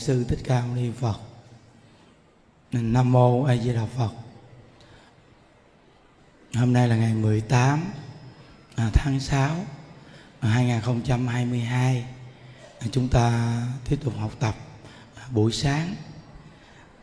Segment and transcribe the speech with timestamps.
[0.00, 1.20] sư thích ca mâu ni phật.
[2.72, 4.10] Nam mô a di đà phật.
[6.54, 7.92] Hôm nay là ngày 18
[8.76, 9.56] à, tháng 6
[10.40, 12.04] 2022 à,
[12.78, 13.56] à, chúng ta
[13.88, 14.54] tiếp tục học tập
[15.30, 15.94] buổi sáng.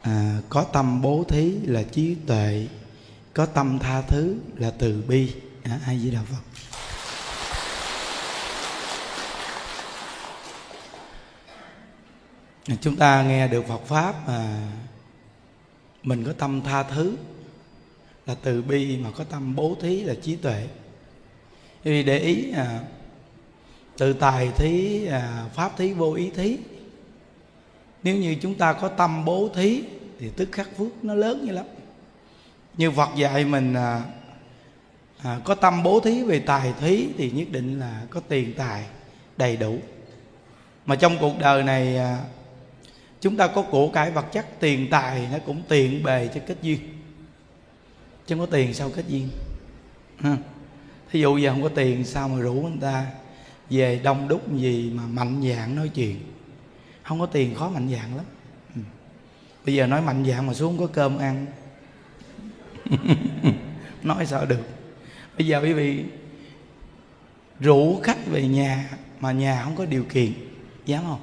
[0.02, 2.68] À, có tâm bố thí là trí tuệ
[3.34, 5.34] có tâm tha thứ là từ bi.
[5.64, 6.42] À, a di đà phật.
[12.76, 14.70] Chúng ta nghe được Phật pháp mà
[16.04, 17.18] mình có tâm tha thứ
[18.26, 20.68] là từ bi mà có tâm bố thí là trí tuệ.
[21.84, 22.80] Vì để ý à,
[23.98, 26.58] từ tài thí à, pháp thí vô ý thí
[28.04, 29.84] nếu như chúng ta có tâm bố thí
[30.20, 31.66] thì tức khắc phước nó lớn như lắm.
[32.78, 34.04] Như Phật dạy mình à,
[35.24, 38.86] à, có tâm bố thí về tài thí thì nhất định là có tiền tài
[39.38, 39.78] đầy đủ.
[40.86, 42.24] Mà trong cuộc đời này à,
[43.22, 46.58] chúng ta có của cải vật chất, tiền tài nó cũng tiện bề cho kết
[46.62, 46.80] duyên.
[48.28, 49.30] Chứ không có tiền sao kết duyên?
[50.18, 50.38] Ha.
[51.12, 53.06] thí dụ giờ không có tiền sao mà rủ người ta
[53.70, 56.16] về đông đúc gì mà mạnh dạng nói chuyện?
[57.04, 58.26] Không có tiền khó mạnh dạng lắm.
[58.76, 58.82] Ừ.
[59.66, 61.46] bây giờ nói mạnh dạng mà xuống có cơm ăn.
[64.04, 64.62] Nói sao được?
[65.38, 66.04] Bây giờ quý vị
[67.60, 70.34] rủ khách về nhà mà nhà không có điều kiện,
[70.86, 71.20] dám không?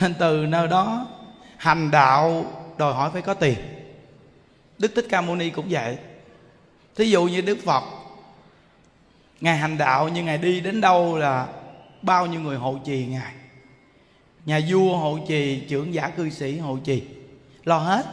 [0.00, 1.06] Nên từ nơi đó
[1.56, 2.44] hành đạo
[2.78, 3.58] đòi hỏi phải có tiền.
[4.78, 5.98] Đức thích ca mâu ni cũng vậy.
[6.96, 7.84] Thí dụ như đức phật
[9.40, 11.46] ngài hành đạo nhưng ngài đi đến đâu là
[12.02, 13.32] bao nhiêu người hộ trì ngài?
[14.46, 17.02] Nhà vua hộ trì trưởng giả cư sĩ hộ trì.
[17.64, 18.06] Lo hết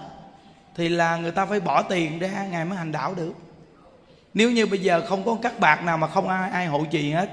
[0.76, 3.34] thì là người ta phải bỏ tiền ra ngài mới hành đạo được.
[4.34, 7.12] Nếu như bây giờ không có các bạc nào mà không ai, ai hộ trì
[7.12, 7.30] hết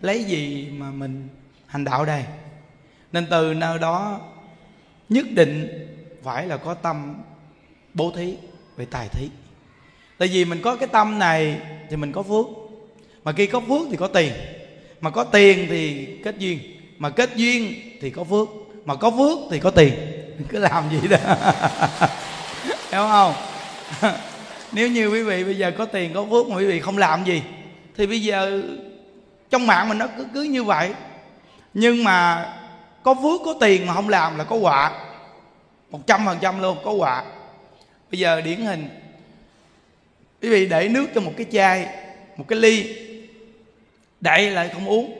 [0.00, 1.28] lấy gì mà mình
[1.66, 2.24] hành đạo đây?
[3.12, 4.20] Nên từ nơi đó
[5.08, 5.68] nhất định
[6.22, 7.14] phải là có tâm
[7.94, 8.34] bố thí
[8.76, 9.28] về tài thí.
[10.18, 12.46] Tại vì mình có cái tâm này thì mình có phước.
[13.24, 14.32] Mà khi có phước thì có tiền.
[15.00, 16.58] Mà có tiền thì kết duyên.
[16.98, 18.48] Mà kết duyên thì có phước.
[18.84, 19.92] Mà có phước thì có tiền.
[20.48, 21.16] Cứ làm gì đó.
[22.92, 23.34] Hiểu không?
[24.72, 27.24] Nếu như quý vị bây giờ có tiền, có phước mà quý vị không làm
[27.24, 27.42] gì,
[27.96, 28.62] thì bây giờ
[29.50, 30.94] trong mạng mình nó cứ cứ như vậy.
[31.74, 32.46] Nhưng mà
[33.02, 35.06] có phước có tiền mà không làm là có họa
[35.90, 37.24] một trăm phần trăm luôn, có họa
[38.10, 38.88] bây giờ điển hình.
[40.42, 41.86] Quý vị để nước cho một cái chai,
[42.36, 42.96] một cái ly.
[44.20, 45.18] Đậy lại không uống.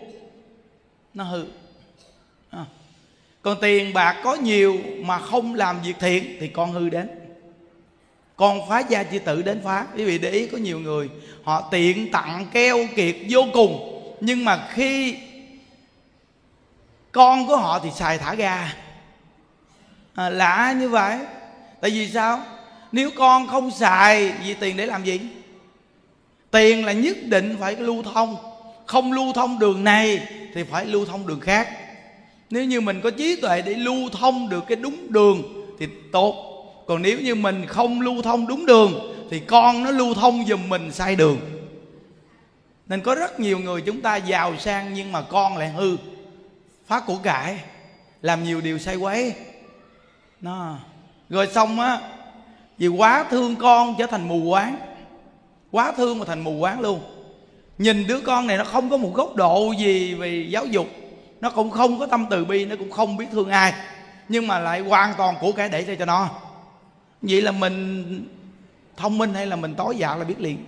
[1.14, 1.44] Nó hư.
[2.50, 2.64] À.
[3.42, 7.08] còn tiền bạc có nhiều mà không làm việc thiện thì con hư đến.
[8.36, 9.86] Con phá gia chi tự đến phá.
[9.96, 11.08] Quý vị để ý có nhiều người,
[11.44, 14.02] họ tiện tặng keo kiệt vô cùng.
[14.20, 15.16] Nhưng mà khi
[17.12, 18.74] con của họ thì xài thả ga.
[20.14, 21.18] À, lạ như vậy.
[21.80, 22.42] Tại vì sao?
[22.92, 25.20] Nếu con không xài vì tiền để làm gì?
[26.50, 28.36] Tiền là nhất định phải lưu thông.
[28.86, 31.68] Không lưu thông đường này thì phải lưu thông đường khác.
[32.50, 35.42] Nếu như mình có trí tuệ để lưu thông được cái đúng đường
[35.78, 36.34] thì tốt.
[36.86, 40.68] Còn nếu như mình không lưu thông đúng đường thì con nó lưu thông giùm
[40.68, 41.38] mình sai đường.
[42.86, 45.96] Nên có rất nhiều người chúng ta giàu sang nhưng mà con lại hư
[46.90, 47.56] phá của cải.
[48.22, 49.34] Làm nhiều điều sai quấy.
[50.40, 50.76] Nó
[51.28, 52.00] rồi xong á,
[52.78, 54.76] vì quá thương con trở thành mù quáng.
[55.70, 57.00] Quá thương mà thành mù quáng luôn.
[57.78, 60.86] Nhìn đứa con này nó không có một góc độ gì về giáo dục.
[61.40, 63.72] Nó cũng không có tâm từ bi, nó cũng không biết thương ai.
[64.28, 66.28] Nhưng mà lại hoàn toàn của cái để cho nó.
[67.22, 68.04] Vậy là mình
[68.96, 70.64] thông minh hay là mình tối dạ là biết liền.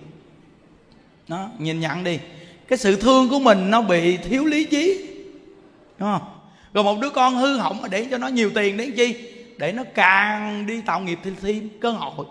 [1.27, 2.19] Nó nhìn nhận đi.
[2.67, 5.12] Cái sự thương của mình nó bị thiếu lý trí
[5.97, 6.39] đúng không?
[6.73, 9.29] Rồi một đứa con hư hỏng mà để cho nó nhiều tiền để chi?
[9.57, 12.25] Để nó càng đi tạo nghiệp thêm, thêm cơ hội.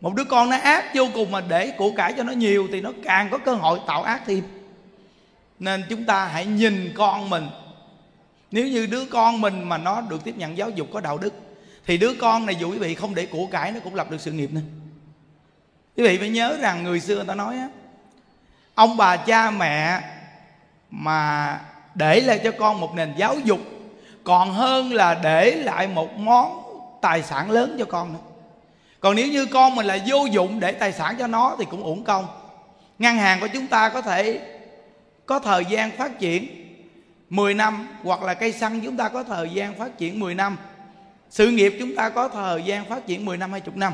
[0.00, 2.80] Một đứa con nó ác vô cùng mà để của cải cho nó nhiều thì
[2.80, 4.42] nó càng có cơ hội tạo ác thêm.
[5.58, 7.46] Nên chúng ta hãy nhìn con mình.
[8.50, 11.34] Nếu như đứa con mình mà nó được tiếp nhận giáo dục có đạo đức
[11.86, 14.20] thì đứa con này dù quý vị không để của cải nó cũng lập được
[14.20, 14.60] sự nghiệp nữa.
[15.96, 17.68] Quý vị phải nhớ rằng người xưa người ta nói á
[18.74, 20.00] ông bà cha mẹ
[20.90, 21.60] mà
[21.94, 23.60] để lại cho con một nền giáo dục,
[24.24, 26.62] còn hơn là để lại một món
[27.00, 28.18] tài sản lớn cho con nữa.
[29.00, 31.82] Còn nếu như con mình là vô dụng để tài sản cho nó thì cũng
[31.82, 32.26] uổng công.
[32.98, 34.40] Ngân hàng của chúng ta có thể
[35.26, 36.48] có thời gian phát triển
[37.30, 40.56] 10 năm, hoặc là cây xăng chúng ta có thời gian phát triển 10 năm,
[41.30, 43.92] sự nghiệp chúng ta có thời gian phát triển 10 năm 20 năm.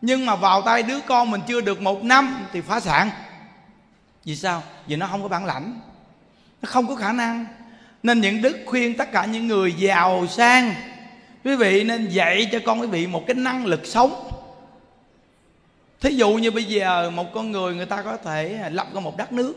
[0.00, 3.10] Nhưng mà vào tay đứa con mình chưa được một năm thì phá sản.
[4.24, 4.62] Vì sao?
[4.86, 5.80] Vì nó không có bản lãnh
[6.62, 7.46] nó không có khả năng.
[8.02, 10.74] Nên những đức khuyên tất cả những người giàu sang,
[11.44, 14.30] quý vị nên dạy cho con quý vị một cái năng lực sống.
[16.00, 19.16] Thí dụ như bây giờ một con người người ta có thể lập ra một
[19.16, 19.54] đất nước,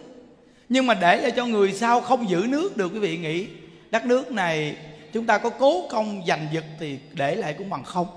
[0.69, 3.47] nhưng mà để lại cho người sau không giữ nước được, quý vị nghĩ,
[3.91, 4.75] đất nước này
[5.13, 8.07] chúng ta có cố công giành giật thì để lại cũng bằng không.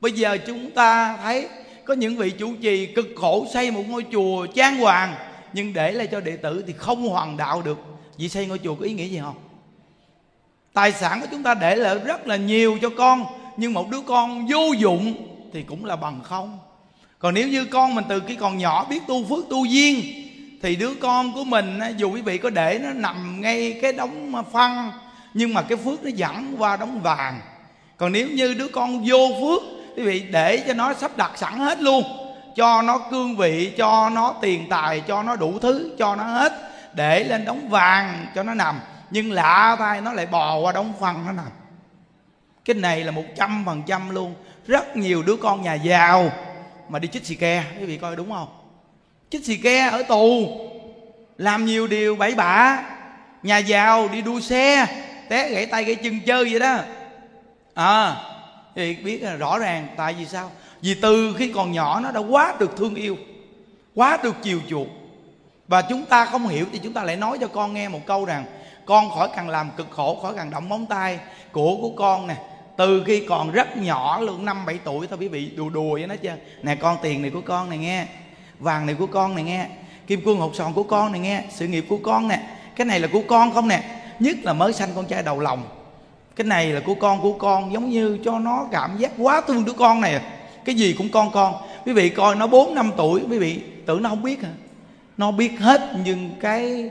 [0.00, 1.48] Bây giờ chúng ta thấy
[1.84, 5.14] có những vị chủ trì cực khổ xây một ngôi chùa trang hoàng
[5.52, 7.78] nhưng để lại cho đệ tử thì không hoàn đạo được.
[8.18, 9.36] Vì xây ngôi chùa có ý nghĩa gì không?
[10.72, 13.24] Tài sản của chúng ta để lại rất là nhiều cho con,
[13.56, 15.14] nhưng một đứa con vô dụng
[15.52, 16.58] thì cũng là bằng không.
[17.18, 20.02] Còn nếu như con mình từ khi còn nhỏ biết tu phước tu duyên,
[20.62, 24.32] thì đứa con của mình, dù quý vị có để nó nằm ngay cái đống
[24.52, 24.90] phân
[25.34, 27.40] nhưng mà cái phước nó dẫn qua đống vàng.
[27.96, 29.62] Còn nếu như đứa con vô phước,
[29.96, 32.02] quý vị để cho nó sắp đặt sẵn hết luôn
[32.58, 36.52] cho nó cương vị, cho nó tiền tài, cho nó đủ thứ, cho nó hết.
[36.92, 38.80] Để lên đống vàng cho nó nằm.
[39.10, 41.50] Nhưng lạ thay, nó lại bò qua đống phân nó nằm.
[42.64, 44.34] Cái này là một trăm phần trăm luôn.
[44.66, 46.32] Rất nhiều đứa con nhà giàu
[46.88, 48.48] mà đi chích xì ke, quý vị coi đúng không?
[49.30, 50.58] Chích xì ke ở tù.
[51.36, 52.82] Làm nhiều điều bậy bạ.
[53.42, 54.86] Nhà giàu đi đua xe,
[55.28, 56.78] té gãy tay gãy chân chơi vậy đó.
[57.74, 58.16] À
[58.74, 60.50] thì biết là rõ ràng, tại vì sao?
[60.82, 63.16] Vì từ khi còn nhỏ nó đã quá được thương yêu,
[63.94, 64.88] quá được chiều chuộng.
[65.68, 68.24] Và chúng ta không hiểu thì chúng ta lại nói cho con nghe một câu
[68.24, 68.44] rằng,
[68.84, 71.18] con khỏi cần làm cực khổ, khỏi cần động móng tay
[71.52, 72.36] của của con nè.
[72.76, 76.06] Từ khi còn rất nhỏ luôn năm, bảy tuổi thôi, quý vị, đùa đùa với
[76.06, 78.06] nó chưa nè, con tiền này của con này nghe,
[78.58, 79.66] vàng này của con này nghe,
[80.06, 82.40] kim cương hột sòn của con này nghe, sự nghiệp của con nè.
[82.76, 83.82] Cái này là của con không nè?
[84.18, 85.62] Nhất là mới sanh con trai đầu lòng.
[86.36, 89.64] Cái này là của con của con, giống như cho nó cảm giác quá thương
[89.64, 90.22] đứa con này à
[90.68, 91.54] cái gì cũng con con.
[91.86, 94.50] Quý vị coi nó bốn năm tuổi, quý vị tưởng nó không biết hả
[95.16, 96.90] nó biết hết nhưng cái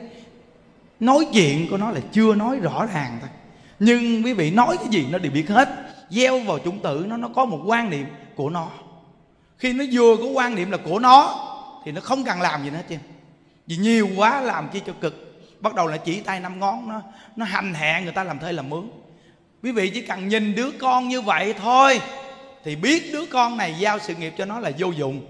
[1.00, 3.30] nói chuyện của nó là chưa nói rõ ràng thôi.
[3.78, 5.68] Nhưng quý vị nói cái gì nó đều biết hết.
[6.10, 8.06] Gieo vào chủng tử nó nó có một quan niệm
[8.36, 8.68] của nó.
[9.58, 11.48] Khi nó vừa có quan niệm là của nó,
[11.84, 12.96] thì nó không cần làm gì nữa chứ
[13.66, 15.44] vì nhiều quá làm chi cho cực.
[15.60, 17.02] Bắt đầu là chỉ tay năm ngón, nó
[17.36, 18.90] nó hành hạ người ta làm thuê làm mướn.
[19.62, 22.00] Quý vị chỉ cần nhìn đứa con như vậy thôi
[22.64, 25.26] thì biết đứa con này giao sự nghiệp cho nó là vô dụng,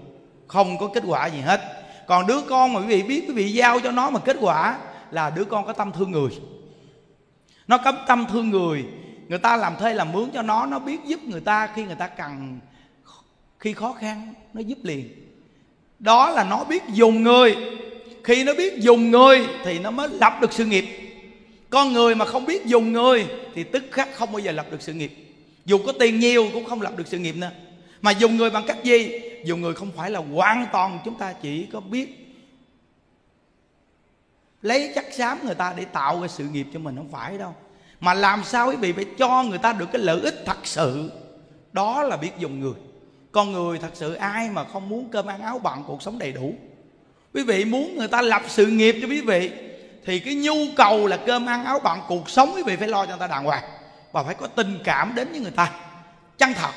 [0.47, 1.61] không có kết quả gì hết.
[2.07, 4.77] Còn đứa con mà quý vị biết, quý vị giao cho nó mà kết quả
[5.11, 6.31] là đứa con có tâm thương người.
[7.67, 8.85] Nó có tâm thương người
[9.29, 11.95] người ta làm thuê làm mướn cho nó nó biết giúp người ta khi người
[11.95, 12.59] ta cần,
[13.59, 15.09] khi khó khăn, nó giúp liền.
[15.99, 17.55] Đó là nó biết dùng người.
[18.23, 20.85] Khi nó biết dùng người thì nó mới lập được sự nghiệp.
[21.69, 24.81] Con người mà không biết dùng người thì tức khắc không bao giờ lập được
[24.81, 25.28] sự nghiệp
[25.69, 27.51] dù có tiền nhiều cũng không lập được sự nghiệp nữa.
[28.01, 29.21] Mà dùng người bằng cách gì?
[29.45, 32.35] Dùng người không phải là hoàn toàn chúng ta chỉ có biết.
[34.61, 37.55] Lấy chắc xám người ta để tạo cái sự nghiệp cho mình, không phải đâu.
[37.99, 41.11] Mà làm sao quý vị phải cho người ta được cái lợi ích thật sự?
[41.71, 42.75] Đó là biết dùng người.
[43.31, 46.31] Con người thật sự ai mà không muốn cơm ăn áo bằng cuộc sống đầy
[46.31, 46.53] đủ?
[47.33, 49.51] Quý vị muốn người ta lập sự nghiệp cho quý vị,
[50.05, 53.05] thì cái nhu cầu là cơm ăn áo bằng cuộc sống quý vị phải lo
[53.05, 53.63] cho người ta đàng hoàng
[54.11, 55.71] và phải có tình cảm đến với người ta.
[56.37, 56.71] Chân thật,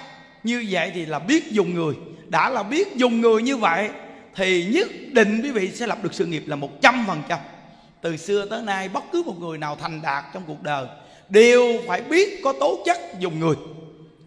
[0.44, 1.94] như vậy thì là biết dùng người.
[2.28, 3.90] Đã là biết dùng người như vậy,
[4.34, 7.38] thì nhất định quý vị sẽ lập được sự nghiệp là một trăm phần trăm.
[8.00, 10.86] Từ xưa tới nay, bất cứ một người nào thành đạt trong cuộc đời
[11.28, 13.54] đều phải biết có tố chất dùng người.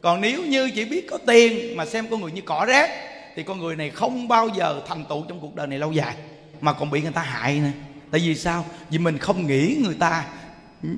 [0.01, 2.89] Còn nếu như chỉ biết có tiền mà xem con người như cỏ rác,
[3.35, 6.15] thì con người này không bao giờ thành tựu trong cuộc đời này lâu dài.
[6.61, 7.69] Mà còn bị người ta hại nữa.
[8.11, 8.65] Tại vì sao?
[8.89, 10.25] Vì mình không nghĩ người ta,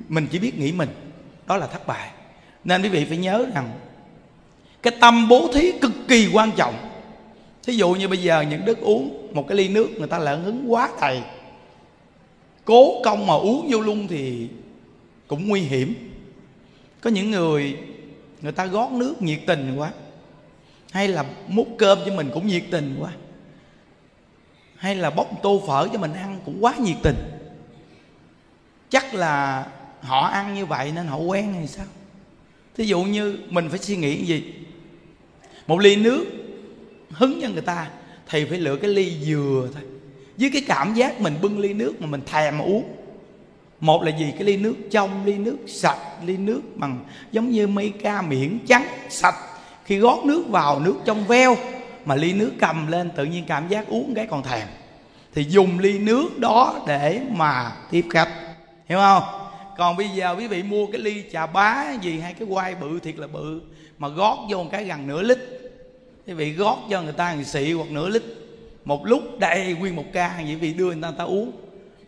[0.08, 0.88] mình chỉ biết nghĩ mình
[1.48, 2.10] đó là thất bại.
[2.64, 3.70] Nên quý vị phải nhớ rằng,
[4.82, 6.74] cái tâm bố thí cực kỳ quan trọng.
[7.62, 10.42] Thí dụ như bây giờ những đức uống một cái ly nước, người ta lợn
[10.42, 11.22] hứng quá thầy.
[12.64, 14.48] Cố công mà uống vô luôn thì
[15.26, 15.94] cũng nguy hiểm.
[17.00, 17.78] Có những người
[18.42, 19.90] người ta gót nước nhiệt tình quá.
[20.90, 23.12] Hay là múc cơm cho mình cũng nhiệt tình quá.
[24.76, 27.16] Hay là bốc tô phở cho mình ăn cũng quá nhiệt tình.
[28.90, 29.66] Chắc là
[30.02, 31.86] họ ăn như vậy nên họ quen hay sao?
[32.76, 34.54] Thí dụ như mình phải suy nghĩ gì?
[35.66, 36.24] Một ly nước
[37.10, 37.88] hứng cho người ta
[38.28, 39.82] thì phải lựa cái ly dừa thôi.
[40.36, 42.84] Với cái cảm giác mình bưng ly nước mà mình thèm mà uống.
[43.80, 44.32] Một là gì?
[44.32, 48.58] Cái ly nước trong, ly nước sạch, ly nước bằng giống như mây ca miệng
[48.66, 49.34] trắng, sạch.
[49.84, 51.56] Khi gót nước vào, nước trong veo
[52.04, 54.68] mà ly nước cầm lên tự nhiên cảm giác uống cái còn thèm.
[55.34, 58.28] Thì dùng ly nước đó để mà tiếp khách.
[58.88, 59.22] Hiểu không?
[59.78, 63.00] Còn bây giờ quý vị mua cái ly trà bá gì hay cái quai bự
[63.00, 63.60] thiệt là bự
[63.98, 65.38] mà gót vô một cái gần nửa lít.
[66.26, 68.22] Quý vị gót cho người ta người xị hoặc nửa lít.
[68.84, 71.52] Một lúc đầy nguyên một ca vậy vị đưa người ta, người ta uống.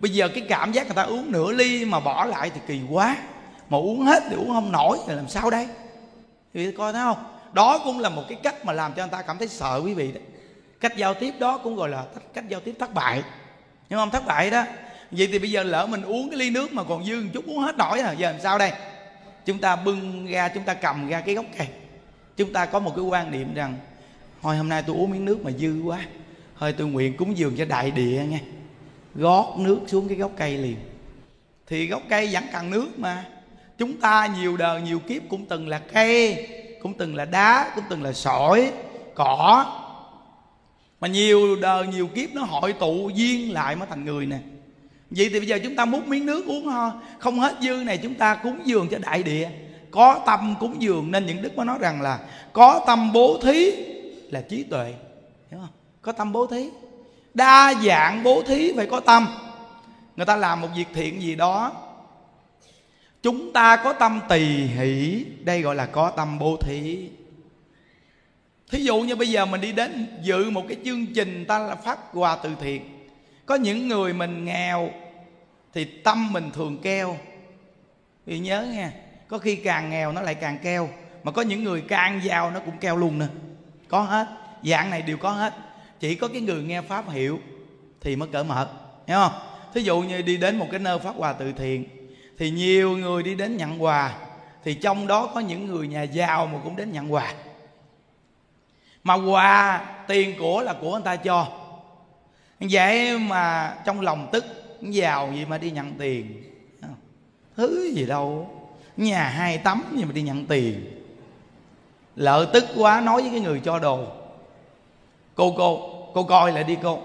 [0.01, 2.81] Bây giờ cái cảm giác người ta uống nửa ly mà bỏ lại thì kỳ
[2.91, 3.17] quá.
[3.69, 5.67] Mà uống hết thì uống không nổi thì làm sao đây?
[6.55, 7.25] Quý vị coi thấy không?
[7.53, 9.95] Đó cũng là một cái cách mà làm cho người ta cảm thấy sợ quý
[9.95, 10.23] vị đấy.
[10.81, 12.05] Cách giao tiếp đó cũng gọi là
[12.35, 13.23] cách giao tiếp thất bại.
[13.89, 14.11] Nhưng không?
[14.11, 14.65] Thất bại đó
[15.11, 17.47] vậy thì bây giờ lỡ mình uống cái ly nước mà còn dư một chút
[17.47, 18.73] uống hết nổi à giờ làm sao đây?
[19.47, 21.67] Chúng ta bưng ra, chúng ta cầm ra cái gốc cây.
[22.37, 23.75] Chúng ta có một cái quan niệm rằng,
[24.43, 26.01] thôi, hôm nay tôi uống miếng nước mà dư quá.
[26.59, 28.41] Thôi, tôi nguyện cúng dường cho đại địa nghe.
[29.15, 30.77] Gót nước xuống cái gốc cây liền.
[31.67, 33.25] Thì gốc cây vẫn cần nước mà.
[33.79, 36.49] Chúng ta nhiều đời, nhiều kiếp cũng từng là cây,
[36.83, 38.73] cũng từng là đá, cũng từng là sỏi,
[39.15, 39.67] cỏ.
[41.01, 44.39] Mà nhiều đời, nhiều kiếp nó hội tụ, duyên lại mới thành người nè
[45.11, 46.93] vậy thì bây giờ chúng ta múc miếng nước uống ho.
[47.19, 49.51] Không hết dư này chúng ta cúng dường cho đại địa.
[49.91, 52.19] Có tâm cúng dường nên những đức mới nói rằng là
[52.53, 53.73] có tâm bố thí
[54.31, 54.95] là trí tuệ.
[55.51, 55.69] Hiểu không?
[56.03, 56.69] Có tâm bố thí.
[57.35, 59.27] Đa dạng bố thí phải có tâm.
[60.17, 61.73] Người ta làm một việc thiện gì đó,
[63.23, 65.25] chúng ta có tâm tỳ hỷ.
[65.45, 67.09] Đây gọi là có tâm bố thí.
[68.71, 71.75] Thí dụ như bây giờ mình đi đến dự một cái chương trình, ta là
[71.75, 73.00] phát quà từ thiện
[73.51, 74.91] có những người mình nghèo
[75.75, 77.17] thì tâm mình thường keo.
[78.27, 78.93] Thì nhớ nha
[79.29, 80.89] có khi càng nghèo nó lại càng keo,
[81.23, 83.27] mà có những người càng giàu nó cũng keo luôn nè.
[83.89, 84.27] Có hết,
[84.65, 85.55] dạng này đều có hết.
[86.01, 87.41] Chỉ có cái người nghe pháp hiểu
[88.01, 88.69] thì mới cỡ mở,
[89.07, 89.33] hiểu không?
[89.75, 91.85] Thí dụ như đi đến một cái nơi phát quà từ thiện,
[92.39, 94.15] thì nhiều người đi đến nhận quà,
[94.65, 97.35] thì trong đó có những người nhà giàu mà cũng đến nhận quà.
[99.05, 101.60] Mà quà tiền của là của người ta cho
[102.61, 104.45] vậy mà trong lòng tức
[104.83, 106.43] giàu gì mà đi nhận tiền.
[107.57, 108.51] Thứ gì đâu,
[108.97, 111.03] nhà hai tấm gì mà đi nhận tiền.
[112.17, 114.07] Lợi tức quá, nói với cái người cho đồ.
[115.35, 117.03] Cô cô cô coi lại đi cô.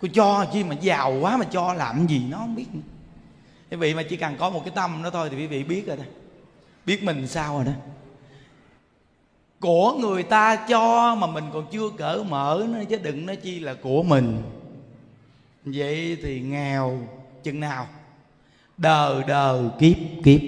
[0.00, 2.66] Cô cho chi mà giàu quá mà cho làm gì nó không biết
[3.70, 5.86] quý vị mà chỉ cần có một cái tâm đó thôi thì quý vị biết
[5.86, 6.04] rồi đó.
[6.86, 7.72] Biết mình sao rồi đó
[9.62, 13.60] của người ta cho mà mình còn chưa cỡ mở nó chứ đừng nói chi
[13.60, 14.42] là của mình.
[15.64, 16.98] Vậy thì nghèo
[17.42, 17.86] chừng nào?
[18.76, 20.40] Đờ đờ kiếp kiếp.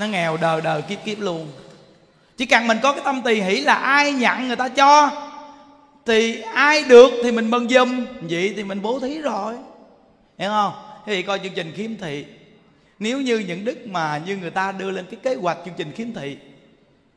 [0.00, 1.48] Nó nghèo đờ đờ kiếp kiếp luôn.
[2.36, 5.10] Chỉ cần mình có cái tâm tỳ hỷ là ai nhận người ta cho,
[6.06, 8.06] thì ai được thì mình mừng giùm.
[8.20, 9.54] Vậy thì mình bố thí rồi.
[10.38, 10.72] Hiểu không?
[11.06, 12.24] Thì coi chương trình khiếm thị
[12.98, 15.92] nếu như những đức mà như người ta đưa lên cái kế hoạch chương trình
[15.92, 16.38] khiếm thị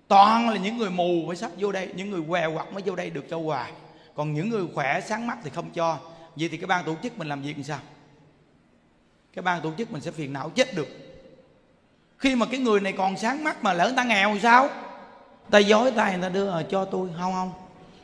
[0.07, 2.95] toàn là những người mù phải sắp vô đây những người què quặt mới vô
[2.95, 3.67] đây được cho quà
[4.15, 5.97] còn những người khỏe sáng mắt thì không cho.
[6.35, 7.79] Vậy thì cái ban tổ chức mình làm việc làm sao?
[9.33, 10.87] Cái ban tổ chức mình sẽ phiền não chết được.
[12.17, 14.69] Khi mà cái người này còn sáng mắt mà lỡ người ta nghèo thì sao?
[15.49, 17.51] Ta dối tay người ta đưa à, cho tôi không không.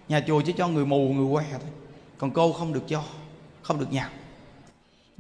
[0.07, 1.69] Nhà chùa chỉ cho người mù người què thôi.
[2.17, 3.03] Còn cô không được cho
[3.61, 4.09] không được nhận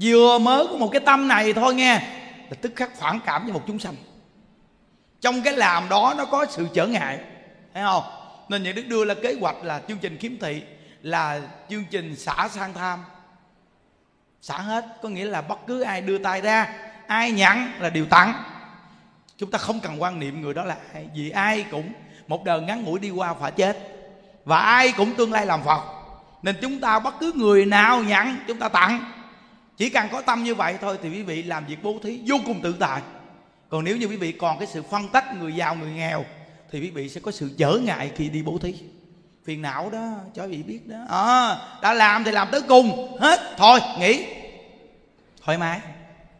[0.01, 2.16] vừa mới có một cái tâm này thôi nghe
[2.49, 3.95] là tức khắc phản cảm với một chúng sanh.
[5.21, 7.19] Trong cái làm đó nó có sự trở ngại,
[7.73, 8.03] thấy không?
[8.49, 10.63] Nên những đức đưa ra kế hoạch là chương trình kiếm thị,
[11.01, 13.03] là chương trình xả sang tham.
[14.41, 16.73] Xả hết, có nghĩa là bất cứ ai đưa tay ra,
[17.07, 18.43] ai nhận là điều tặng
[19.37, 21.91] chúng ta không cần quan niệm người đó là ai, vì ai cũng
[22.27, 23.77] một đời ngắn ngủi đi qua phải chết,
[24.45, 25.81] và ai cũng tương lai làm phật.
[26.41, 29.11] Nên chúng ta bất cứ người nào nhận chúng ta tặng
[29.77, 32.35] chỉ cần có tâm như vậy thôi thì quý vị làm việc bố thí vô
[32.45, 33.01] cùng tự tại.
[33.69, 36.25] Còn nếu như quý vị còn cái sự phân tách người giàu người nghèo
[36.71, 38.75] thì quý vị sẽ có sự trở ngại khi đi bố thí.
[39.43, 40.97] Phiền não đó cho quý vị biết đó.
[41.09, 43.17] À, đã làm thì làm tới cùng.
[43.19, 43.55] Hết.
[43.57, 44.25] Thôi nghỉ.
[45.43, 45.79] Thoải mái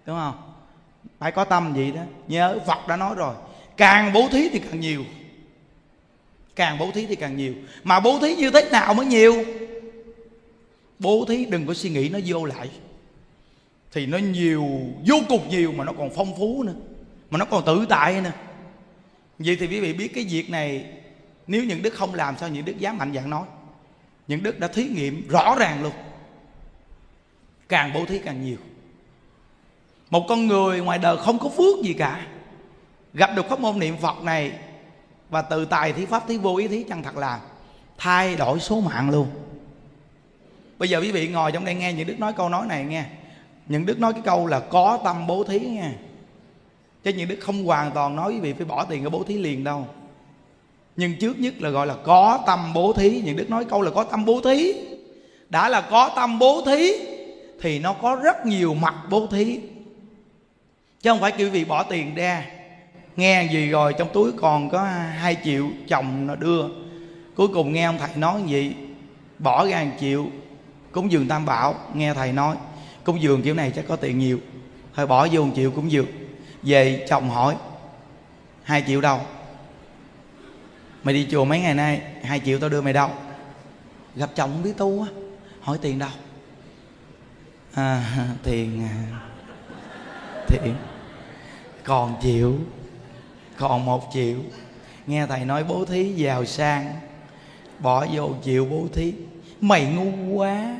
[0.05, 0.53] đúng không?
[1.19, 2.01] Phải có tâm gì đó.
[2.27, 3.35] Nhớ phật đã nói rồi
[3.77, 5.03] càng bố thí thì càng nhiều.
[6.55, 7.53] Càng bố thí thì càng nhiều.
[7.83, 9.45] Mà bố thí như thế nào mới nhiều?
[10.99, 12.69] Bố thí đừng có suy nghĩ nó vô lại
[13.97, 14.67] thì nó nhiều,
[15.07, 16.73] vô cùng nhiều mà nó còn phong phú nữa,
[17.29, 18.31] mà nó còn tự tại nữa.
[19.39, 20.85] Vậy thì quý vị biết cái việc này,
[21.47, 23.43] nếu những đức không làm sao những đức dám mạnh dạn nói.
[24.27, 25.91] Những đức đã thí nghiệm rõ ràng luôn.
[27.69, 28.57] Càng bố thí càng nhiều.
[30.09, 32.27] Một con người ngoài đời không có phước gì cả.
[33.13, 34.51] Gặp được pháp môn niệm phật này
[35.29, 37.39] và từ tài thí pháp, thí vô ý, thí chân thật là
[37.97, 39.27] thay đổi số mạng luôn.
[40.77, 43.05] Bây giờ quý vị ngồi trong đây nghe những đức nói câu nói này nghe
[43.67, 45.93] những đức nói cái câu là có tâm bố thí nha,
[47.03, 49.37] chứ những đức không hoàn toàn nói quý vị phải bỏ tiền cái bố thí
[49.37, 49.87] liền đâu.
[50.95, 53.21] Nhưng trước nhất là gọi là có tâm bố thí.
[53.25, 54.73] Những đức nói câu là có tâm bố thí.
[55.49, 56.93] Đã là có tâm bố thí
[57.61, 59.59] thì nó có rất nhiều mặt bố thí.
[61.01, 62.45] Chứ không phải kêu quý vị bỏ tiền ra
[63.15, 64.83] nghe gì rồi trong túi còn có
[65.17, 66.65] hai triệu chồng nó đưa.
[67.35, 68.71] Cuối cùng nghe ông thầy nói gì
[69.39, 70.25] bỏ ra một triệu
[70.91, 72.55] cúng dường tam bảo nghe thầy nói
[73.07, 74.39] cúng dường kiểu này chắc có tiền nhiều.
[74.95, 76.07] Thôi bỏ vô một triệu cúng dường.
[76.63, 77.55] Về chồng hỏi
[78.63, 79.19] hai triệu đâu?
[81.03, 83.09] Mày đi chùa mấy ngày nay hai triệu tao đưa mày đâu?
[84.15, 85.07] Gặp chồng không biết tu á.
[85.61, 86.09] Hỏi tiền đâu?
[87.73, 88.03] À,
[88.43, 88.95] tiền à,
[90.47, 90.75] tiền.
[91.83, 92.55] Còn chịu
[93.57, 94.37] còn một triệu.
[95.07, 96.93] Nghe thầy nói bố thí giàu sang
[97.79, 99.13] bỏ vô chịu bố thí.
[99.61, 100.75] Mày ngu quá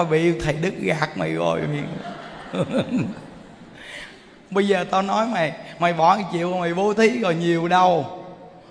[0.00, 1.60] mà bị thầy đức gạt mày rồi.
[1.60, 1.84] Mày
[4.50, 8.24] bây giờ tao nói mày mày bỏ một triệu mày bố thí rồi nhiều đâu.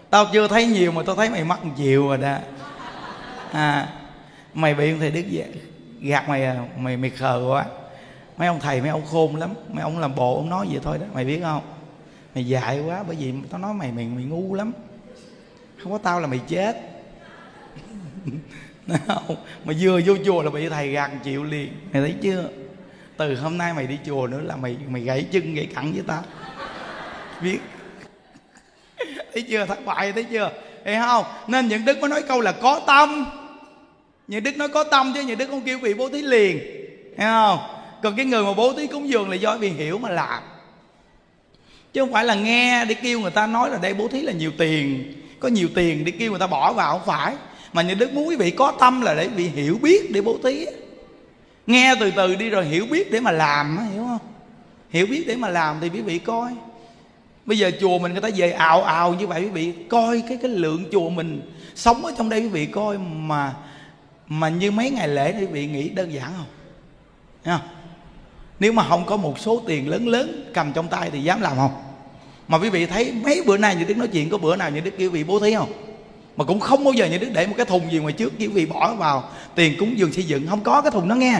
[0.09, 2.37] Tao chưa thấy nhiều mà tao thấy mày mất một triệu rồi đó.
[3.51, 3.87] À
[4.53, 5.23] mày bị thầy đức
[6.01, 7.65] gạt mày à mày mày khờ quá.
[8.37, 9.49] Mấy ông thầy, mấy ông khôn lắm.
[9.73, 11.61] Mấy ông làm bộ ông nói vậy thôi đó, mày biết không?
[12.35, 14.71] Mày dại quá, bởi vì tao nói mày mày mày ngu lắm.
[15.83, 16.75] Không có tao là mày chết.
[19.07, 19.35] không?
[19.65, 21.69] mà vừa vô chùa là bị thầy gạt chịu liền.
[21.93, 22.49] Mày thấy chưa?
[23.17, 26.03] Từ hôm nay mày đi chùa nữa là mày mày gãy chân gãy cẳng với
[26.07, 26.23] tao.
[27.41, 27.59] Biết.
[29.33, 29.65] Thấy chưa?
[29.65, 30.51] Thất bại thấy chưa?
[30.85, 31.25] Thấy không?
[31.47, 33.25] Nên những đức mới nói câu là có tâm.
[34.27, 36.59] Những đức nói có tâm chứ, những đức không kêu vị bố thí liền.
[37.17, 37.59] Thấy không?
[38.03, 40.43] Còn cái người mà bố thí cúng dường là do vì hiểu mà làm.
[41.93, 44.31] Chứ không phải là nghe để kêu người ta nói là đây bố thí là
[44.31, 45.13] nhiều tiền.
[45.39, 47.33] Có nhiều tiền để kêu người ta bỏ vào, không phải
[47.73, 50.37] mà những đức muốn quý vị có tâm là để vị hiểu biết để bố
[50.43, 50.65] thí
[51.67, 54.19] nghe từ từ đi rồi hiểu biết để mà làm hiểu không?
[54.89, 56.51] Hiểu biết để mà làm thì quý vị coi.
[57.45, 60.37] Bây giờ chùa mình người ta về ào ào như vậy, quý vị coi cái
[60.41, 61.41] cái lượng chùa mình
[61.75, 63.53] sống ở trong đây quý vị coi mà
[64.27, 66.47] mà như mấy ngày lễ quý vị nghĩ đơn giản không?
[67.45, 67.61] Nha
[68.59, 71.57] nếu mà không có một số tiền lớn lớn cầm trong tay thì dám làm
[71.57, 71.81] không?
[72.47, 74.79] Mà quý vị thấy mấy bữa nay như đức nói chuyện, có bữa nào như
[74.79, 75.88] đức kêu vị bố thí không?
[76.39, 78.47] Mà cũng không bao giờ nhà đức để một cái thùng gì ngoài trước chỉ
[78.47, 81.39] vì bỏ vào, tiền cúng dường xây dựng, không có cái thùng đó nghe.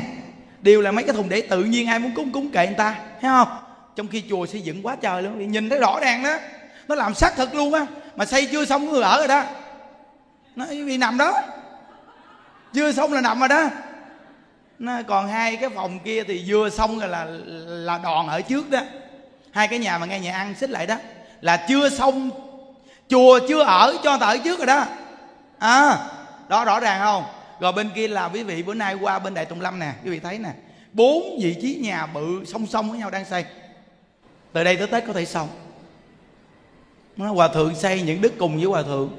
[0.62, 2.96] Đều là mấy cái thùng để tự nhiên ai muốn cúng cúng kệ người ta,
[3.22, 3.48] thấy không?
[3.96, 6.38] Trong khi chùa xây dựng quá trời luôn nhìn thấy rõ ràng đó.
[6.88, 7.86] Nó làm xác thực luôn á,
[8.16, 9.44] mà xây chưa xong người ở rồi đó.
[10.56, 11.34] Nó vì nằm đó.
[12.74, 13.70] Chưa xong là nằm rồi đó.
[14.80, 17.26] Nó còn hai cái phòng kia thì vừa xong rồi là
[17.66, 18.80] là đòn ở trước đó.
[19.52, 20.96] Hai cái nhà mà nghe nhà ăn xích lại đó,
[21.42, 22.30] là chưa xong
[23.10, 24.86] chùa chưa ở, cho ta ở trước rồi đó.
[25.60, 25.98] À
[26.50, 27.24] đó, rõ ràng không?
[27.60, 30.12] Rồi bên kia là quý vị, bữa nay qua bên đại tùng lâm nè, quý
[30.12, 30.50] vị thấy nè.
[30.94, 33.46] Bốn vị trí nhà bự song song với nhau đang xây.
[34.54, 35.48] Từ đây tới tết có thể xong.
[37.18, 39.10] Nó hòa thượng xây những đức cùng với hòa thượng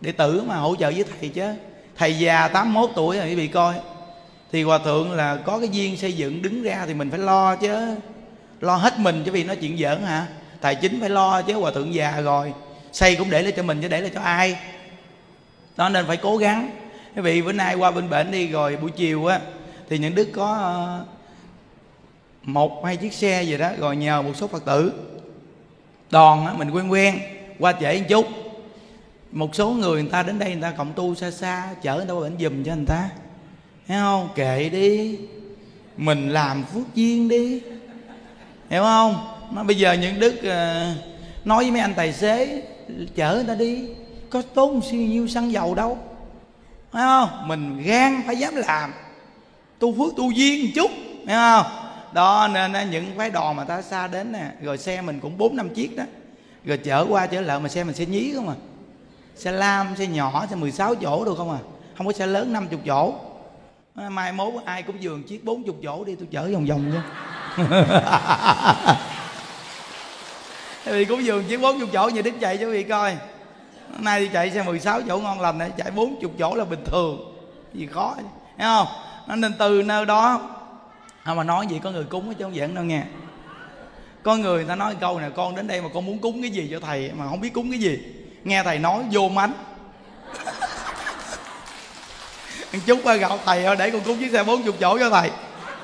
[0.00, 1.54] để tử mà hỗ trợ với thầy chứ.
[1.96, 3.74] Thầy già 81 tuổi rồi, quý vị coi.
[4.52, 7.56] Thì hòa thượng là có cái duyên xây dựng, đứng ra thì mình phải lo
[7.56, 7.96] chứ.
[8.60, 10.26] Lo hết mình chứ vì nói chuyện giỡn hả?
[10.60, 12.52] Tài chính phải lo chứ, hòa thượng già rồi
[12.96, 14.56] xây cũng để lại cho mình chứ để lại cho ai.
[15.76, 16.70] Đó, nên phải cố gắng.
[17.16, 19.40] Quý vị bữa nay qua bên bển đi, rồi buổi chiều á,
[19.88, 21.04] thì những đức có ờ,
[22.42, 24.92] một hai chiếc xe gì đó, rồi nhờ một số phật tử.
[26.10, 27.18] Đòn á, mình quen quen,
[27.58, 28.26] qua trễ một chút.
[29.32, 32.06] Một số người người ta đến đây người ta cộng tu xa xa, chở người
[32.06, 33.10] ta qua bển giùm cho người ta.
[33.86, 34.28] Hiểu không?
[34.34, 35.18] Kệ đi.
[35.96, 37.60] Mình làm phước duyên đi.
[38.70, 39.36] Hiểu không?
[39.52, 40.92] Nó bây giờ những đức ờ,
[41.44, 42.62] nói với mấy anh tài xế
[43.14, 43.84] chở người ta đi.
[44.30, 45.98] Có tốn siêu nhiêu xăng dầu đâu.
[46.92, 47.48] Phải không?
[47.48, 48.92] Mình gan phải dám làm.
[49.78, 50.90] Tu phước tu duyên một chút.
[51.26, 51.66] Phải không?
[52.12, 54.50] Đó, nên những cái đò mà ta xa đến nè.
[54.62, 56.04] Rồi xe mình cũng bốn năm chiếc đó.
[56.64, 58.54] Rồi chở qua chở lại mà xe mình xe nhí không à?
[59.36, 61.58] Xe lam, xe nhỏ, xe 16 chỗ được không à?
[61.96, 63.14] Không có xe lớn 50 chỗ.
[63.94, 66.98] Mai mốt ai cũng giường chiếc 40 chỗ đi, tôi chở vòng vòng chứ
[70.92, 73.16] vì cũng giường bốn 40 chỗ như đức chạy cho vị coi.
[73.98, 77.36] Nay đi chạy xe 16 chỗ ngon lành này, chạy 40 chỗ là bình thường.
[77.74, 78.24] Gì khó thấy
[78.58, 78.86] không?
[79.40, 80.40] Nên từ nơi đó.
[81.24, 83.02] Không, mà nói gì có người cúng chứ không giỡn đâu nghe.
[84.22, 86.68] Có người ta nói câu này con đến đây mà con muốn cúng cái gì
[86.70, 87.98] cho thầy mà không biết cúng cái gì?
[88.44, 89.52] Nghe thầy nói vô mánh.
[92.86, 95.30] Chút qua gạo thầy để con cúng chiếc xe 40 chỗ cho thầy.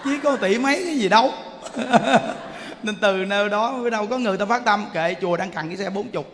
[0.04, 1.32] Chứ có tỷ mấy cái gì đâu.
[2.84, 4.86] nên từ nơi đó mới đâu có người ta phát tâm.
[4.94, 6.26] Kệ, chùa đang cần cái xe bốn chục.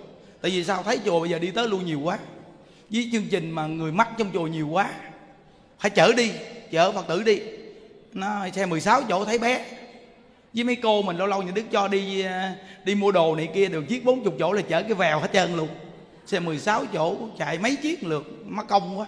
[0.42, 0.82] Tại vì sao?
[0.82, 2.18] Thấy chùa bây giờ đi tới luôn nhiều quá.
[2.90, 4.90] Với chương trình mà người mắc trong chùa nhiều quá,
[5.78, 6.32] phải chở đi,
[6.70, 7.40] chở phật tử đi.
[8.12, 9.64] Nó xe 16 chỗ thấy bé.
[10.54, 13.48] Với mấy cô mình lâu lâu nhà đức cho đi à, đi mua đồ này
[13.54, 15.68] kia được chiếc 40 chỗ là chở cái vèo hết trơn luôn.
[16.26, 19.06] Xe 16 chỗ chạy mấy chiếc lượt mất công quá.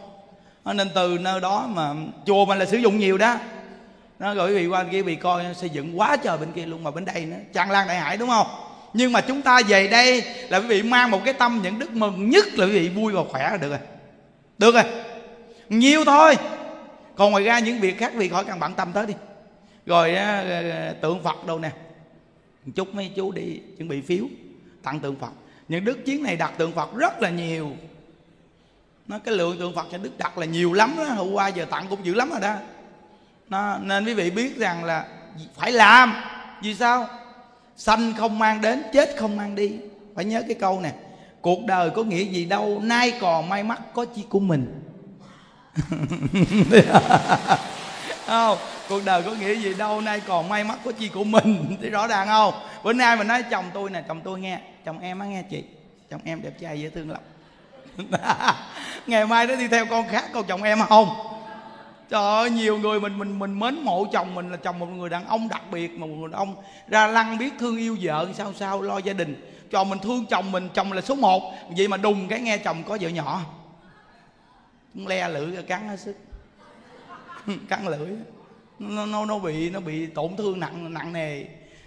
[0.74, 1.94] Nên từ nơi đó mà,
[2.26, 3.37] chùa mình là sử dụng nhiều đó
[4.21, 6.85] nó rồi quý vị qua kia bị coi xây dựng quá trời bên kia luôn
[6.85, 7.37] mà bên đây nữa.
[7.53, 8.47] Tràn lan đại hải đúng không?
[8.93, 11.91] Nhưng mà chúng ta về đây là quý vị mang một cái tâm những đức
[11.91, 13.79] mừng nhất là quý vị vui và khỏe là được rồi.
[14.59, 14.85] Được rồi.
[15.69, 16.37] Nhiều thôi.
[17.17, 19.15] Còn ngoài ra những việc khác, quý vị khỏi cần bận tâm tới đi.
[19.87, 21.71] Rồi ờ, ờ, tượng phật đâu nè?
[22.75, 24.25] Chúc mấy chú đi chuẩn bị phiếu
[24.83, 25.33] tặng tượng phật.
[25.69, 27.77] Những đức chiến này đặt tượng phật rất là nhiều.
[29.09, 31.05] Nó cái lượng tượng phật cho đức đặt là nhiều lắm đó.
[31.05, 32.55] Hôm qua giờ tặng cũng dữ lắm rồi đó
[33.51, 35.07] nó, nên quý vị biết rằng là
[35.57, 36.15] phải làm.
[36.63, 37.07] Vì sao?
[37.77, 39.79] Sanh không mang đến chết không mang đi.
[40.15, 40.93] Phải nhớ cái câu nè
[41.41, 44.83] cuộc đời có nghĩa gì đâu nay còn may mắn có chi của mình.
[48.27, 48.59] Không?
[48.89, 51.77] Cuộc đời có nghĩa gì đâu nay còn may mắn có chi của mình.
[51.83, 52.55] Thì rõ ràng không?
[52.83, 55.65] Bữa nay mình nói chồng tôi nè chồng tôi nghe chồng em á nghe chị.
[56.11, 57.21] Chồng em đẹp trai dễ thương lắm.
[59.07, 61.09] Ngày mai nó đi theo con khác còn chồng em không?
[62.11, 65.09] Trời ơi nhiều người mình mình mình mến mộ chồng mình là chồng một người
[65.09, 66.55] đàn ông đặc biệt mà một người đàn ông
[66.88, 69.51] ra lăng biết thương yêu vợ sao sao lo gia đình.
[69.70, 71.53] Cho mình thương chồng mình chồng là số một.
[71.77, 73.40] Vậy mà đùng cái nghe chồng có vợ nhỏ.
[74.94, 76.16] Le lưỡi cắn hết sức.
[77.68, 78.09] Cắn lưỡi.
[78.79, 81.44] Nó, nó nó bị nó bị tổn thương nặng nặng nề.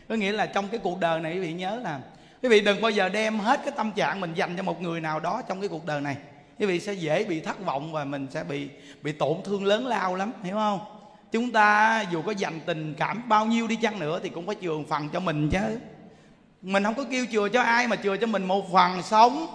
[0.10, 2.00] Có nghĩa là trong cái cuộc đời này quý vị nhớ là
[2.44, 5.02] quý vị đừng bao giờ đem hết cái tâm trạng mình dành cho một người
[5.02, 6.18] nào đó trong cái cuộc đời này
[6.60, 8.70] quý vị sẽ dễ bị thất vọng và mình sẽ bị
[9.02, 10.80] bị tổn thương lớn lao lắm, hiểu không?
[11.32, 14.56] Chúng ta dù có dành tình cảm bao nhiêu đi chăng nữa thì cũng phải
[14.62, 15.80] chừa phần cho mình chứ.
[16.62, 19.48] Mình không có kêu chừa cho ai mà chừa cho mình một phần sống.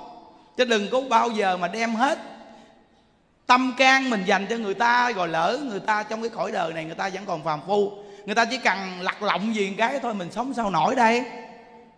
[0.56, 2.18] Chứ đừng có bao giờ mà đem hết
[3.46, 6.72] tâm can mình dành cho người ta rồi lỡ người ta trong cái cõi đời
[6.72, 7.92] này người ta vẫn còn phàm phu.
[8.26, 11.24] Người ta chỉ cần lặt lọng gì cái thôi mình sống sao nổi đây.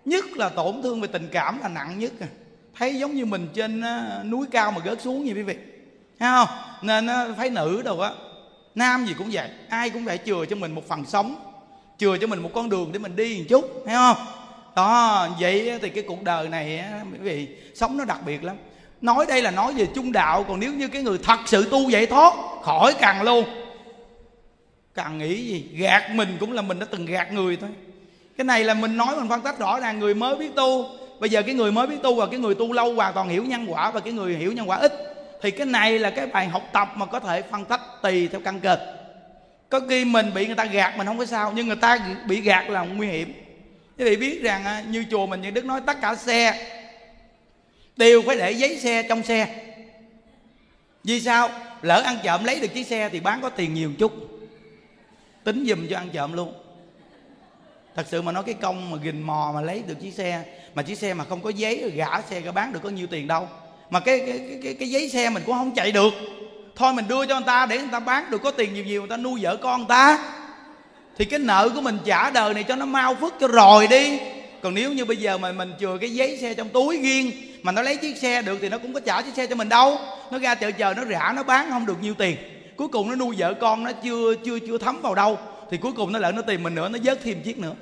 [0.04, 2.26] Nhất là tổn thương về tình cảm là nặng nhất à
[2.80, 5.56] thấy giống như mình trên ờ, núi cao mà gớt xuống như quý vị.
[6.18, 6.48] Thấy không?
[6.82, 8.10] Nên ờ, phái nữ đâu á,
[8.74, 11.36] nam gì cũng vậy, ai cũng phải chừa cho mình một phần sống,
[11.98, 14.16] chừa cho mình một con đường để mình đi một chút, thấy không?
[14.76, 18.56] Đó, vậy thì cái cuộc đời này quý vị, sống nó đặc biệt lắm.
[19.00, 21.90] Nói đây là nói về trung đạo, còn nếu như cái người thật sự tu
[21.90, 23.44] vậy thoát, khỏi càng luôn.
[24.94, 25.68] Càng nghĩ gì?
[25.72, 27.70] Gạt mình cũng là mình đã từng gạt người thôi.
[28.36, 31.30] Cái này là mình nói mình phân tích rõ ràng, người mới biết tu bây
[31.30, 33.66] giờ cái người mới biết tu và cái người tu lâu hoàn toàn hiểu nhân
[33.68, 34.92] quả và cái người hiểu nhân quả ít,
[35.42, 38.40] thì cái này là cái bài học tập mà có thể phân tích tùy theo
[38.44, 38.76] căn cơ.
[39.68, 42.40] Có khi mình bị người ta gạt mình không có sao, nhưng người ta bị
[42.40, 43.32] gạt là nguy hiểm.
[43.98, 46.70] Quý vị biết rằng à, như chùa mình như đức nói tất cả xe
[47.96, 49.72] đều phải để giấy xe trong xe.
[51.04, 51.50] Vì sao?
[51.82, 54.12] Lỡ ăn trộm lấy được chiếc xe thì bán có tiền nhiều chút.
[55.44, 56.54] Tính dùm cho ăn trộm luôn
[58.00, 60.82] thật sự mà nói cái công mà gìn mò mà lấy được chiếc xe mà
[60.82, 63.26] chiếc xe mà không có giấy rồi gã xe có bán được có nhiêu tiền
[63.26, 63.48] đâu.
[63.90, 66.10] Mà cái cái, cái cái cái giấy xe mình cũng không chạy được.
[66.76, 69.00] Thôi mình đưa cho người ta để người ta bán được có tiền nhiều nhiều
[69.00, 70.34] người ta nuôi vợ con người ta.
[71.18, 74.18] Thì cái nợ của mình trả đời này cho nó mau phức cho rồi đi.
[74.62, 77.32] Còn nếu như bây giờ mà mình chừa cái giấy xe trong túi riêng
[77.62, 79.68] mà nó lấy chiếc xe được thì nó cũng có trả chiếc xe cho mình
[79.68, 79.98] đâu.
[80.30, 82.36] Nó ra chợ chờ nó rã nó bán không được nhiêu tiền.
[82.76, 85.38] Cuối cùng nó nuôi vợ con nó chưa chưa chưa thấm vào đâu.
[85.70, 87.74] Thì cuối cùng nó lại nó tìm mình nữa nó vớt thêm chiếc nữa.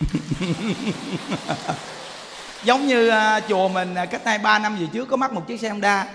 [2.64, 3.14] giống như uh,
[3.48, 6.08] chùa mình uh, cách đây ba năm về trước có mắc một chiếc xe Honda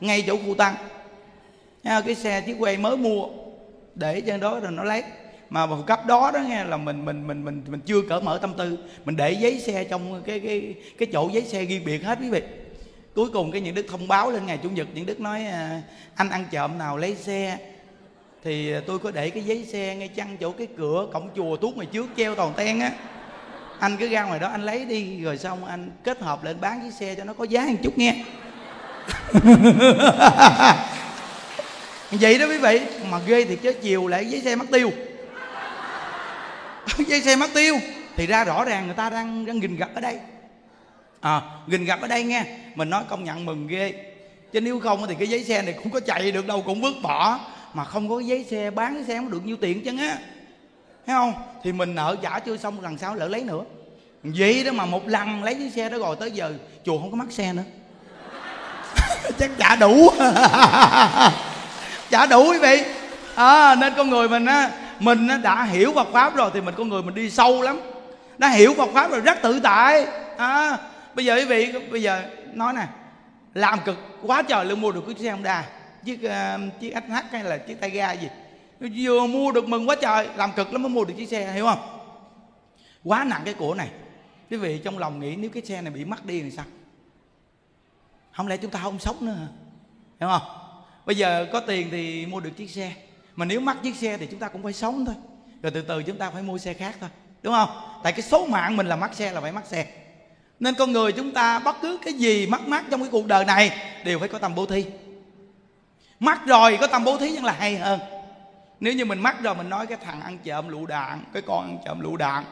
[0.00, 0.74] ngay chỗ khu tăng.
[1.82, 3.28] Nha, cái xe chiếc quay mới mua
[3.94, 5.02] để trên đó rồi nó lấy
[5.50, 8.38] mà một cấp đó đó nghe là mình mình mình mình mình chưa cỡ mở
[8.42, 8.78] tâm tư.
[9.04, 12.30] Mình để giấy xe trong cái cái cái chỗ giấy xe ghi biệt hết quý
[12.30, 12.42] vị.
[13.14, 15.54] Cuối cùng cái những đức thông báo lên ngày chủ nhật những đức nói uh,
[16.14, 17.58] anh ăn trộm nào lấy xe?
[18.44, 21.74] Thì tôi có để cái giấy xe ngay chăn chỗ cái cửa cổng chùa tuốt
[21.74, 22.92] ngoài trước treo toàn ten á
[23.78, 26.80] anh cứ ra ngoài đó, anh lấy đi, rồi xong anh kết hợp lên bán
[26.82, 28.24] chiếc xe cho nó có giá một chút nghe.
[32.10, 32.80] Vậy đó quý vị,
[33.10, 34.90] mà ghê thì chứ, chiều lại giấy xe mất tiêu.
[37.06, 37.78] Giấy xe mất tiêu.
[38.16, 40.18] Thì ra rõ ràng người ta đang đang gìn gặp ở đây.
[41.20, 43.94] À gìn gặp ở đây nghe, mình nói công nhận mừng ghê.
[44.52, 46.94] Chứ nếu không thì cái giấy xe này cũng có chạy được đâu, cũng vứt
[47.02, 47.40] bỏ.
[47.74, 50.18] Mà không có giấy xe, bán cái xe không được nhiêu tiền chứ á
[51.06, 51.34] thấy không?
[51.62, 53.62] Thì mình nợ trả chưa xong lần sau lỡ lấy nữa.
[54.22, 56.52] Vậy đó mà một lần lấy chiếc xe đó rồi tới giờ
[56.84, 57.62] chùa không có mắc xe nữa.
[59.38, 60.10] Chắc trả đủ.
[62.10, 62.82] Trả đủ quý vị.
[63.34, 66.88] À, nên con người mình á mình đã hiểu Phật pháp rồi thì mình con
[66.88, 67.80] người mình đi sâu lắm.
[68.38, 70.06] Đã hiểu Phật pháp rồi rất tự tại.
[70.36, 70.78] À,
[71.14, 72.86] bây giờ quý vị bây giờ nói nè
[73.54, 75.64] làm cực quá trời luôn mua được cái xe Honda
[76.04, 78.28] chiếc uh, chiếc SH hay là chiếc tay ga gì?
[78.96, 81.66] Vừa mua được mừng quá trời, làm cực lắm mới mua được chiếc xe, hiểu
[81.66, 81.78] không?
[83.04, 83.88] Quá nặng cái của này.
[84.50, 86.64] Quý vị trong lòng nghĩ nếu cái xe này bị mất đi thì sao?
[88.32, 89.46] Không lẽ chúng ta không sống nữa hả?
[90.20, 90.42] Hiểu không?
[91.06, 92.92] Bây giờ có tiền thì mua được chiếc xe,
[93.36, 95.14] mà nếu mất chiếc xe thì chúng ta cũng phải sống thôi.
[95.62, 97.10] Rồi từ từ chúng ta phải mua xe khác thôi,
[97.42, 97.68] đúng không?
[98.02, 99.86] Tại cái số mạng mình là mất xe là phải mất xe.
[100.60, 103.44] Nên con người chúng ta bất cứ cái gì mắc mắc trong cái cuộc đời
[103.44, 103.70] này
[104.04, 104.84] đều phải có tâm bố thí.
[106.20, 108.00] Mắc rồi có tâm bố thí vẫn là hay hơn
[108.82, 111.64] nếu như mình mắc rồi mình nói cái thằng ăn trộm lựu đạn cái con
[111.64, 112.44] ăn trộm lựu đạn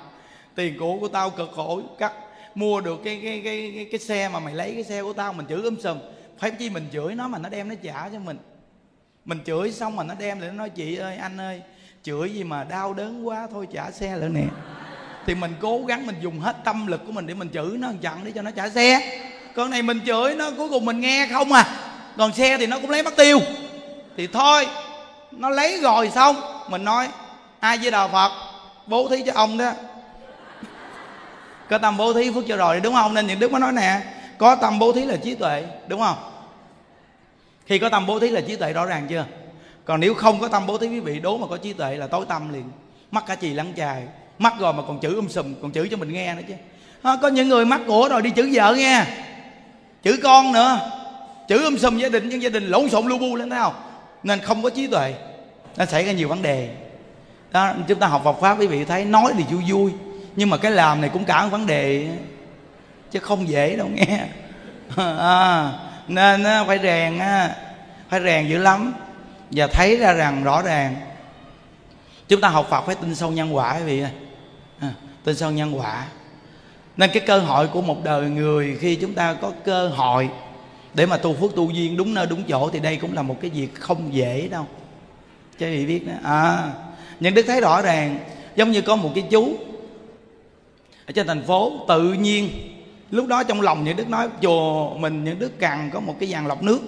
[0.55, 2.13] tiền của của tao cực khổ cắt
[2.55, 5.33] mua được cái cái cái cái, cái xe mà mày lấy cái xe của tao
[5.33, 5.99] mình chửi um sùm.
[6.39, 8.39] Phải chi mình chửi nó mà nó đem nó trả cho mình.
[9.25, 11.63] Mình chửi xong mà nó đem lại nó nói chị ơi anh ơi
[12.03, 14.45] chửi gì mà đau đớn quá thôi trả xe lại nè.
[15.27, 17.89] Thì mình cố gắng mình dùng hết tâm lực của mình để mình chửi nó
[18.01, 19.21] chặn để cho nó trả xe.
[19.55, 21.65] Con này mình chửi nó cuối cùng mình nghe không à.
[22.17, 23.39] Còn xe thì nó cũng lấy mất tiêu.
[24.17, 24.67] Thì thôi
[25.33, 26.37] nó lấy rồi xong
[26.69, 27.09] mình nói
[27.61, 28.31] ai với đạo phật?
[28.87, 29.73] Bố thí cho ông đó.
[31.71, 33.15] Có tâm bố thí phước cho rồi đúng không?
[33.15, 34.01] Nên những đức mới nói nè
[34.39, 35.65] có tâm bố thí là trí tuệ.
[35.87, 36.17] Đúng không?
[37.67, 39.25] Khi có tâm bố thí là trí tuệ rõ ràng chưa?
[39.85, 42.07] Còn nếu không có tâm bố thí quý vị đố mà có trí tuệ là
[42.07, 42.71] tối tâm liền.
[43.11, 44.03] Mắc cả chì lăng chài
[44.39, 46.55] mắc rồi mà còn chữ um sùm còn chữ cho mình nghe nữa chứ.
[47.03, 49.05] À, có những người mắc của rồi đi chữ vợ nghe
[50.03, 50.79] chữ con nữa.
[51.49, 53.75] Chữ um sùm gia đình nhưng gia đình lộn xộn lu bu lên thấy không?
[54.23, 55.15] Nên không có trí tuệ
[55.77, 56.75] nó xảy ra nhiều vấn đề.
[57.53, 59.93] Đó chúng ta học Phật pháp quý vị thấy nói thì vui vui
[60.37, 62.09] nhưng mà cái làm này cũng cả một vấn đề
[63.11, 64.25] chứ không dễ đâu nghe.
[65.19, 65.73] À,
[66.09, 67.19] nên phải rèn
[68.09, 68.93] phải rèn dữ lắm.
[69.51, 70.97] Và thấy ra rằng rõ ràng
[72.29, 74.05] chúng ta học Phật phải tin sâu nhân quả quý vị
[74.81, 74.93] à,
[75.25, 76.05] tin sâu nhân quả.
[76.97, 80.31] Nên cái cơ hội của một đời người khi chúng ta có cơ hội
[80.95, 83.37] để mà tu phước tu duyên đúng nơi đúng chỗ thì đây cũng là một
[83.41, 84.67] cái việc không dễ đâu.
[85.59, 86.13] Cho vị biết đó.
[86.23, 86.73] À
[87.21, 88.19] nhưng đức thấy rõ ràng,
[88.57, 89.57] giống như có một cái chú
[91.07, 92.49] ở trên thành phố, tự nhiên,
[93.11, 96.29] lúc đó trong lòng những đức nói, chùa mình, những đức cần có một cái
[96.29, 96.81] dàn lọc nước.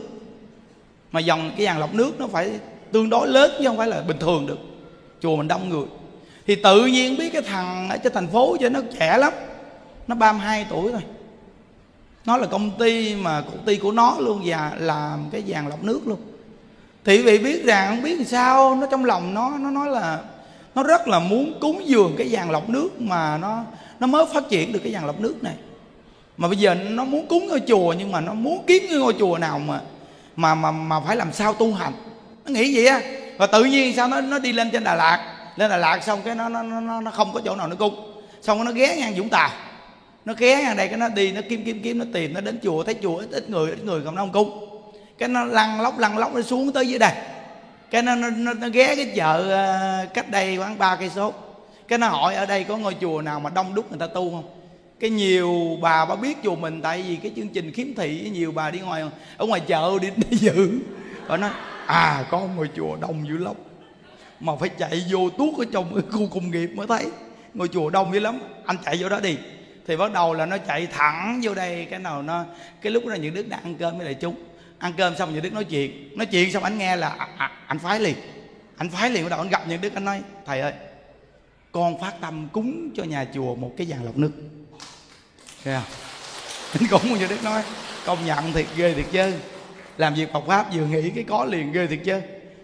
[1.13, 2.51] Mà dòng cái dàn lọc nước nó phải
[2.93, 4.59] tương đối lớn chứ không phải là bình thường được.
[5.21, 5.87] Chùa mình đông người.
[6.47, 9.33] Thì tự nhiên biết cái thằng ở trên thành phố cho nó trẻ lắm,
[10.07, 11.03] nó 32 tuổi thôi
[12.25, 15.85] nó là công ty mà công ty của nó luôn và làm cái vàng lọc
[15.85, 16.19] nước luôn.
[17.05, 20.19] Thì quý vị biết rằng không biết sao nó trong lòng nó nó nói là
[20.75, 23.65] nó rất là muốn cúng dường cái vàng lọc nước mà nó
[24.01, 25.55] nó mới phát triển được cái vàng lọc nước này.
[26.37, 29.15] Mà bây giờ nó muốn cúng ngôi chùa nhưng mà nó muốn kiếm cái ngôi
[29.19, 29.81] chùa nào mà
[30.37, 31.93] mà mà mà phải làm sao tu hành.
[32.45, 33.01] Nó nghĩ vậy á.
[33.39, 35.35] Và tự nhiên sao nó nó đi lên trên Đà Lạt.
[35.57, 38.23] Lên Đà Lạt xong cái nó nó nó, nó không có chỗ nào nó cúng.
[38.43, 39.51] Xong nó ghé ngang Vũng Tàu
[40.25, 42.59] nó ghé hàng đây cái nó đi nó kiếm kiếm kiếm nó tìm nó đến
[42.63, 44.69] chùa thấy chùa ít ít người ít người không nó không
[45.19, 47.13] cái nó lăn lóc lăn lóc nó xuống tới dưới đây
[47.93, 51.33] cái nó nó, nó, nó ghé cái chợ ờ, cách đây khoảng ba cây số.
[51.89, 54.31] Cái nó hỏi ở đây có ngôi chùa nào mà đông đúc người ta tu
[54.31, 54.45] không?
[55.01, 58.53] Cái nhiều bà bà biết chùa mình tại vì cái chương trình khiếm thị nhiều
[58.53, 59.03] bà đi ngoài
[59.37, 60.79] ở ngoài chợ đi, đi dự
[61.27, 61.51] và nói
[61.87, 63.55] à có ngôi chùa đông dữ lắm.
[64.41, 67.07] Mà phải chạy vô tuốt ở trong cái khu công nghiệp mới thấy.
[67.55, 68.39] Ngôi chùa đông dữ lắm.
[68.65, 69.37] Anh chạy vô đó đi
[69.87, 71.87] thì bắt đầu là nó chạy thẳng vô đây.
[71.91, 72.45] Cái nào nó
[72.83, 74.35] cái lúc đó những đức đang ăn cơm với lại chúng.
[74.79, 76.19] Ăn cơm xong những đức nói chuyện.
[76.19, 78.15] Nói chuyện xong anh nghe là à, à, anh phái liền.
[78.77, 79.25] Anh phái liền.
[79.25, 80.73] Bắt đầu anh gặp những đức anh nói thầy ơi
[81.73, 84.33] con phát tâm cúng cho nhà chùa một cái dàn lọc nước.
[85.65, 85.85] Thấy không?
[86.81, 87.63] Anh cũng như Đức nói
[88.07, 89.33] Công nhận thiệt ghê thiệt chứ.
[89.97, 92.21] Làm việc Phật Pháp vừa nghĩ cái có liền ghê thiệt chứ.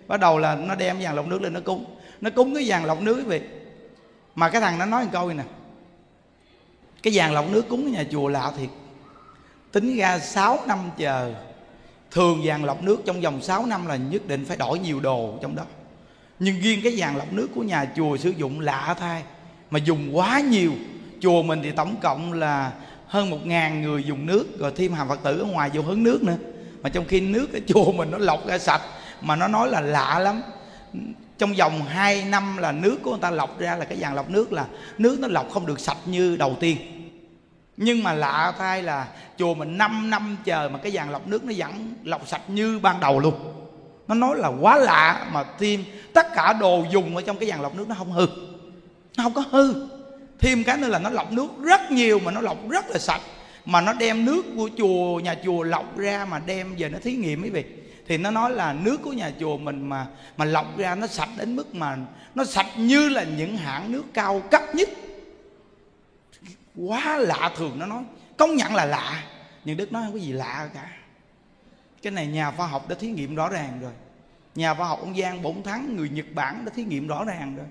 [0.06, 1.84] Bắt đầu là nó đem dàn lọc nước lên nó cúng.
[2.20, 3.40] Nó cúng cái dàn lọc nước quý vị.
[4.34, 5.57] Mà cái thằng nó nói một câu này nè
[7.02, 8.68] cái vàng lọc nước cúng ở nhà chùa lạ thiệt.
[9.72, 11.34] Tính ra 6 năm chờ,
[12.10, 15.38] Thường vàng lọc nước trong vòng 6 năm là nhất định phải đổi nhiều đồ
[15.42, 15.62] trong đó.
[16.38, 19.22] Nhưng riêng cái vàng lọc nước của nhà chùa sử dụng lạ thay,
[19.70, 20.72] Mà dùng quá nhiều.
[21.20, 22.72] Chùa mình thì tổng cộng là
[23.06, 26.02] hơn một ngàn người dùng nước, rồi thêm hàng phật tử ở ngoài vô hứng
[26.02, 26.36] nước nữa.
[26.82, 28.82] Mà trong khi nước ở chùa mình nó lọc ra sạch,
[29.20, 30.42] mà nó nói là lạ lắm
[31.38, 34.30] trong vòng 2 năm là nước của người ta lọc ra là cái dàn lọc
[34.30, 34.66] nước là
[34.98, 36.76] nước nó lọc không được sạch như đầu tiên.
[37.76, 39.08] Nhưng mà lạ thay là
[39.38, 42.78] chùa mình 5 năm chờ mà cái dàn lọc nước nó vẫn lọc sạch như
[42.78, 43.34] ban đầu luôn.
[44.08, 47.62] Nó nói là quá lạ mà thêm tất cả đồ dùng ở trong cái dàn
[47.62, 48.26] lọc nước nó không hư.
[49.16, 49.74] Nó không có hư.
[50.38, 53.20] Thêm cái nữa là nó lọc nước rất nhiều mà nó lọc rất là sạch.
[53.64, 57.12] Mà nó đem nước của chùa, nhà chùa lọc ra mà đem về nó thí
[57.12, 57.64] nghiệm quý vị
[58.08, 60.06] thì nó nói là nước của nhà chùa mình mà
[60.36, 61.96] mà lọc ra nó sạch đến mức mà
[62.34, 64.88] nó sạch như là những hãng nước cao cấp nhất.
[66.76, 68.02] Quá lạ thường nó nói.
[68.36, 69.22] Công nhận là lạ,
[69.64, 70.90] nhưng đức nói không có gì lạ cả.
[72.02, 73.92] Cái này nhà khoa học đã thí nghiệm rõ ràng rồi.
[74.54, 77.56] Nhà khoa học ông giang bổn thắng người nhật bản đã thí nghiệm rõ ràng
[77.56, 77.66] rồi.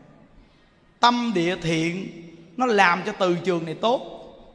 [0.99, 2.07] Tâm địa thiện,
[2.57, 4.01] nó làm cho từ trường này tốt.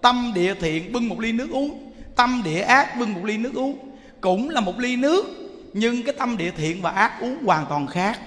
[0.02, 1.92] Tâm địa thiện, bưng một ly nước uống.
[2.16, 3.78] Tâm địa ác, bưng một ly nước uống.
[4.20, 5.41] Cũng là một ly nước
[5.72, 8.20] nhưng cái tâm địa thiện và ác uống hoàn toàn khác.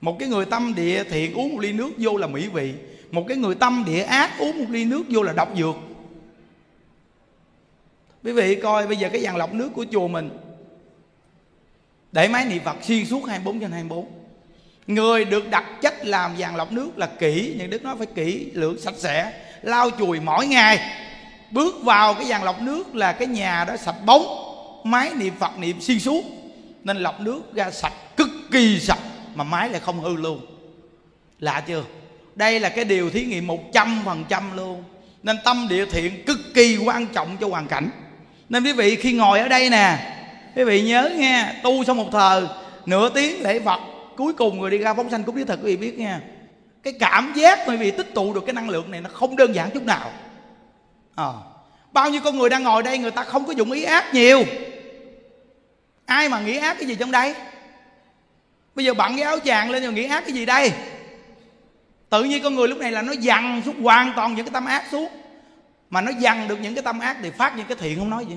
[0.00, 2.74] Một cái người tâm địa thiện uống một ly nước vô là mỹ vị.
[3.10, 5.74] Một cái người tâm địa ác uống một ly nước vô là độc dược.
[8.24, 10.30] Quý vị coi bây giờ cái dàn lọc nước của chùa mình.
[12.12, 14.18] Để máy niệm phật xuyên suốt 24 trên 24
[14.88, 18.50] người được đặt trách làm dàn lọc nước là kỹ, nhưng đức nói phải kỹ,
[18.52, 20.78] lưỡng, sạch sẽ, lau chùi mỗi ngày.
[21.50, 24.47] Bước vào cái dàn lọc nước là cái nhà đó sạch bóng
[24.84, 26.24] máy niệm phật niệm xuyên suốt.
[26.84, 28.98] Nên lọc nước ra sạch cực kỳ sạch
[29.34, 30.40] mà máy lại không hư luôn.
[31.38, 31.84] Lạ chưa?
[32.34, 34.84] Đây là cái điều thí nghiệm một trăm phần trăm luôn.
[35.22, 37.90] Nên tâm địa thiện cực kỳ quan trọng cho hoàn cảnh.
[38.48, 40.14] Nên quý vị khi ngồi ở đây nè
[40.56, 42.42] quý vị nhớ nghe tu xong một thời
[42.86, 43.80] nửa tiếng lễ phật
[44.16, 46.20] cuối cùng người đi ra phóng sanh cúng biết thật quý vị biết nha
[46.82, 49.54] cái cảm giác quý vị tích tụ được cái năng lượng này nó không đơn
[49.54, 50.10] giản chút nào.
[51.14, 51.32] À,
[51.92, 54.44] bao nhiêu con người đang ngồi đây người ta không có dụng ý ác nhiều
[56.08, 57.34] ai mà nghĩ ác cái gì trong đây?
[58.74, 60.72] Bây giờ bận cái áo chàng lên rồi nghĩ ác cái gì đây?
[62.10, 64.66] Tự nhiên con người lúc này là nó dằn xuống hoàn toàn những cái tâm
[64.66, 65.08] ác xuống
[65.90, 68.26] mà nó dằn được những cái tâm ác thì phát những cái thiện không nói
[68.26, 68.34] gì.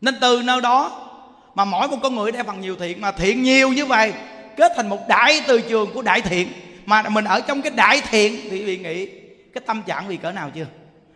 [0.00, 1.10] Nên từ nơi đó
[1.54, 4.12] mà mỗi một con người đem phần nhiều thiện, mà thiện nhiều như vậy,
[4.56, 6.48] kết thành một đại từ trường của đại thiện.
[6.86, 9.06] Mà mình ở trong cái đại thiện thì bị nghĩ
[9.54, 10.66] cái tâm trạng vì cỡ nào chưa?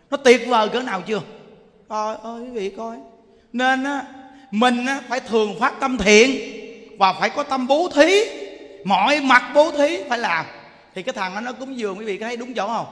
[0.09, 1.21] Nó tuyệt vời cỡ nào chưa?
[1.89, 2.97] Coi ơi, quý vị coi.
[3.53, 4.03] Nên á
[4.53, 6.31] mình phải thường phát tâm thiện
[6.97, 8.23] và phải có tâm bố thí.
[8.83, 10.45] Mọi mặt bố thí phải làm.
[10.95, 12.85] Thì cái thằng đó nó cúng dường, quý vị có thấy đúng chỗ không?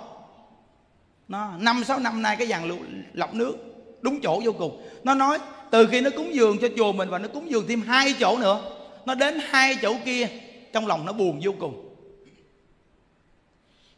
[1.28, 2.70] Nó, năm, sáu năm nay cái dàn
[3.14, 3.58] lọc nước,
[4.02, 4.88] đúng chỗ vô cùng.
[5.04, 5.38] Nó nói,
[5.72, 8.38] từ khi nó cúng dường cho chùa mình và nó cúng dường thêm hai chỗ
[8.38, 8.62] nữa,
[9.06, 10.28] nó đến hai chỗ kia,
[10.74, 11.96] trong lòng nó buồn vô cùng.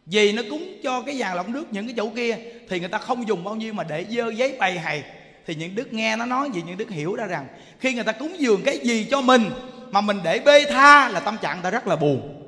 [0.06, 2.38] Vì nó cúng cho cái dàn lọc nước những cái chỗ kia,
[2.70, 5.04] thì người ta không dùng bao nhiêu mà để dơ giấy bày hày
[5.46, 7.48] thì những đức nghe nó nói gì những đức hiểu ra rằng
[7.80, 9.50] khi người ta cúng dường cái gì cho mình
[9.92, 12.44] mà mình để bê tha là tâm trạng người ta rất là buồn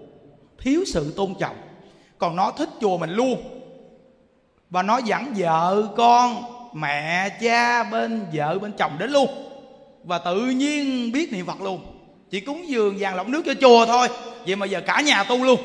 [0.66, 1.56] thiếu sự tôn trọng.
[2.18, 3.44] Còn nó thích chùa mình luôn.
[4.70, 6.44] Và nó dẫn vợ con
[6.74, 9.30] mẹ cha bên vợ bên chồng đến luôn.
[10.04, 11.86] Và tự nhiên biết niệm phật luôn.
[12.30, 14.08] Chỉ cúng dường vàng lọc nước cho chùa thôi.
[14.46, 15.60] Vậy mà giờ cả nhà tu luôn.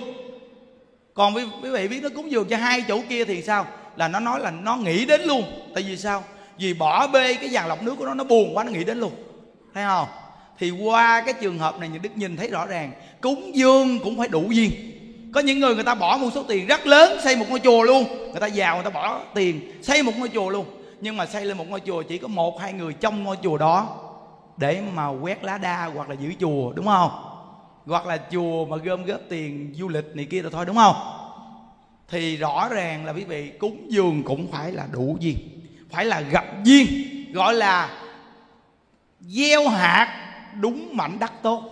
[1.15, 3.67] Còn quý, quý vị biết nó cúng dường cho hai chỗ kia thì sao?
[3.97, 5.43] Là nó nói là nó nghĩ đến luôn.
[5.75, 6.25] Tại vì sao?
[6.61, 9.01] Vì bỏ bê cái dàn lọc nước của nó nó buồn quá, nó nghĩ đến
[9.01, 9.13] luôn.
[9.75, 10.09] Thấy không?
[10.59, 14.19] Thì qua cái trường hợp này những đức nhìn thấy rõ ràng, cúng dương cũng
[14.19, 14.71] phải đủ duyên.
[15.35, 17.83] Có những người người ta bỏ một số tiền rất lớn, xây một ngôi chùa
[17.83, 18.05] luôn.
[18.31, 20.67] Người ta giàu, người ta bỏ tiền, xây một ngôi chùa luôn.
[21.01, 23.59] Nhưng mà xây lên một ngôi chùa, chỉ có một, hai người trong ngôi chùa
[23.59, 23.97] đó
[24.57, 27.11] để mà quét lá đa hoặc là giữ chùa, đúng không?
[27.87, 30.97] Hoặc là chùa mà gom góp tiền du lịch này kia rồi thôi, đúng không?
[32.09, 35.37] Thì rõ ràng là quý vị, cúng dường cũng phải là đủ duyên
[35.93, 36.89] phải là gặp duyên,
[37.33, 37.89] gọi là
[39.21, 40.09] gieo hạt
[40.61, 41.63] đúng mảnh đất tốt.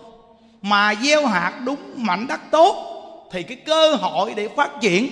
[0.61, 2.85] Mà gieo hạt đúng mảnh đất tốt
[3.31, 5.07] thì cái cơ hội để phát triển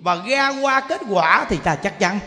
[0.00, 2.18] và ra qua kết quả thì ta chắc chắn.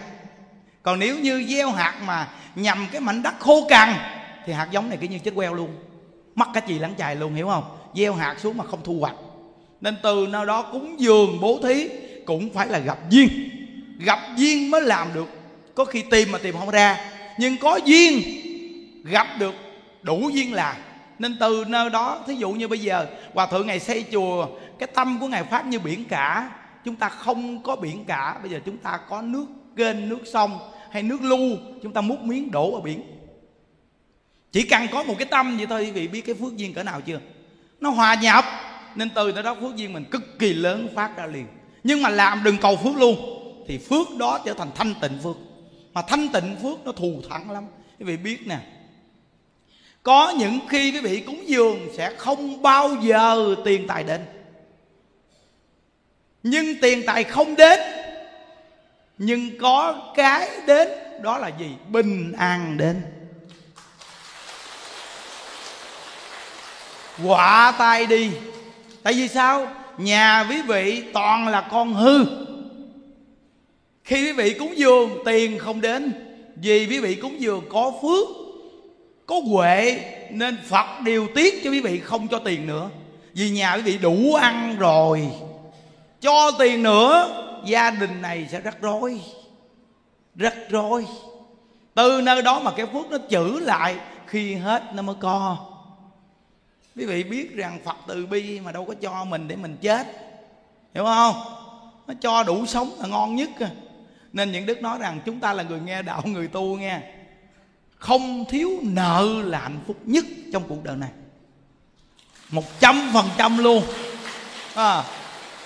[0.83, 3.93] Còn nếu như gieo hạt mà nhằm cái mảnh đất khô cằn
[4.45, 5.69] thì hạt giống này cứ như chết queo luôn.
[6.35, 7.63] Mất cái gì lắng chài luôn, hiểu không?
[7.95, 9.15] Gieo hạt xuống mà không thu hoạch.
[9.81, 11.89] Nên từ nào đó cúng dường bố thí
[12.25, 13.29] cũng phải là gặp duyên.
[13.99, 15.38] Gặp duyên mới làm được
[15.75, 17.11] có khi tìm mà tìm không ra.
[17.39, 18.21] Nhưng có duyên,
[19.03, 19.55] gặp được
[20.01, 20.77] đủ duyên là.
[21.19, 24.47] Nên từ nơi đó, thí dụ như bây giờ, hòa thượng ngày xây chùa,
[24.79, 26.51] cái tâm của ngài phát như biển cả.
[26.85, 29.45] Chúng ta không có biển cả, bây giờ chúng ta có nước
[29.75, 30.59] kênh, nước sông
[30.91, 33.03] hay nước lưu chúng ta múc miếng đổ vào biển.
[34.51, 36.83] Chỉ cần có một cái tâm vậy thôi quý vị biết cái phước duyên cỡ
[36.83, 37.19] nào chưa?
[37.79, 38.45] Nó hòa nhập,
[38.95, 41.47] nên từ nơi đó phước duyên mình cực kỳ lớn phát ra liền.
[41.83, 43.15] Nhưng mà làm đừng cầu phước luôn,
[43.67, 45.35] thì phước đó trở thành thanh tịnh phước
[45.99, 47.65] mà thanh tịnh phước nó thù thắng lắm.
[47.99, 48.57] Quý vị biết nè.
[50.03, 54.25] Có những khi quý vị cúng dường sẽ không bao giờ tiền tài đến.
[56.43, 57.79] Nhưng tiền tài không đến,
[59.17, 60.87] nhưng có cái đến,
[61.21, 61.69] đó là gì?
[61.87, 63.01] Bình an đến.
[67.25, 68.31] Quả tay đi.
[69.03, 69.71] Tại vì sao?
[69.97, 72.25] Nhà quý vị toàn là con hư
[74.09, 76.11] khi quý vị cúng dường, tiền không đến.
[76.55, 78.27] Vì quý vị cúng dường có phước,
[79.25, 79.99] có huệ,
[80.31, 82.89] nên phật điều tiết cho quý vị không cho tiền nữa.
[83.33, 85.29] Vì nhà quý vị đủ ăn rồi.
[86.21, 87.29] Cho tiền nữa,
[87.65, 89.21] gia đình này sẽ rắc rối.
[90.35, 91.05] Rất rối.
[91.93, 93.95] Từ nơi đó mà cái phước nó chữ lại,
[94.27, 95.57] khi hết nó mới co
[96.95, 100.07] quý vị biết rằng phật từ bi mà đâu có cho mình để mình chết.
[100.93, 101.35] Hiểu không?
[102.07, 103.69] Nó cho đủ sống là ngon nhất à
[104.33, 106.99] nên những đức nói rằng chúng ta là người nghe đạo người tu nghe.
[107.95, 111.09] Không thiếu nợ là hạnh phúc nhất trong cuộc đời này.
[112.51, 113.83] Một trăm phần trăm luôn.
[114.75, 115.03] À,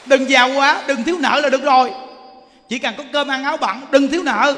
[0.06, 1.92] đừng giàu quá đừng thiếu nợ là được rồi.
[2.70, 4.56] Chỉ cần có cơm ăn áo bận đừng thiếu nợ.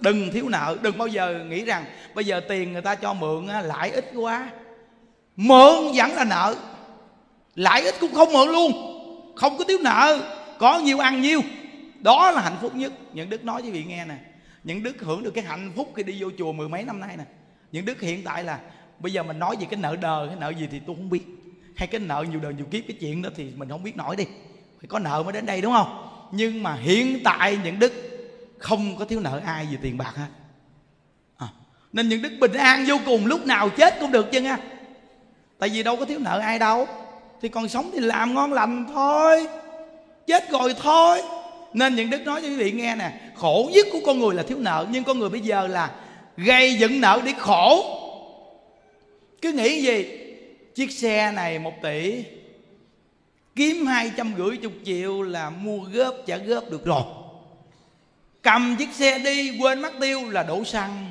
[0.00, 1.84] Đừng thiếu nợ đừng bao giờ nghĩ rằng
[2.14, 4.50] bây giờ tiền người ta cho mượn lãi ít quá.
[5.36, 6.54] Mượn vẫn là nợ.
[7.54, 8.72] Lãi ít cũng không mượn luôn.
[9.36, 10.18] Không có thiếu nợ.
[10.58, 11.40] Có nhiều ăn nhiêu
[12.00, 12.92] đó là hạnh phúc nhất.
[13.12, 14.16] Những đức nói với vị nghe nè.
[14.64, 17.16] Những đức hưởng được cái hạnh phúc khi đi vô chùa mười mấy năm nay
[17.16, 17.24] nè.
[17.72, 18.60] Những đức hiện tại là
[18.98, 21.22] bây giờ mình nói về cái nợ đời cái nợ gì thì tôi không biết.
[21.76, 24.16] Hay cái nợ nhiều đời nhiều kiếp cái chuyện đó thì mình không biết nổi
[24.16, 24.24] đi.
[24.80, 26.08] Phải có nợ mới đến đây đúng không?
[26.32, 27.92] Nhưng mà hiện tại những đức
[28.58, 30.28] không có thiếu nợ ai về tiền bạc hết.
[31.36, 31.46] À,
[31.92, 34.58] nên những đức bình an vô cùng lúc nào chết cũng được chứ nha.
[35.58, 36.86] Tại vì đâu có thiếu nợ ai đâu.
[37.42, 39.46] Thì còn sống thì làm ngon lành thôi
[40.26, 41.22] chết rồi thôi
[41.74, 44.42] nên những đức nói cho quý vị nghe nè, khổ nhất của con người là
[44.42, 45.90] thiếu nợ, nhưng con người bây giờ là
[46.36, 47.94] gây dựng nợ để khổ.
[49.42, 50.06] Cứ nghĩ gì,
[50.74, 52.24] chiếc xe này một tỷ,
[53.56, 57.02] kiếm hai trăm rưỡi chục triệu là mua góp, trả góp được rồi.
[58.42, 61.10] Cầm chiếc xe đi, quên mất tiêu là đổ xăng.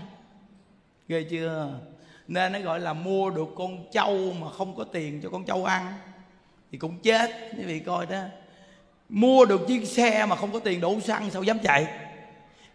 [1.08, 1.80] Ghê chưa?
[2.28, 5.66] Nên nó gọi là mua được con trâu mà không có tiền cho con trâu
[5.66, 5.94] ăn,
[6.72, 8.22] thì cũng chết, quý vị coi đó
[9.10, 11.88] mua được chiếc xe mà không có tiền đổ xăng sao dám chạy?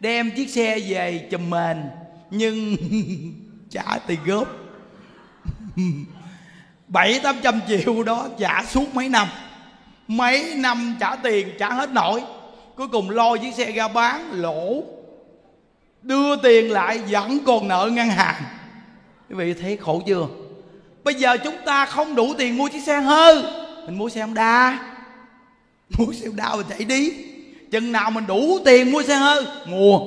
[0.00, 1.82] Đem chiếc xe về chùm mền,
[2.30, 2.76] nhưng
[3.70, 4.48] trả tiền góp.
[6.88, 9.28] Bảy tám trăm triệu đó trả suốt mấy năm.
[10.08, 12.22] Mấy năm trả tiền, trả hết nổi.
[12.76, 14.82] Cuối cùng lo chiếc xe ra bán, lỗ.
[16.02, 18.42] Đưa tiền lại, vẫn còn nợ ngân hàng.
[19.28, 20.26] Quý vị thấy khổ chưa?
[21.04, 23.44] Bây giờ chúng ta không đủ tiền mua chiếc xe hơn.
[23.86, 24.91] Mình mua xe honda
[25.98, 27.12] mua xe đau mình chạy đi.
[27.70, 29.98] Chừng nào mình đủ tiền mua xe hơi, mua.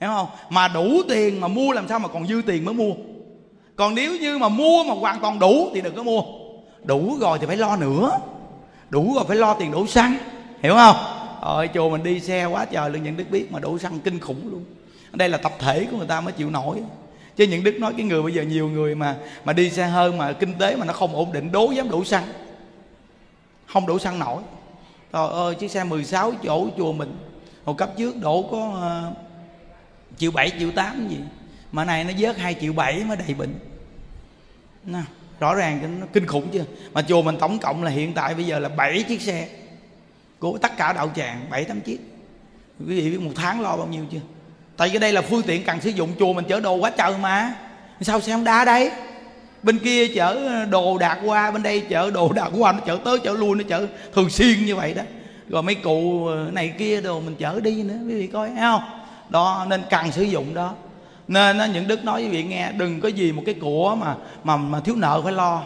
[0.00, 0.26] Hiểu không?
[0.50, 2.92] Mà đủ tiền mà mua làm sao mà còn dư tiền mới mua.
[3.76, 6.22] Còn nếu như mà mua mà hoàn toàn đủ thì đừng có mua.
[6.84, 8.18] Đủ rồi thì phải lo nữa.
[8.90, 10.16] Đủ rồi phải lo tiền đổ xăng.
[10.62, 10.96] Hiểu không?
[11.40, 14.20] Ơi, chùa mình đi xe quá trời luôn, những đức biết mà đổ xăng kinh
[14.20, 14.64] khủng luôn.
[15.12, 16.82] Đây là tập thể của người ta mới chịu nổi.
[17.36, 20.12] Chứ những đức nói cái người bây giờ nhiều người mà mà đi xe hơi
[20.12, 22.24] mà kinh tế mà nó không ổn định, đố dám đổ xăng.
[23.66, 24.42] Không đổ xăng nổi
[25.16, 27.16] trời ơi chiếc xe 16 chỗ chùa mình.
[27.64, 29.16] Hồi cấp trước đổ có uh,
[30.18, 31.18] triệu bảy triệu tám gì.
[31.72, 33.54] Mà này nó vớt hai triệu bảy mới đầy bệnh.
[34.84, 35.02] Nào
[35.40, 36.64] rõ ràng nó kinh khủng chưa?
[36.92, 39.48] Mà chùa mình tổng cộng là hiện tại bây giờ là 7 chiếc xe
[40.38, 41.98] của tất cả đạo tràng bảy tám chiếc.
[42.88, 44.20] Quý vị biết một tháng lo bao nhiêu chưa?
[44.76, 47.18] Tại vì đây là phương tiện cần sử dụng chùa mình chở đồ quá trời
[47.18, 47.54] mà.
[48.00, 48.90] Sao xe không đa đây?
[49.66, 53.18] Bên kia chở đồ đạc qua, bên đây chở đồ đạc qua, nó chở tới
[53.18, 55.02] chở lui, nó chở thường xuyên như vậy đó.
[55.48, 58.60] Rồi mấy cụ ờ, này kia đồ mình chở đi nữa, quý vị coi, thấy
[58.60, 58.82] không?
[59.28, 60.74] Đó, nên cần sử dụng đó.
[61.28, 64.14] Nên những đức nói với vị nghe, đừng có gì một cái của mà
[64.44, 65.62] mà mà thiếu nợ phải lo.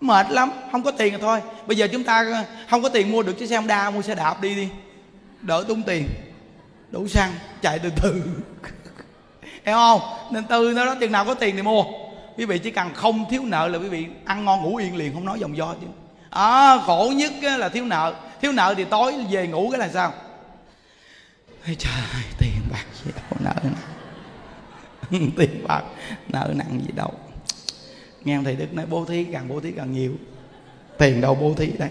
[0.00, 1.40] Mệt lắm, không có tiền rồi thôi.
[1.66, 4.14] Bây giờ chúng ta ờ, không có tiền mua được chiếc xe honda, mua xe
[4.14, 4.68] đạp đi đi.
[5.40, 6.08] Đỡ tốn tiền.
[6.90, 7.30] Đủ xăng,
[7.62, 8.22] chạy từ từ.
[9.66, 10.00] Hiểu không?
[10.30, 11.84] Nên từ nó đó, chừng nào có tiền thì mua
[12.40, 15.14] quý vị chỉ cần không thiếu nợ là quý vị ăn ngon ngủ yên liền
[15.14, 15.86] không nói dòng do chứ.
[16.30, 18.14] À, khổ nhất là thiếu nợ.
[18.40, 20.12] Thiếu nợ thì tối về ngủ cái là sao?
[21.64, 25.30] Ê trời tiền bạc gì đâu nợ nặng.
[25.36, 25.82] Tiền bạc
[26.28, 27.12] nợ nặng gì đâu.
[28.24, 30.12] Nghe thầy đức nói bố thí càng bố thí càng nhiều.
[30.98, 31.90] Tiền đâu bố thí đây?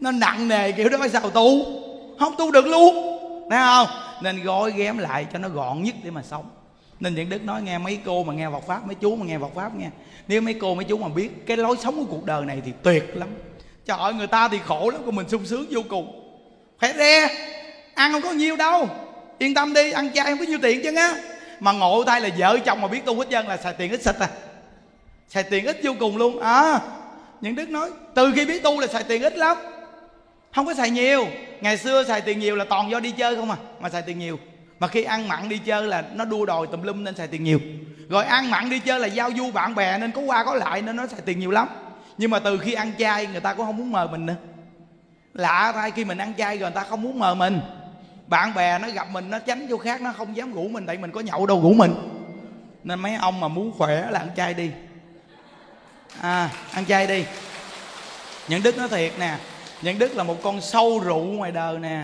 [0.00, 1.64] Nó nặng nề kiểu đó phải sao tu
[2.18, 2.94] không tu được luôn.
[3.50, 3.88] Thấy không?
[4.22, 6.55] Nên gói ghém lại cho nó gọn nhất để mà sống
[7.00, 9.38] nên những đức nói nghe mấy cô mà nghe Phật pháp, mấy chú mà nghe
[9.38, 9.88] Phật pháp nghe.
[10.28, 12.72] Nếu mấy cô, mấy chú mà biết cái lối sống của cuộc đời này thì
[12.82, 13.28] tuyệt lắm.
[13.84, 16.22] Trời ơi người ta thì khổ lắm, còn mình sung sướng vô cùng.
[16.78, 17.28] Phải re,
[17.94, 18.88] ăn không có nhiêu đâu.
[19.38, 21.14] Yên tâm đi, ăn chay không có nhiêu tiền chứ á
[21.60, 24.02] mà ngộ tay là vợ chồng mà biết tu hết dân là xài tiền ít
[24.02, 24.28] xịt à.
[25.28, 26.40] Xài tiền ít vô cùng luôn.
[26.40, 26.80] À
[27.40, 29.56] những đức nói, từ khi biết tu là xài tiền ít lắm.
[30.54, 31.26] Không có xài nhiều.
[31.60, 34.18] Ngày xưa xài tiền nhiều là toàn do đi chơi không à mà xài tiền
[34.18, 34.38] nhiều
[34.78, 37.44] mà khi ăn mặn đi chơi là nó đua đòi tùm lum nên xài tiền
[37.44, 37.60] nhiều.
[38.08, 40.82] Rồi ăn mặn đi chơi là giao du bạn bè nên có qua có lại
[40.82, 41.68] nên nó xài tiền nhiều lắm.
[42.18, 44.34] Nhưng mà từ khi ăn chay người ta cũng không muốn mời mình nữa.
[45.34, 47.60] Lạ thay khi mình ăn chay rồi người ta không muốn mời mình.
[48.26, 50.98] Bạn bè nó gặp mình nó tránh vô khác, nó không dám rủ mình tại
[50.98, 51.94] mình có nhậu đâu rủ mình.
[52.84, 54.70] Nên mấy ông mà muốn khỏe là ăn chay đi.
[56.20, 57.24] À ăn chay đi.
[58.48, 59.38] Những đức nói thiệt nè,
[59.82, 62.02] những đức là một con sâu rượu ngoài đời nè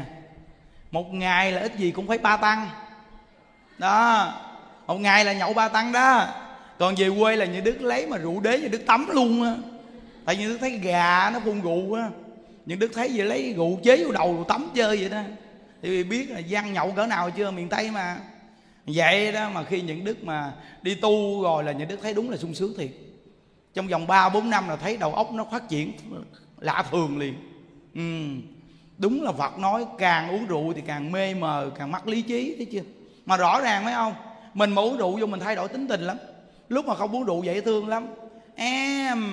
[0.92, 2.68] một ngày là ít gì cũng phải ba tăng.
[3.78, 4.32] Đó,
[4.86, 6.28] một ngày là nhậu ba tăng đó.
[6.78, 9.54] Còn về quê là như đức lấy mà rượu đế như đức tắm luôn á.
[10.24, 12.10] Tại như đức thấy gà nó phun rượu á.
[12.66, 15.20] Những đức thấy vậy lấy rượu chế vô đầu tắm chơi vậy đó.
[15.82, 18.16] Thì biết là gian nhậu cỡ nào chưa, miền tây mà.
[18.86, 22.30] Vậy đó, mà khi những đức mà đi tu rồi là những đức thấy đúng
[22.30, 22.90] là sung sướng thiệt.
[23.74, 25.92] Trong vòng 3 4 năm là thấy đầu óc nó phát triển
[26.58, 27.34] lạ thường liền.
[27.94, 28.00] Ừ
[28.98, 32.54] đúng là Phật nói càng uống rượu thì càng mê mờ, càng mất lý trí,
[32.56, 32.82] thấy chưa?
[33.26, 34.14] Mà rõ ràng mấy ông,
[34.54, 36.16] mình mà uống rượu vô mình thay đổi tính tình lắm.
[36.68, 38.06] Lúc mà không uống rượu dễ thương lắm.
[38.56, 39.32] Em,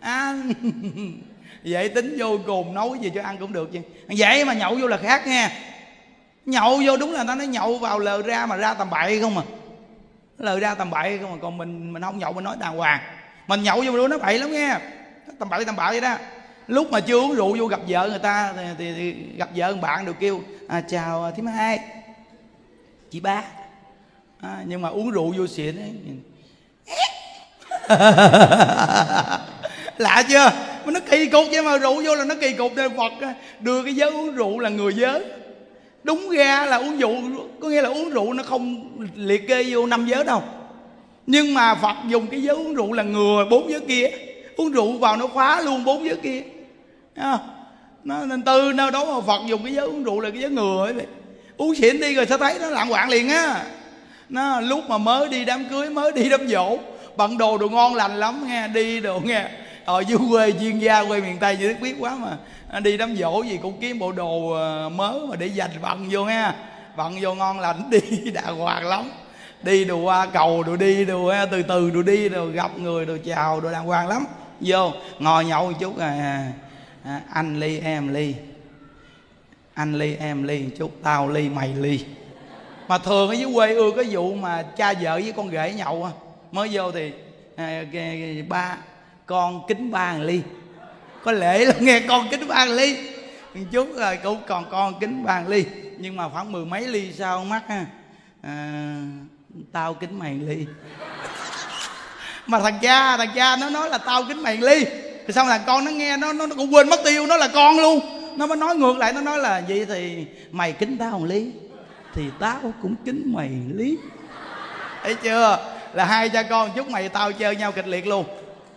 [0.00, 0.52] anh,
[1.62, 4.86] dễ tính vô cùng, nấu gì cho ăn cũng được chứ vậy mà nhậu vô
[4.86, 5.52] là khác nha.
[6.46, 9.38] Nhậu vô đúng là ta nói nhậu vào lờ ra mà ra tầm bậy không
[9.38, 9.44] à.
[10.38, 13.00] Lời ra tầm bậy không mà còn mình mình không nhậu, mình nói đàng hoàng.
[13.46, 14.76] Mình nhậu vô nó bậy lắm nghe
[15.38, 16.16] tầm bậy tầm bậy vậy đó
[16.70, 19.74] lúc mà chưa uống rượu vô gặp vợ người ta thì, thì, thì gặp vợ
[19.74, 21.78] bạn được kêu à, chào à, thím hai.
[23.10, 23.44] Chị ba.
[24.40, 25.92] À, nhưng mà uống rượu vô xịn ấy
[29.98, 30.50] lạ chưa?
[30.84, 33.12] Mà nó kỳ cục vậy mà rượu vô là nó kỳ cục nên phật
[33.60, 35.24] đưa cái giới uống rượu là người giới.
[36.02, 37.14] Đúng ra là uống rượu
[37.60, 40.42] có nghĩa là uống rượu nó không liệt kê vô năm giới đâu.
[41.26, 44.10] Nhưng mà phật dùng cái giới uống rượu là ngừa bốn giới kia.
[44.56, 46.42] Uống rượu vào nó khóa luôn bốn giới kia
[48.04, 50.50] nó nên tư nơi đó mà phật dùng cái giới uống rượu là cái giới
[50.50, 51.06] ngừa ấy vậy
[51.60, 53.64] uống xỉn đi rồi sẽ thấy nó lạng quạng liền á.
[54.28, 56.78] Nó lúc mà mới đi đám cưới mới đi đám dỗ
[57.16, 59.48] bận đồ đồ ngon lành lắm nghe đi đồ nghe.
[59.84, 62.36] Ở dưới quê chuyên gia quê miền tây chỉ biết quá mà.
[62.80, 66.24] Đi đám dỗ gì cũng kiếm bộ đồ ờ, mới mà để dành bận vô
[66.24, 66.52] nghe,
[66.96, 69.10] bận vô ngon lành đi đàng hoàng lắm.
[69.62, 73.16] Đi đồ qua cầu đồ đi đồ từ từ đồ đi đồ gặp người đồ
[73.26, 74.24] chào đồ đàng hoàng lắm.
[74.60, 76.44] Vô ngồi nhậu một chút à,
[77.04, 78.34] à anh ly em ly.
[79.74, 80.70] Anh ly em ly.
[80.78, 82.04] Chút tao ly mày ly.
[82.88, 86.10] Mà thường ở dưới quê ưa cái vụ mà cha vợ với con rể nhậu
[86.52, 87.12] mới vô thì
[87.56, 87.84] à,
[88.48, 88.76] ba
[89.26, 90.42] con kính ba ly.
[91.22, 93.08] Có lễ lắm nghe con kính ba ly.
[93.54, 95.64] Một chút rồi cũng còn con kính ba ly.
[95.98, 97.86] Nhưng mà khoảng mười mấy ly sau mắt ha?
[98.42, 99.02] À,
[99.72, 100.66] tao kính mày ly.
[102.46, 104.84] Mà thằng cha thằng cha nó nói là tao kính mày ly
[105.30, 107.78] thì xong là con nó nghe, nó nó cũng quên mất tiêu, nó là con
[107.78, 108.00] luôn.
[108.36, 111.52] Nó mới nói ngược lại, nó nói là, vậy thì mày kính tao một lý
[112.14, 113.98] thì tao cũng kính mày lý
[115.02, 115.58] thấy chưa?
[115.92, 118.24] Là hai cha con chúc mày tao chơi nhau kịch liệt luôn.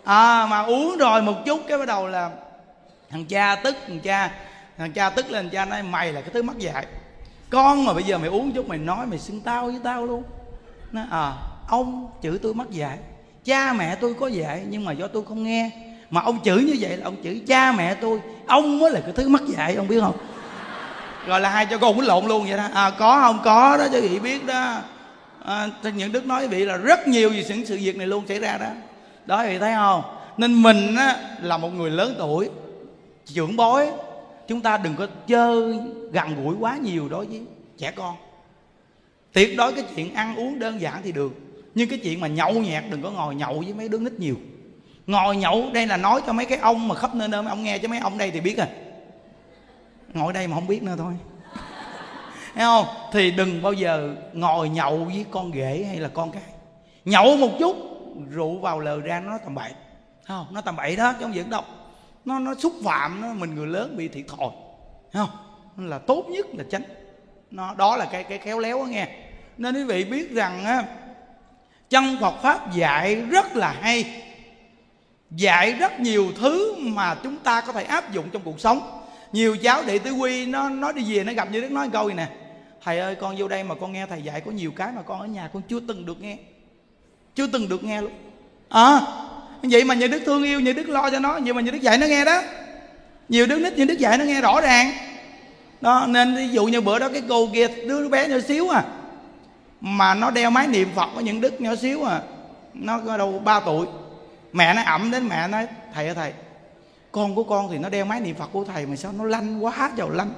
[0.04, 2.30] À mà uống rồi một chút, cái bắt đầu là
[3.10, 4.30] thằng cha tức, thằng cha
[4.78, 6.86] thằng cha tức lên, cha nói, mày là cái thứ mắc dạy.
[7.50, 10.22] Con mà bây giờ mày uống chút, mày nói mày xưng tao với tao luôn.
[10.92, 11.32] Nó à
[11.68, 12.98] ông chữ tôi mắc dạy.
[13.44, 15.70] Cha mẹ tôi có dạy, nhưng mà do tôi không nghe
[16.10, 18.20] mà ông chửi như vậy là ông chửi cha mẹ tôi.
[18.46, 20.16] Ông mới là cái thứ mắc dạy ông biết không?
[21.26, 22.68] Rồi là hai cho con quýnh lộn luôn vậy đó.
[22.74, 23.38] À có không?
[23.44, 24.80] Có đó cho vị biết đó.
[25.44, 28.38] À, những đức nói vị là rất nhiều gì những sự việc này luôn xảy
[28.38, 28.68] ra đó.
[29.26, 30.02] Đó vị thấy không?
[30.36, 32.48] Nên mình á, là một người lớn tuổi
[33.26, 33.90] trưởng bối.
[34.48, 35.78] Chúng ta đừng có chơi
[36.12, 37.40] gần gũi quá nhiều đối với
[37.78, 38.14] trẻ con.
[39.32, 41.32] Tuyệt đối cái chuyện ăn uống đơn giản thì được.
[41.74, 44.34] Nhưng cái chuyện mà nhậu nhẹt đừng có ngồi nhậu với mấy đứa nít nhiều
[45.06, 47.78] ngồi nhậu đây là nói cho mấy cái ông mà khắp nơi nơi ông nghe
[47.78, 48.66] chứ mấy ông đây thì biết rồi
[50.14, 51.12] ngồi đây mà không biết nữa thôi.
[52.54, 52.86] Thấy không?
[53.12, 56.42] Thì đừng bao giờ ngồi nhậu với con ghệ hay là con cái.
[57.04, 57.76] Nhậu một chút,
[58.30, 59.72] rượu vào lờ ra nó tầm bậy.
[60.26, 60.46] Không?
[60.50, 61.62] Nó tầm bậy đó, chứ không giỡn đâu.
[62.24, 64.48] Nó nó xúc phạm, nó, mình người lớn bị thiệt thòi.
[65.12, 65.28] Không?
[65.76, 66.82] Nên là tốt nhất là tránh.
[67.50, 69.08] Nó, đó là cái cái khéo léo đó nghe.
[69.58, 70.84] Nên quý vị biết rằng á,
[71.90, 74.23] chân Phật pháp dạy rất là hay
[75.36, 79.00] dạy rất nhiều thứ mà chúng ta có thể áp dụng trong cuộc sống.
[79.32, 82.08] Nhiều giáo đệ tử quy nó nó đi về nó gặp như đức nói câu
[82.08, 82.26] nè?
[82.84, 85.20] Thầy ơi, con vô đây mà con nghe thầy dạy có nhiều cái mà con
[85.20, 86.36] ở nhà con chưa từng được nghe.
[87.34, 88.12] Chưa từng được nghe luôn.
[88.68, 89.00] À
[89.62, 91.80] vậy mà như đức thương yêu như đức lo cho nó, vậy mà như đức
[91.80, 92.42] dạy nó nghe đó.
[93.28, 94.92] Nhiều đứa nít như đức dạy nó nghe rõ ràng.
[95.80, 98.84] Đó, nên ví dụ như bữa đó cái cô kia, đứa bé nhỏ xíu à
[99.80, 102.20] mà nó đeo máy niệm phật có những đức nhỏ xíu à
[102.74, 103.86] nó có đâu ba tuổi
[104.54, 106.32] mẹ nó ẩm đến mẹ nói thầy ơi thầy
[107.12, 109.64] con của con thì nó đeo máy niệm phật của thầy mà sao nó lanh
[109.64, 110.30] quá trời lanh.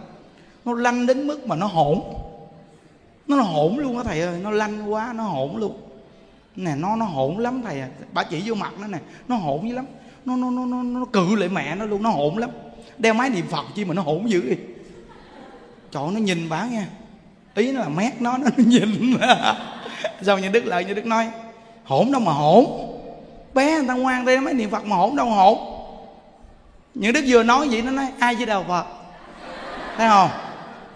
[0.64, 2.00] Nó lanh đến mức mà nó hỗn.
[3.28, 5.80] Nó hỗn luôn á thầy ơi nó lanh quá nó hỗn luôn.
[6.56, 7.88] Nè nó nó hỗn lắm thầy à.
[8.12, 8.98] Bà chỉ vô mặt nó nè
[9.28, 9.86] nó hỗn dữ lắm.
[10.24, 12.50] Nó nó nó nó, nó cự lại mẹ nó luôn nó hỗn lắm.
[12.98, 14.58] Đeo máy niệm phật chi mà nó hỗn dữ vậy
[15.92, 16.84] trời nó nhìn bà nghe.
[17.54, 19.16] Ý nó là mét nó nó nhìn
[20.22, 21.30] sao như đức lợi như đức nói
[21.84, 22.64] hỗn đâu mà hỗn
[23.56, 25.58] bé người ta ngoan đây mấy niệm phật mà hỗn đâu hỗn
[26.94, 28.86] những đức vừa nói vậy, nó nói, ai với đạo phật?
[29.96, 30.30] Thấy không?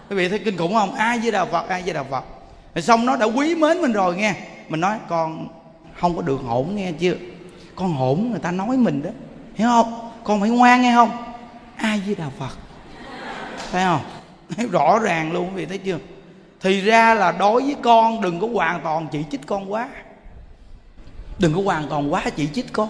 [0.09, 0.95] Quý vị thấy kinh khủng không?
[0.95, 2.23] Ai với đạo phật, ai với đạo phật?
[2.75, 4.35] Rồi xong nó đã quý mến mình rồi nghe.
[4.69, 5.47] Mình nói, con
[5.99, 7.13] không có được hỗn nghe chưa?
[7.75, 9.09] Con hỗn người ta nói mình đó.
[9.55, 10.11] Hiểu không?
[10.23, 11.11] Con phải ngoan nghe không?
[11.75, 12.57] Ai với đạo phật?
[13.71, 14.01] Thấy không?
[14.57, 15.97] Thấy rõ ràng luôn, quý vị thấy chưa?
[16.61, 19.87] Thì ra là đối với con đừng có hoàn toàn chỉ trích con quá
[21.41, 22.89] đừng có hoàn toàn quá chỉ trích con.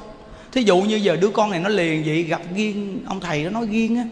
[0.51, 3.49] Thí dụ như giờ đứa con này nó liền vậy, gặp riêng ông thầy đó
[3.49, 4.05] nói riêng á.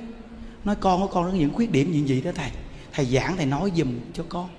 [0.63, 2.49] Nói con của con nó những khuyết điểm gì gì đó thầy.
[2.93, 4.49] Thầy giảng, thầy nói giùm cho con.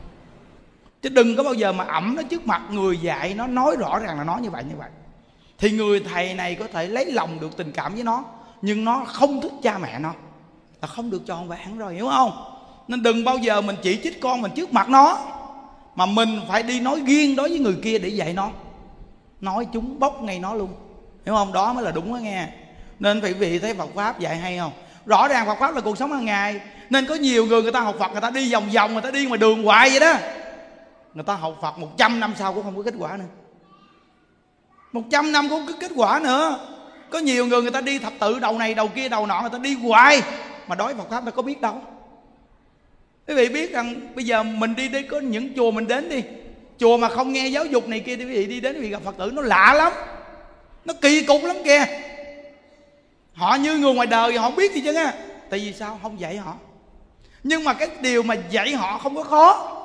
[1.03, 3.99] Chứ đừng có bao giờ mà ẩm nó trước mặt người dạy, nó nói rõ
[3.99, 4.91] ràng là nói như vậy như vậy.
[5.59, 8.25] Thì người thầy này có thể lấy lòng được tình cảm với nó,
[8.63, 10.13] nhưng nó không thích cha mẹ nó,
[10.83, 12.33] là không được tròn vẹn rồi, hiểu không?
[12.89, 15.19] Nên đừng bao giờ mình chỉ trích con mình trước mặt nó,
[15.95, 18.51] mà mình phải đi nói riêng đối với người kia để dạy nó
[19.41, 20.69] nói chúng bóc ngay nó luôn.
[21.27, 21.53] Hiểu không?
[21.53, 22.49] Đó mới là đúng đó nghe.
[22.99, 24.73] Nên phải vị thấy Phật pháp dạy hay không?
[25.07, 26.61] Rõ ràng Phật pháp là cuộc sống hàng ngày.
[26.91, 29.11] Nên có nhiều người người ta học Phật, người ta đi vòng vòng, người ta
[29.11, 30.15] đi ngoài đường hoài vậy đó.
[31.15, 33.25] Người ta học Phật 100 năm sau cũng không có kết quả nữa.
[34.93, 36.59] 100 năm cũng không có kết quả nữa.
[37.11, 39.51] Có nhiều người người ta đi thập tự, đầu này, đầu kia, đầu nọ, người
[39.51, 40.23] ta đi hoài.
[40.67, 41.83] Mà đói Phật pháp ta có biết đâu.
[43.29, 46.23] Quý vị biết rằng bây giờ mình đi đi có những chùa mình đến đi
[46.81, 48.89] chùa mà không nghe giáo dục này kia thì quý vị đi đến quý vị
[48.89, 49.93] gặp phật tử, nó lạ lắm.
[50.85, 51.85] Nó kỳ cục lắm kìa.
[53.35, 55.13] Họ như người ngoài đời họ không biết gì chứ á
[55.51, 56.01] tại vì sao?
[56.03, 56.55] Không dạy họ.
[57.43, 59.77] Nhưng mà cái điều mà dạy họ không có khó.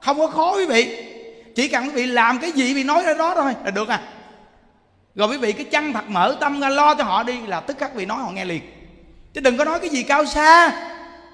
[0.00, 1.04] Không có khó quý vị.
[1.54, 4.02] Chỉ cần quý vị làm cái gì bị nói ra đó thôi là được à.
[5.14, 7.78] Rồi quý vị cái chăn thật mở tâm ra, lo cho họ đi là tức
[7.78, 8.62] khắc vị nói, họ nghe liền.
[9.34, 10.72] Chứ đừng có nói cái gì cao xa.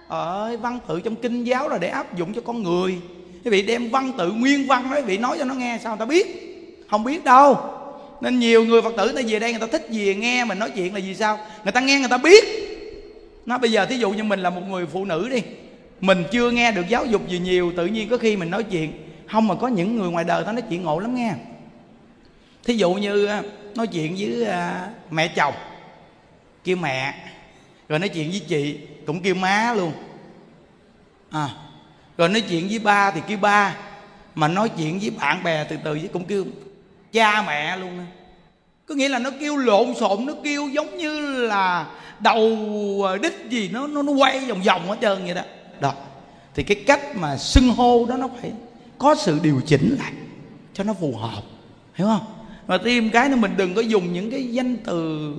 [0.09, 2.99] Ơi văn tự trong kinh giáo là để áp dụng cho con người
[3.45, 5.93] quý vị đem văn tự nguyên văn đó quý vị nói cho nó nghe, sao
[5.93, 6.27] người ta biết?
[6.91, 7.59] Không biết đâu.
[8.21, 10.59] Nên nhiều người phật tử người ta về đây người ta thích gì nghe mình
[10.59, 11.39] nói chuyện là gì sao?
[11.65, 12.45] Người ta nghe người ta biết.
[13.47, 15.43] Nó bây giờ thí dụ như mình là một người phụ nữ đi,
[16.01, 18.93] mình chưa nghe được giáo dục gì nhiều, tự nhiên có khi mình nói chuyện.
[19.27, 21.33] Không mà có những người ngoài đời ta nói chuyện ngộ lắm nghe.
[22.65, 23.43] Thí dụ như à,
[23.75, 25.55] nói chuyện với à, mẹ chồng,
[26.65, 27.15] kêu mẹ,
[27.89, 29.93] rồi nói chuyện với chị, cũng kêu má luôn.
[31.31, 31.49] À
[32.21, 33.77] rồi nói chuyện với ba thì kêu ba
[34.35, 36.45] mà nói chuyện với bạn bè từ từ với cũng kêu
[37.13, 38.05] cha mẹ luôn đó.
[38.87, 41.87] có nghĩa là nó kêu lộn xộn nó kêu giống như là
[42.19, 42.59] đầu
[43.05, 45.43] ờ, đích gì nó nó, nó quay vòng vòng hết trơn vậy đó.
[45.81, 45.93] Đó.
[46.55, 48.53] Thì cái cách mà xưng hô đó nó phải
[48.99, 50.13] có sự điều chỉnh lại
[50.75, 51.43] cho nó phù hợp
[51.95, 52.25] hiểu không?
[52.67, 55.33] Và thêm cái nữa mình đừng có dùng những cái danh từ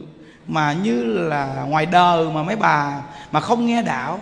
[0.47, 3.01] mà như là ngoài đời mà mấy bà
[3.31, 4.19] mà không nghe đạo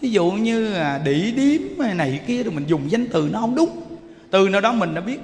[0.00, 1.60] ví dụ như là đỉ điếm
[1.96, 3.82] này kia rồi mình dùng danh từ nó không đúng.
[4.30, 5.20] Từ nào đó mình đã biết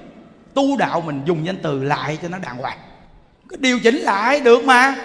[0.55, 2.79] tu đạo mình dùng danh từ lại cho nó đàng hoàng.
[3.49, 4.97] Cứ điều chỉnh lại được mà.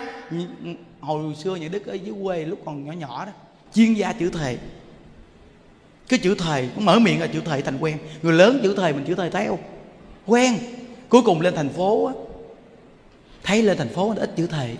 [0.99, 3.32] Hồi xưa những đức ở dưới quê lúc còn nhỏ nhỏ đó,
[3.76, 4.57] chuyên gia chữ thề.
[6.09, 7.97] Cái chữ thề cũng mở miệng là chữ thề thành quen.
[8.22, 9.59] Người lớn chữ thề mình chữ thề theo.
[10.26, 10.57] Quen.
[11.09, 12.13] Cuối cùng lên thành phố á.
[13.43, 14.76] Thấy lên thành phố ít chữ thề.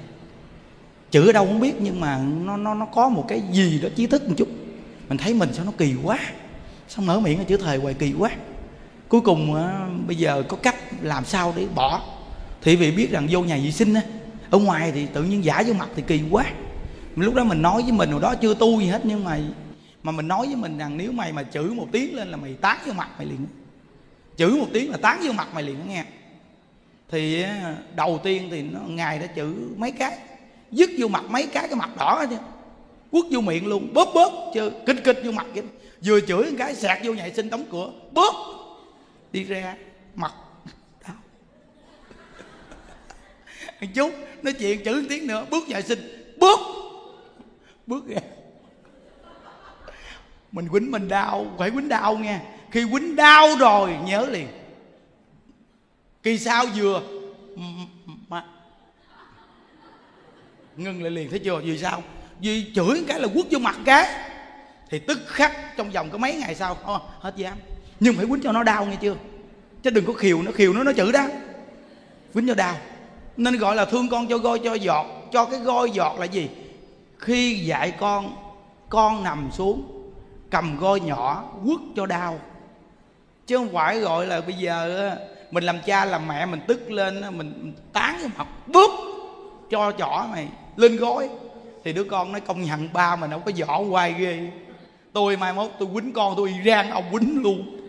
[1.11, 3.89] Chữ ở đâu không biết nhưng mà nó nó nó có một cái gì đó
[3.95, 4.47] trí thức một chút
[5.10, 6.20] mình thấy mình sao nó kỳ quá.
[6.88, 8.32] Sao mở miệng chữ thề hoài kỳ quá.
[9.07, 12.01] Cuối cùng à, bây giờ có cách làm sao để bỏ.
[12.62, 14.01] Thì vì biết rằng vô nhà vệ sinh á,
[14.49, 16.45] ở ngoài thì tự nhiên giả vô mặt thì kỳ quá.
[17.16, 19.39] Lúc đó mình nói với mình, hồi đó chưa tu gì hết, nhưng mà
[20.03, 22.53] mà mình nói với mình rằng nếu mày mà chửi một tiếng lên là mày
[22.53, 23.45] tán vô mặt mày liền.
[24.38, 26.03] Chửi một tiếng là tán vô mặt mày liền nghe.
[27.12, 30.18] Thì à, đầu tiên thì nó, ngài đã chửi mấy cái,
[30.72, 32.36] dứt vô mặt mấy cái cái mặt đỏ chứ
[33.12, 35.64] quất vô miệng luôn bóp bóp chứ kinh kinh vô mặt vậy
[36.03, 38.34] vừa chửi một cái sạc vô nhà xin đóng cửa bóp
[39.32, 39.76] đi ra
[40.16, 40.34] mặt
[43.82, 46.60] đau chút nói chuyện chửi tiếng nữa bước nhà sinh bước
[47.88, 48.22] bước ra
[50.51, 52.39] mình quýnh mình đau phải quýnh đau nghe
[52.72, 54.47] khi quýnh đau rồi nhớ liền
[56.24, 57.01] kỳ sau vừa
[58.30, 58.45] mà
[60.78, 62.03] ngưng lại liền thấy chưa vì sao
[62.39, 64.09] vì chửi cái là quất vô mặt cái
[64.89, 67.57] thì tức khắc trong vòng có mấy ngày sau oh, hết dám.
[67.99, 69.15] Nhưng phải quýnh cho nó đau nghe chưa?
[69.83, 71.27] Chứ đừng có khiều nó khiều nó nó chửi đó.
[72.33, 72.75] Quýnh cho đau.
[73.37, 75.05] Nên gọi là thương con cho goi cho giọt.
[75.31, 76.49] Cho cái goi giọt là gì?
[77.17, 78.35] Khi dạy con
[78.89, 80.11] con nằm xuống
[80.49, 82.39] cầm goi nhỏ quất cho đau.
[83.47, 85.11] Chứ không phải gọi là bây giờ
[85.51, 88.91] mình làm cha làm mẹ mình tức lên mình tán cái mặt búp
[89.69, 91.29] cho chỏ mày lên gối
[91.84, 94.39] thì đứa con nó công nhận ba mình không có võ hoài ghê.
[95.13, 97.80] Tôi mai mốt tôi quýnh con tôi rang ông quýnh luôn.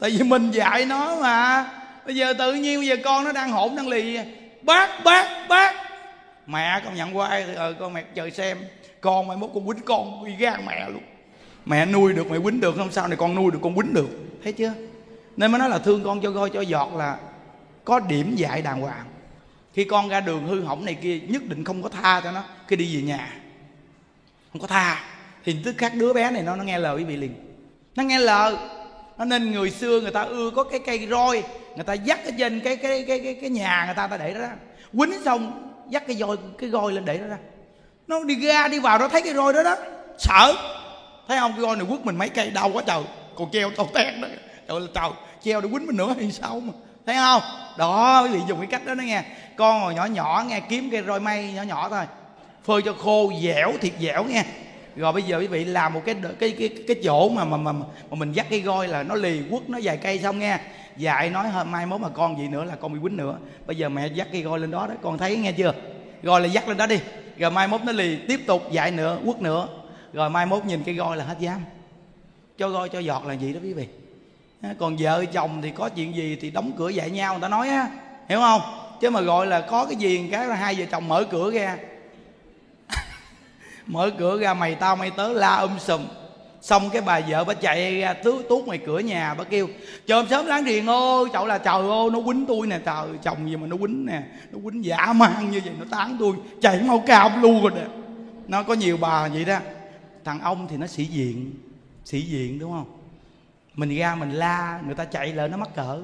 [0.00, 1.70] Tại vì mình dạy nó mà.
[2.06, 4.18] Bây giờ tự nhiên bây giờ con nó đang hỗn đang lì.
[4.62, 5.74] Bác bác bác.
[6.46, 8.58] Mẹ con nhận qua ờ con mẹ chờ xem.
[9.00, 11.02] Con mai mốt con quýnh con uy gan mẹ luôn.
[11.64, 14.08] Mẹ nuôi được, mẹ quýnh được, không sao này con nuôi được, con quýnh được.
[14.42, 14.72] Thấy chưa?
[15.36, 17.16] Nên mới nói là thương con cho coi cho giọt là
[17.84, 19.04] có điểm dạy đàng hoàng
[19.76, 22.42] khi con ra đường hư hỏng này kia nhất định không có tha cho nó.
[22.68, 23.32] Khi đi về nhà
[24.52, 25.04] không có tha.
[25.44, 27.34] Thì tức khắc đứa bé này nó nó nghe lời quý vị liền.
[27.96, 28.54] Nó nghe lời.
[29.18, 31.42] Nó nên người xưa người ta ưa có cái cây roi
[31.74, 34.34] người ta dắt ở trên cái cái cái cái, cái nhà người ta ta để
[34.34, 34.50] đó ra.
[34.98, 37.38] Quýnh xong dắt cái roi cái roi lên để đó ra.
[38.06, 39.76] Nó đi ra đi vào nó thấy cái roi đó đó.
[40.18, 40.54] Sợ.
[41.28, 41.52] Thấy không?
[41.52, 43.02] Cái roi này quất mình mấy cây đau quá trời.
[43.34, 44.28] Còn treo tao tét đó.
[44.68, 45.10] Trời là trời.
[45.42, 46.72] Treo để quýnh mình nữa hay sao mà?
[47.06, 47.42] Thấy không?
[47.78, 49.22] Đó quý vị dùng cái cách đó đó nghe.
[49.56, 52.04] Con hồi nhỏ nhỏ nghe kiếm cây roi mây nhỏ nhỏ thôi.
[52.64, 54.44] Phơi cho khô dẻo thiệt dẻo nghe.
[54.96, 57.72] Rồi bây giờ quý vị làm một cái cái cái cái chỗ mà mà mà,
[58.10, 60.58] mà mình dắt cái roi là nó lì quất nó dài cây xong nghe.
[60.96, 63.38] Dạy nói hôm mai mốt mà con gì nữa là con bị quýnh nữa.
[63.66, 65.72] Bây giờ mẹ dắt cây roi lên đó đó con thấy nghe chưa?
[66.22, 66.98] Rồi là dắt lên đó đi.
[67.38, 69.68] Rồi mai mốt nó lì tiếp tục dạy nữa quất nữa.
[70.12, 71.60] Rồi mai mốt nhìn cái roi là hết dám.
[72.58, 73.86] Cho roi cho giọt là gì đó quý vị?
[74.78, 77.68] Còn vợ chồng thì có chuyện gì thì đóng cửa dạy nhau, người ta nói
[77.68, 77.90] á.
[78.28, 78.60] Hiểu không?
[79.00, 81.78] Chứ mà gọi là có cái gì cái là hai vợ chồng mở cửa ra.
[83.86, 86.00] Mở cửa ra, mày tao, mày tớ la um sùm.
[86.60, 89.68] Xong cái bà vợ bà chạy ra, tứ, tuốt ngoài cửa nhà, bà kêu
[90.06, 92.78] chồm sớm láng riền ơi chậu là, trời ơi, nó quýnh tôi nè.
[92.84, 94.22] Trời chồng gì mà nó quýnh nè.
[94.52, 96.32] Nó quýnh giả man như vậy, nó tán tôi.
[96.62, 97.84] Chạy mau cao luôn rồi nè.
[98.48, 99.58] Nó có nhiều bà vậy đó.
[100.24, 101.52] Thằng ông thì nó sĩ diện
[102.04, 102.95] sĩ diện, đúng không?
[103.76, 106.02] Mình ra mình la, người ta chạy lại nó mắc cỡ.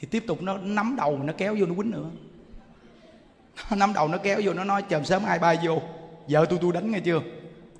[0.00, 2.10] Thì tiếp tục nó nắm đầu nó kéo vô nó quýnh nữa.
[3.70, 5.82] Nó nắm đầu nó kéo vô nó nói chồm sớm ai bay vô,
[6.28, 7.20] vợ tôi tôi đánh nghe chưa?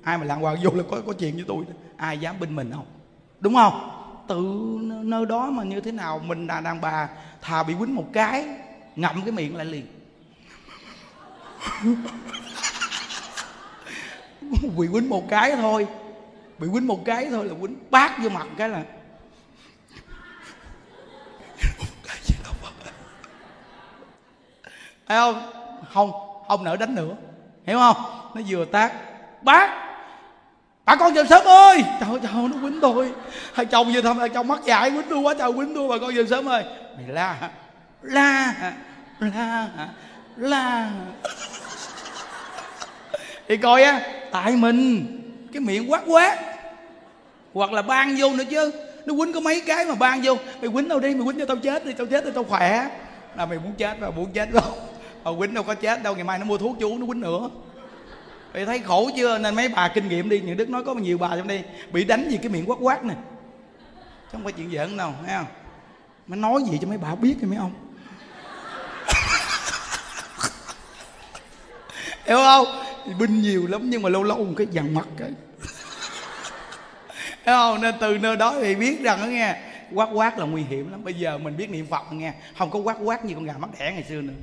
[0.03, 1.65] Ai mà lạng hoàng vô là có có chuyện với tôi
[1.97, 2.85] ai dám binh mình không?
[3.39, 3.89] Đúng không?
[4.27, 4.43] Tự
[5.03, 7.09] nơi đó mà như thế nào mình là đàn bà
[7.41, 8.45] thà bị quýnh một cái,
[8.95, 9.85] ngậm cái miệng lại liền.
[14.77, 15.87] Bị quýnh một cái thôi,
[16.59, 18.83] bị quýnh một cái thôi là quýnh bát vô mặt cái là
[25.07, 25.51] thấy không?
[25.93, 26.11] Không
[26.47, 27.13] không nỡ đánh nữa.
[27.65, 27.95] Hiểu không?
[28.35, 28.93] Nó vừa tác.
[29.41, 29.69] Bác!
[30.85, 31.83] Bà con dần sớm ơi!
[31.99, 33.11] Trời ơi trời ơi, nó quýnh tôi.
[33.53, 35.95] Hai chồng vừa thăm hai chồng mắc dại quýnh tôi quá trời quýnh tôi bà
[36.01, 36.63] con dần sớm ơi.
[36.97, 37.35] Mày la
[38.01, 38.53] la
[39.19, 39.67] la
[40.35, 40.89] la
[43.47, 44.01] thì coi á
[44.31, 45.13] tại mình.
[45.53, 46.37] Cái miệng quát quát.
[47.53, 48.71] Hoặc là ban vô nữa chứ.
[49.05, 50.35] Nó quýnh có mấy cái mà ban vô.
[50.61, 52.87] Mày quýnh đâu đi mày quýnh cho tao chết đi tao chết đi tao khỏe.
[53.35, 54.79] Là mày muốn chết mà muốn chết không
[55.27, 57.49] mà quýnh đâu có chết đâu, ngày mai nó mua thuốc chú nó quýnh nữa.
[58.53, 59.37] Thì thấy khổ chưa?
[59.37, 62.03] Nên mấy bà kinh nghiệm đi, những đức nói có nhiều bà trong đây bị
[62.03, 63.13] đánh gì cái miệng quát quát nè.
[63.13, 65.47] Chứ không phải chuyện giỡn đâu, thấy không?
[66.41, 67.71] Nói gì cho mấy bà biết thì mấy ông?
[72.25, 72.65] Hiểu không?
[73.05, 75.31] Thì binh nhiều lắm nhưng mà lâu lâu một cái dằn mặt cái
[77.45, 77.81] hiểu không?
[77.81, 79.55] Nên từ nơi đó thì biết rằng đó nghe,
[79.93, 81.03] quát quát là nguy hiểm lắm.
[81.03, 83.69] Bây giờ mình biết niệm phật nghe, không có quát quát như con gà mắt
[83.79, 84.33] đẻ ngày xưa nữa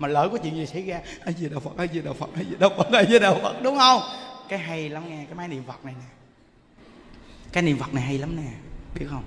[0.00, 2.34] mà lỡ có chuyện gì xảy ra ai gì đạo phật ai gì đạo phật
[2.34, 3.62] ai gì đạo phật ai gì đạo phật?
[3.62, 4.02] đúng không?
[4.48, 6.06] Cái hay lắm nghe cái máy niệm phật này nè.
[7.52, 8.52] Cái niệm phật này hay lắm nè
[8.94, 9.24] biết không?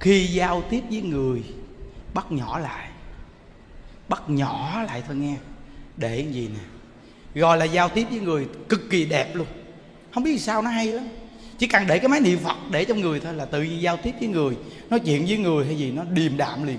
[0.00, 1.42] Khi giao tiếp với người
[2.14, 2.88] bắt nhỏ lại.
[4.08, 5.36] Bắt nhỏ lại thôi nghe.
[5.96, 6.60] Để cái gì nè?
[7.40, 9.46] Gọi là giao tiếp với người cực kỳ đẹp luôn.
[10.14, 11.08] Không biết sao nó hay lắm.
[11.58, 13.96] Chỉ cần để cái máy niệm phật để trong người thôi là tự nhiên giao
[13.96, 14.56] tiếp với người.
[14.90, 16.78] Nói chuyện với người hay gì nó điềm đạm liền.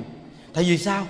[0.54, 1.08] Tại vì sao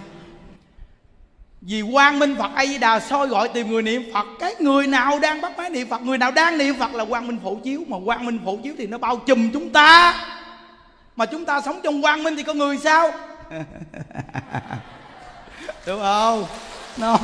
[1.61, 4.87] vì quang minh phật a di đà soi gọi tìm người niệm phật, cái người
[4.87, 7.55] nào đang bắt máy niệm phật, người nào đang niệm phật là quang minh phổ
[7.55, 10.15] chiếu, mà quang minh phổ chiếu thì nó bao trùm chúng ta.
[11.15, 13.11] Mà chúng ta sống trong quang minh thì con người sao?
[15.87, 16.45] Đúng không?
[16.97, 17.19] Nó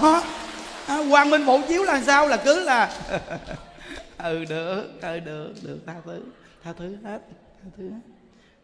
[0.88, 2.28] à, quang minh phổ chiếu là sao?
[2.28, 2.92] Là cứ là
[4.18, 6.22] ừ được ừ được được, tha thứ
[6.64, 7.20] tha thứ hết,
[7.64, 8.00] tha thứ hết.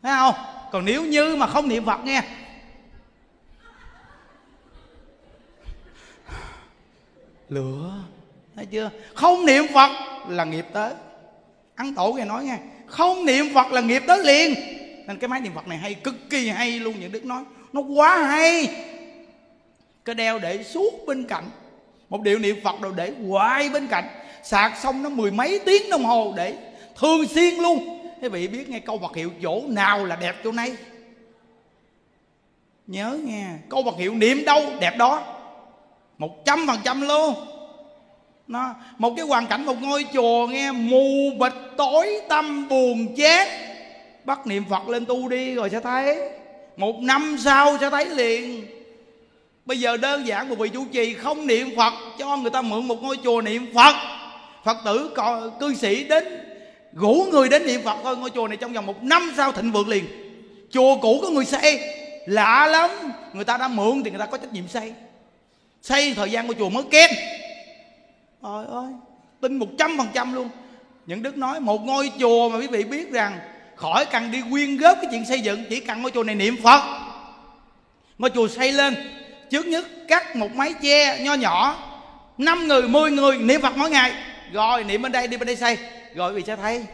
[0.03, 0.35] Thấy không?
[0.71, 2.23] Còn nếu như mà không niệm phật nghe
[7.51, 7.93] lửa.
[8.55, 8.89] Thấy chưa?
[9.13, 9.91] Không niệm phật
[10.27, 10.93] là nghiệp tới.
[11.75, 12.57] Ăn tổ nghe nói nghe.
[12.85, 14.53] Không niệm phật là nghiệp tới liền.
[15.07, 17.43] Nên cái máy niệm phật này hay, cực kỳ hay luôn, những đức nói.
[17.73, 18.67] Nó quá hay.
[20.05, 21.43] Cái đeo để suốt bên cạnh.
[22.09, 24.07] Một điệu niệm phật đồ để hoài bên cạnh.
[24.43, 26.55] Sạc xong nó mười mấy tiếng đồng hồ để
[26.99, 27.97] thường xuyên luôn.
[28.21, 30.75] Quý vị biết nghe câu vật hiệu chỗ nào là đẹp chỗ này
[32.87, 35.30] nhớ nghe, câu vật hiệu niệm đâu đẹp đó
[36.21, 37.33] một trăm phần trăm luôn.
[38.47, 43.47] Nó, một cái hoàn cảnh, một ngôi chùa nghe mù bịch tối tâm buồn chán
[44.23, 46.19] bắt niệm phật lên tu đi rồi sẽ thấy.
[46.77, 48.65] Một năm sau sẽ thấy liền.
[49.65, 52.87] Bây giờ đơn giản một vị chủ trì không niệm phật, cho người ta mượn
[52.87, 53.95] một ngôi chùa niệm phật.
[54.63, 55.15] Phật tử
[55.59, 56.23] cư sĩ đến,
[56.93, 59.71] gũ người đến niệm phật thôi, ngôi chùa này trong vòng một năm sau thịnh
[59.71, 60.05] vượng liền.
[60.71, 61.79] Chùa cũ có người xây
[62.25, 62.89] lạ lắm.
[63.33, 64.93] Người ta đã mượn thì người ta có trách nhiệm xây
[65.81, 67.09] xây thời gian ngôi chùa mới kém.
[68.43, 68.91] Trời ơi,
[69.41, 70.49] tin một trăm phần trăm luôn.
[71.05, 73.39] Những đức nói, một ngôi chùa mà quý vị biết rằng
[73.75, 76.55] khỏi cần đi quyên góp cái chuyện xây dựng, chỉ cần ngôi chùa này niệm
[76.63, 76.81] phật.
[78.17, 78.95] Ngôi chùa xây lên,
[79.49, 81.87] trước nhất cắt một mái che nho nhỏ,
[82.37, 84.11] năm người, mười người niệm phật mỗi ngày.
[84.51, 85.77] Rồi niệm bên đây, đi bên đây xây.
[86.15, 86.85] Rồi quý vị sẽ thấy.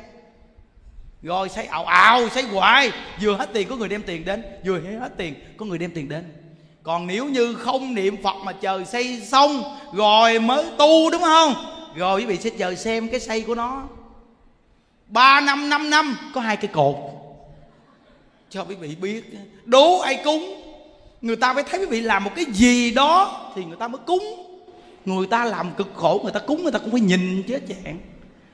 [1.21, 2.91] Rồi xây ảo ảo xây hoài.
[3.21, 4.43] Vừa hết tiền, có người đem tiền đến.
[4.65, 6.23] Vừa hết tiền, có người đem tiền đến
[6.87, 9.63] còn nếu như không niệm phật mà chờ xây xong,
[9.93, 11.53] rồi mới tu, đúng không?
[11.95, 13.83] Rồi quý vị sẽ chờ xem cái xây của nó.
[15.07, 16.95] Ba năm năm năm, có hai cái cột.
[18.49, 19.23] Cho quý vị biết
[19.65, 20.61] đố ai cúng?
[21.21, 24.01] Người ta phải thấy quý vị làm một cái gì đó thì người ta mới
[24.05, 24.23] cúng.
[25.05, 27.97] Người ta làm cực khổ, người ta cúng, người ta cũng phải nhìn chứ chạng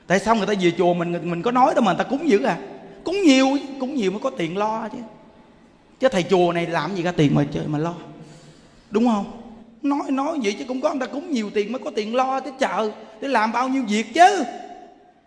[0.07, 2.29] tại sao người ta về chùa mình mình có nói đâu mà người ta cúng
[2.29, 2.57] dữ à?
[3.03, 4.97] Cúng nhiều cúng nhiều mới có tiền lo chứ.
[5.99, 7.93] Chứ thầy chùa này làm gì ra tiền mà chơi mà lo
[8.93, 9.41] đúng không?
[9.81, 12.39] Nói nói vậy chứ cũng có người ta cúng nhiều tiền mới có tiền lo
[12.39, 12.89] tới chợ,
[13.21, 14.43] để làm bao nhiêu việc chứ.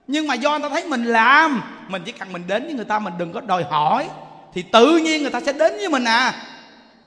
[0.07, 2.85] Nhưng mà do người ta thấy mình làm mình chỉ cần mình đến với người
[2.85, 4.09] ta mình đừng có đòi hỏi
[4.55, 6.43] thì tự nhiên người ta sẽ đến với mình à.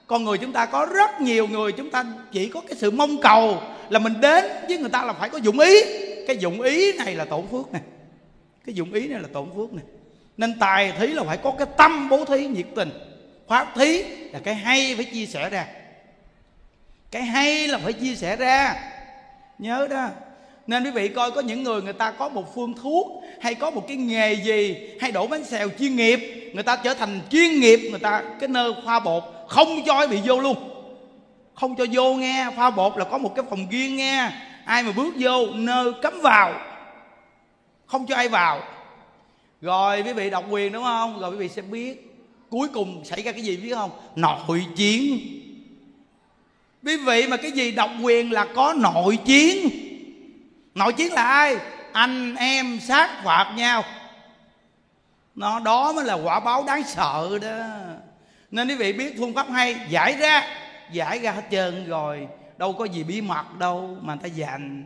[0.07, 3.21] Con người chúng ta có rất nhiều người chúng ta chỉ có cái sự mong
[3.21, 5.83] cầu là mình đến với người ta là phải có dụng ý.
[6.27, 7.81] Cái dụng ý này là tổn phước này,
[8.65, 9.85] cái dụng ý này là tổn phước này.
[10.37, 12.89] nên tài thí là phải có cái tâm bố thí nhiệt tình.
[13.47, 15.65] Pháp thí là cái hay phải chia sẻ ra
[17.11, 18.75] cái hay là phải chia sẻ ra.
[19.59, 20.07] Nhớ đó.
[20.67, 23.07] Nên quý vị coi có những người người ta có một phương thuốc,
[23.41, 26.93] hay có một cái nghề gì, hay đổ bánh xèo chuyên nghiệp, người ta trở
[26.93, 30.57] thành chuyên nghiệp, người ta, cái nơi pha bột không cho bị vô luôn.
[31.53, 32.47] Không cho vô nghe.
[32.55, 34.31] Pha bột là có một cái phòng riêng nghe.
[34.65, 36.53] Ai mà bước vô nơi cấm vào.
[37.85, 38.61] Không cho ai vào.
[39.61, 41.19] Rồi quý vị độc quyền, đúng không?
[41.19, 42.15] Rồi quý vị sẽ biết
[42.49, 43.91] cuối cùng xảy ra cái gì, biết không?
[44.15, 45.19] Nội chiến
[46.83, 49.69] quý vị mà cái gì độc quyền là có nội chiến.
[50.75, 51.57] Nội chiến là ai?
[51.91, 53.83] Anh, em, sát, phạt nhau.
[55.35, 57.65] Nó, đó mới là quả báo đáng sợ đó.
[58.51, 60.47] Nên quý vị biết phương pháp hay, giải ra.
[60.91, 62.27] Giải ra hết trơn rồi,
[62.57, 64.85] đâu có gì bí mật đâu mà người ta dành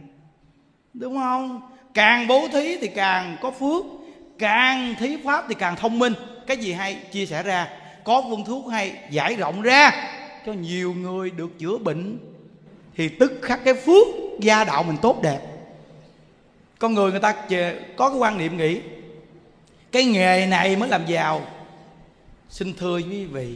[0.94, 1.62] đúng không?
[1.94, 3.86] Càng bố thí thì càng có phước,
[4.40, 6.14] càng thí pháp thì càng thông minh.
[6.48, 7.68] Cái gì hay, chia sẻ ra.
[8.04, 9.92] Có phương thuốc hay, giải rộng ra
[10.46, 12.18] cho nhiều người được chữa bệnh,
[12.98, 14.08] thì tức khắc cái phước
[14.40, 15.40] gia đạo mình tốt đẹp.
[16.80, 17.36] Con người người ta
[17.98, 18.80] có cái quan niệm nghĩ,
[19.92, 21.42] cái nghề này mới làm giàu.
[22.50, 23.56] Xin thưa quý vị,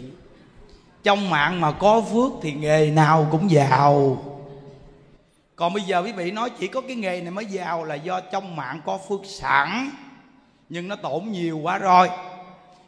[1.03, 4.23] trong mạng mà có phước thì nghề nào cũng giàu.
[5.55, 8.19] Còn bây giờ quý vị nói chỉ có cái nghề này mới giàu là do
[8.19, 9.89] trong mạng có phước sẵn,
[10.69, 12.09] nhưng nó tổn nhiều quá rồi.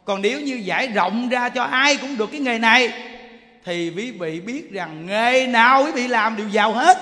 [0.04, 2.92] Còn nếu như giải rộng ra cho ai cũng được cái nghề này
[3.64, 6.98] thì quý vị biết rằng nghề nào quý vị làm đều giàu hết.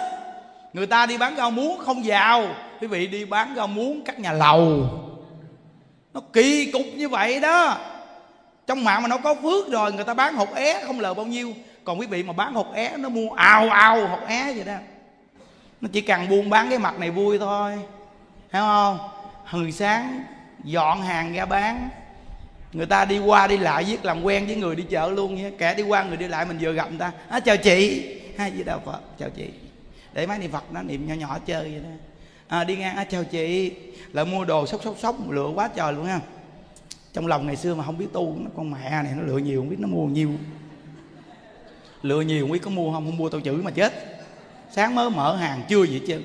[0.73, 2.47] Người ta đi bán rau muống không giàu,
[2.81, 4.89] quý vị đi bán rau muống các nhà lầu.
[6.15, 7.79] Nó kỳ cục như vậy đó.
[8.67, 11.27] Trong mạng mà nó có phước rồi, người ta bán hột é không lời bao
[11.27, 11.53] nhiêu.
[11.85, 14.75] Còn quý vị mà bán hột é, nó mua ào ào hột é vậy đó.
[15.81, 17.73] Nó chỉ cần buôn bán cái mặt này vui thôi.
[18.53, 18.99] Hiểu không?
[19.45, 20.25] Hồi sáng
[20.65, 21.89] dọn hàng ra bán
[22.73, 25.51] người ta đi qua đi lại viết làm quen với người đi chợ luôn nhé
[25.59, 28.15] kẻ đi qua người đi lại mình vừa gặp người ta à, chào chị.
[28.39, 29.49] Hai với đạo phật chào chị.
[30.13, 31.91] Để máy niệm phật nó niệm nhỏ nhỏ chơi vậy đó.
[32.49, 33.73] À, đi ngang à, chào chị.
[34.13, 36.21] Là mua đồ sốc sốc sốc lựa quá trời luôn ha.
[37.13, 39.61] Trong lòng ngày xưa mà không biết tu nó con mẹ này nó lựa nhiều
[39.61, 40.31] không biết nó mua nhiều,
[42.03, 43.93] lựa nhiều không biết có mua không không mua tao chữ mà chết.
[44.71, 46.23] Sáng mới mở hàng chưa gì chứ,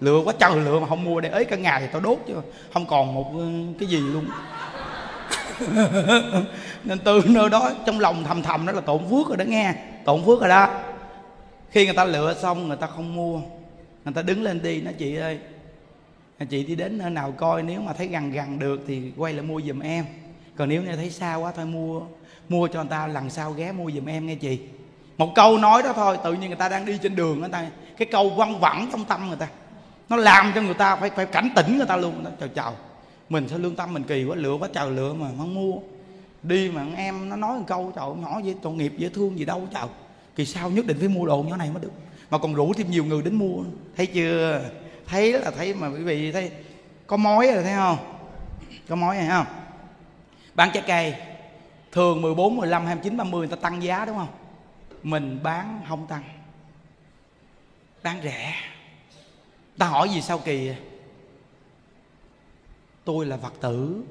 [0.00, 2.34] lựa quá trời lựa mà không mua để ấy cả ngày thì tao đốt chứ.
[2.72, 3.46] Không còn một ờ,
[3.78, 4.26] cái gì luôn.
[6.84, 9.74] nên từ nơi đó, trong lòng thầm thầm đó là tổn phước rồi đó nghe.
[10.04, 10.80] Tổn phước rồi đó.
[11.70, 13.40] Khi người ta lựa xong, người ta không mua.
[14.04, 15.38] Người ta đứng lên đi, nói, chị ơi,
[16.50, 19.42] chị đi đến nơi nào coi, nếu mà thấy gần gần được thì quay lại
[19.42, 20.04] mua giùm em.
[20.56, 22.02] Còn nếu như thấy xa quá, thôi mua
[22.48, 24.58] mua cho người ta, lần sau ghé mua giùm em nghe chị.
[25.18, 27.66] Một câu nói đó thôi, tự nhiên người ta đang đi trên đường, người ta,
[27.96, 29.48] cái câu văng vẳng trong tâm người ta.
[30.08, 32.30] Nó làm cho người ta phải phải cảnh tỉnh người ta luôn đó.
[32.40, 32.74] Chào chào
[33.28, 35.78] mình sao lương tâm, mình kỳ quá lựa quá trời lựa mà không mua.
[36.42, 39.44] Đi mà em nó nói một câu, trời nhỏ vậy, tội nghiệp dễ thương gì
[39.44, 39.86] đâu, trời.
[40.36, 41.92] Kỳ sau nhất định phải mua đồ nhỏ này mới được.
[42.30, 43.64] Mà còn rủ thêm nhiều người đến mua
[43.96, 44.70] thấy chưa?
[45.06, 46.50] Thấy là thấy mà quý vị thấy,
[47.06, 47.98] có mối rồi, thấy không?
[48.88, 49.46] Có mối này không?
[50.54, 51.14] Bán trái cây.
[51.92, 54.28] Thường 14 15 29 30 người ta tăng giá, đúng không?
[55.02, 56.22] Mình bán không tăng.
[58.02, 58.54] Bán rẻ.
[59.78, 60.70] Ta hỏi gì sao kỳ
[63.06, 64.02] tôi là phật tử.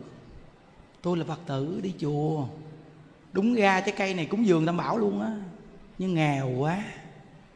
[1.02, 2.48] Tôi là phật tử đi chùa.
[3.34, 5.32] Đúng ra trái cây này cúng dường tam bảo luôn á.
[5.98, 6.84] Nhưng nghèo quá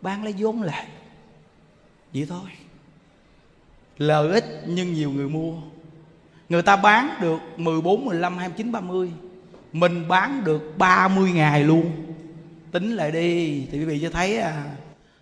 [0.02, 0.88] bán lấy vốn lại
[2.14, 2.50] vậy thôi.
[3.98, 5.54] Lợi ích nhưng nhiều người mua.
[6.50, 9.12] Người ta bán được 14, 15, 29, 30
[9.74, 11.92] mình bán được 30 ngày luôn.
[12.72, 14.72] Tính lại đi thì quý vị cho thấy à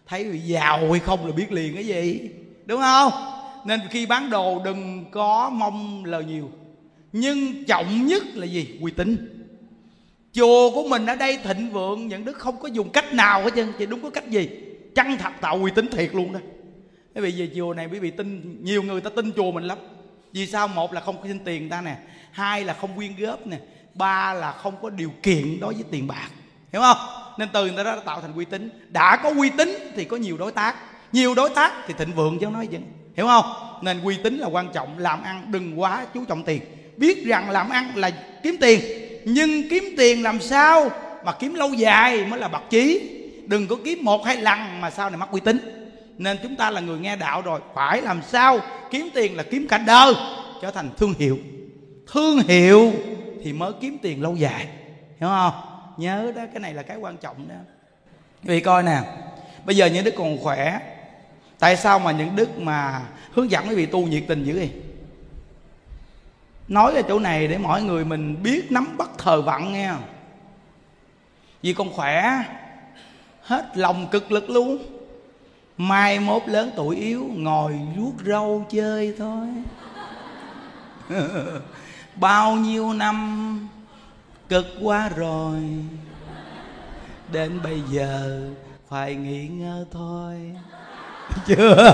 [0.08, 2.30] thấy bị giàu hay không là biết liền cái gì.
[2.66, 3.37] Đúng không?
[3.68, 6.52] Nên khi bán đồ đừng có mong lời nhiều.
[7.14, 8.80] Nhưng trọng nhất là gì?
[8.82, 9.34] Uy tín.
[10.34, 13.52] Chùa của mình ở đây thịnh vượng nhận đức không có dùng cách nào hết
[13.56, 14.50] trơn chỉ đúng có cách gì?
[14.96, 16.40] Chăng thật tạo uy tín thiệt luôn đó.
[17.14, 19.78] Bởi vì về chùa này quý vị tin, nhiều người ta tin chùa mình lắm.
[20.34, 20.68] Vì sao?
[20.68, 21.98] Một là không có xin tiền ta nè.
[22.32, 23.58] Hai là không quyên góp nè.
[23.94, 26.30] Ba là không có điều kiện đối với tiền bạc.
[26.74, 26.98] Hiểu không?
[27.38, 28.70] Nên từ người ta đã tạo thành uy tín.
[28.90, 30.76] Đã có uy tín thì có nhiều đối tác.
[31.12, 32.82] Nhiều đối tác thì thịnh vượng chứ nói vậy
[33.18, 33.46] hiểu không?
[33.82, 36.62] Nên uy tín là quan trọng, làm ăn đừng quá chú trọng tiền.
[36.98, 38.12] Biết rằng làm ăn là
[38.44, 38.82] kiếm tiền,
[39.26, 40.90] nhưng kiếm tiền làm sao
[41.26, 43.14] mà kiếm lâu dài mới là bậc chí?
[43.48, 45.58] Đừng có kiếm một hai lần mà sau này mất uy tín.
[46.18, 48.60] Nên chúng ta là người nghe đạo rồi, phải làm sao
[48.92, 50.14] kiếm tiền là kiếm cả đời,
[50.62, 51.38] trở thành thương hiệu.
[52.14, 52.94] Thương hiệu
[53.44, 54.68] thì mới kiếm tiền lâu dài.
[55.20, 55.54] Hiểu không?
[55.98, 57.56] Nhớ đó, cái này là cái quan trọng đó.
[58.44, 59.00] Vì coi nè.
[59.66, 60.80] Bây giờ những đứa còn khỏe
[61.60, 63.02] tại sao mà những đức mà
[63.32, 64.72] hướng dẫn quý vị tu nhiệt tình dữ vậy?
[66.68, 69.94] Nói ở chỗ này để mọi người mình biết nắm bắt thời vận nghe
[71.62, 72.44] vì con khỏe,
[73.42, 74.78] hết lòng cực lực luôn.
[75.78, 79.48] Mai mốt lớn tuổi yếu, ngồi vuốt râu chơi thôi.
[82.16, 83.70] Bao nhiêu năm
[84.50, 85.62] cực quá rồi,
[87.32, 88.42] đến bây giờ
[88.90, 90.56] phải nghỉ ngơi thôi
[91.48, 91.76] chưa.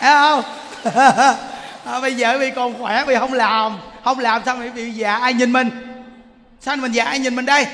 [0.00, 0.42] Thấy không?
[1.84, 3.78] À, bây giờ vì còn khỏe vì không làm.
[4.04, 5.70] Không làm sao mà bị già ai nhìn mình?
[6.60, 7.66] Sao mình già ai nhìn mình đây?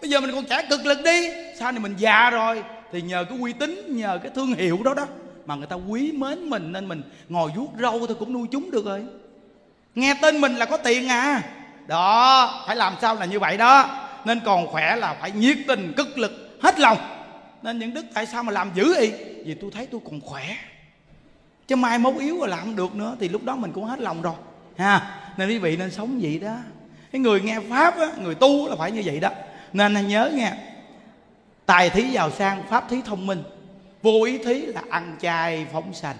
[0.00, 1.30] Bây giờ mình còn trẻ cực lực đi.
[1.58, 2.62] Sao thì mình già rồi
[2.92, 5.06] thì nhờ cái uy tín nhờ cái thương hiệu đó đó
[5.46, 8.70] mà người ta quý mến mình nên mình ngồi vuốt râu thôi cũng nuôi chúng
[8.70, 9.02] được rồi.
[9.94, 11.42] Nghe tên mình là có tiền à.
[11.86, 13.88] Đó phải làm sao là như vậy đó.
[14.24, 16.98] Nên còn khỏe là phải nhiệt tình cực lực hết lòng
[17.62, 19.14] nên những đức tại sao mà làm dữ vậy
[19.44, 20.56] vì tôi thấy tôi còn khỏe.
[21.68, 24.00] Chứ mai mốt yếu rồi làm không được nữa thì lúc đó mình cũng hết
[24.00, 24.34] lòng rồi.
[24.76, 25.20] Ha?
[25.36, 26.56] Nên quý vị nên sống vậy đó.
[27.12, 29.30] Cái người nghe pháp á, người tu là phải như vậy đó.
[29.72, 30.52] Nên nhớ nghe
[31.66, 33.42] tài thí giàu sang pháp thí thông minh
[34.02, 36.16] vô ý thí là ăn chay phóng sanh.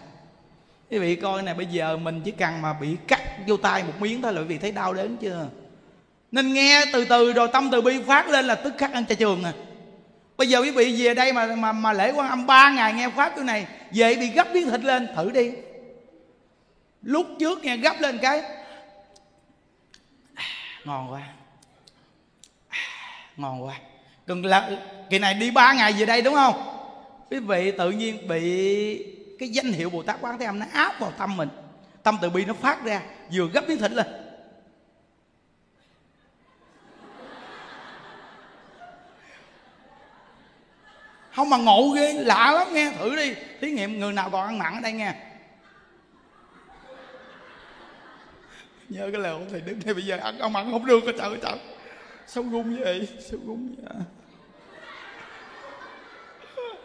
[0.90, 3.92] Quý vị coi này bây giờ mình chỉ cần mà bị cắt vô tay một
[4.00, 5.46] miếng thôi là quý vị thấy đau đến chưa?
[6.32, 9.16] Nên nghe từ từ rồi tâm từ bi phát lên là tức khắc ăn chay
[9.16, 9.52] trường à
[10.38, 13.08] bây giờ quý vị về đây mà mà mà lễ quan âm ba ngày nghe
[13.08, 15.52] pháp cái này, về bị gấp miếng thịt lên, thử đi.
[17.02, 18.42] Lúc trước nghe gấp lên cái,
[20.84, 21.22] ngon quá
[23.36, 23.74] ngon quá.
[24.26, 24.70] Cần là,
[25.10, 26.54] kỳ này đi ba ngày về đây đúng không?
[27.30, 31.00] Quý vị tự nhiên bị cái danh hiệu bồ tát quán thế âm nó áp
[31.00, 31.48] vào tâm mình.
[32.02, 33.02] Tâm từ bi nó phát ra,
[33.32, 34.06] vừa gấp miếng thịt lên.
[41.38, 42.90] Không mà ngộ ghê, lạ lắm nghe.
[42.98, 45.14] Thử đi, thí nghiệm người nào còn ăn mặn ở đây nghe.
[48.88, 51.28] Nhớ cái lời ông thầy đứng đây bây giờ ăn ăn mặn không được, trời
[51.28, 51.58] ơi, trời.
[52.26, 53.08] Sao gung vậy?
[53.20, 53.94] Sao gung vậy?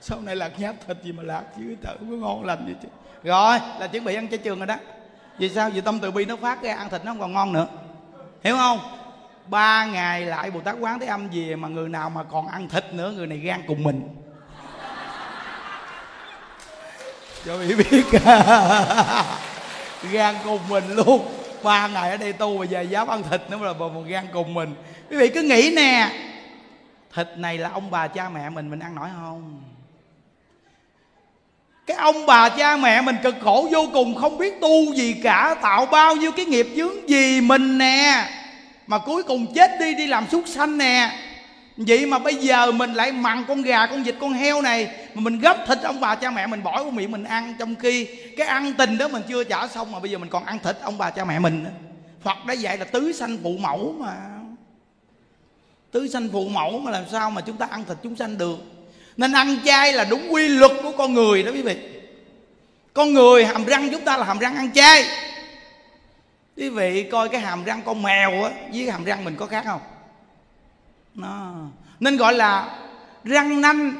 [0.00, 2.88] Sau này lạc nháp thịt gì mà lạc chứ, trời có ngon lành gì chứ.
[3.22, 4.76] Rồi, là chuẩn bị ăn chay trường rồi đó.
[5.38, 5.70] Vì sao?
[5.70, 7.66] Vì tâm từ bi nó phát ra, ăn thịt nó không còn ngon nữa.
[8.42, 8.78] Hiểu không?
[9.48, 12.68] Ba ngày lại bồ tát quán thế âm về mà người nào mà còn ăn
[12.68, 14.08] thịt nữa, người này gan cùng mình.
[17.46, 18.04] Cho bị biết.
[20.12, 21.28] Gan cùng mình luôn.
[21.62, 24.54] Ba ngày ở đây tu mà giờ dám ăn thịt nữa là một gan cùng
[24.54, 24.74] mình.
[25.10, 26.10] Quý vị cứ nghĩ nè.
[27.14, 29.62] Thịt này là ông bà cha mẹ mình mình ăn nổi không?
[31.86, 35.56] Cái ông bà cha mẹ mình cực khổ vô cùng, không biết tu gì cả,
[35.62, 38.28] tạo bao nhiêu cái nghiệp chướng gì mình nè
[38.86, 41.18] mà cuối cùng chết đi đi làm súc sanh nè.
[41.76, 45.20] Vậy mà bây giờ mình lại mặn con gà, con vịt, con heo này, mà
[45.20, 48.04] mình gấp thịt ông bà cha mẹ mình bỏ vô miệng mình ăn trong khi
[48.36, 50.76] cái ăn tình đó mình chưa trả xong mà bây giờ mình còn ăn thịt
[50.82, 51.64] ông bà cha mẹ mình
[52.22, 54.14] phật đã dạy là tứ sanh phụ mẫu mà.
[55.90, 58.58] Tứ sanh phụ mẫu mà làm sao mà chúng ta ăn thịt chúng sanh được?
[59.16, 61.76] Nên ăn chay là đúng quy luật của con người đó quý vị.
[62.94, 65.04] Con người hàm răng chúng ta là hàm răng ăn chay
[66.56, 69.64] quý vị coi cái hàm răng con mèo á, với hàm răng mình có khác
[69.66, 69.80] không?
[71.14, 71.52] Nó.
[72.00, 72.78] Nên gọi là
[73.24, 73.92] răng nanh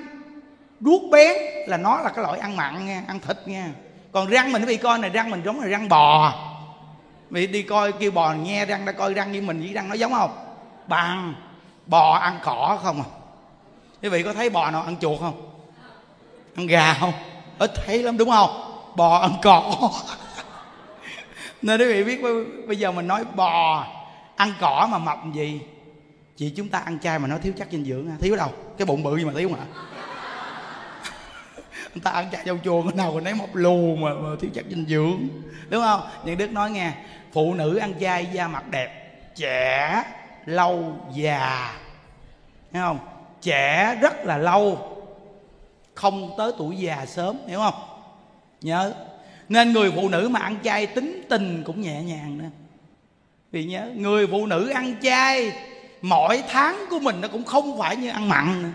[0.80, 3.70] ruốt bén là nó là cái loại ăn mặn nha, ăn thịt nha.
[4.12, 6.32] Còn răng mình quý vị coi này, răng mình giống là răng bò.
[7.30, 9.94] Vì đi coi kêu bò nghe răng, đã coi răng như mình với răng nó
[9.94, 10.36] giống không?
[10.86, 11.34] Bằng.
[11.86, 13.08] Bò ăn cỏ không à?
[14.02, 15.50] Quý vị có thấy bò nào ăn chuột không?
[16.56, 17.12] Ăn gà không?
[17.58, 18.80] Ít thấy lắm, đúng không?
[18.96, 19.90] Bò ăn cỏ
[21.62, 22.22] nên quý vị biết
[22.66, 23.86] bây giờ mình nói bò
[24.36, 25.60] ăn cỏ mà mập gì?
[26.36, 28.48] Chị chúng ta ăn chay mà nó thiếu chất dinh dưỡng thiếu đâu?
[28.78, 29.58] Cái bụng bự gì mà thiếu mà?
[31.94, 34.50] Người ta ăn chay trong chùa cái nào còn lấy mập lù mà, mà thiếu
[34.54, 35.28] chất dinh dưỡng.
[35.68, 36.00] Đúng không?
[36.24, 36.92] Những đức nói nghe
[37.32, 39.06] phụ nữ ăn chay da mặt đẹp
[39.36, 40.04] trẻ
[40.46, 41.74] lâu già.
[42.72, 42.98] Thấy không?
[43.42, 44.96] Trẻ rất là lâu
[45.94, 47.74] không tới tuổi già sớm hiểu không?
[48.60, 48.94] Nhớ
[49.48, 52.48] nên người phụ nữ mà ăn chay tính tình cũng nhẹ nhàng nữa.
[53.52, 55.52] Vì nhớ người phụ nữ ăn chay
[56.02, 58.68] mỗi tháng của mình nó cũng không phải như ăn mặn nữa.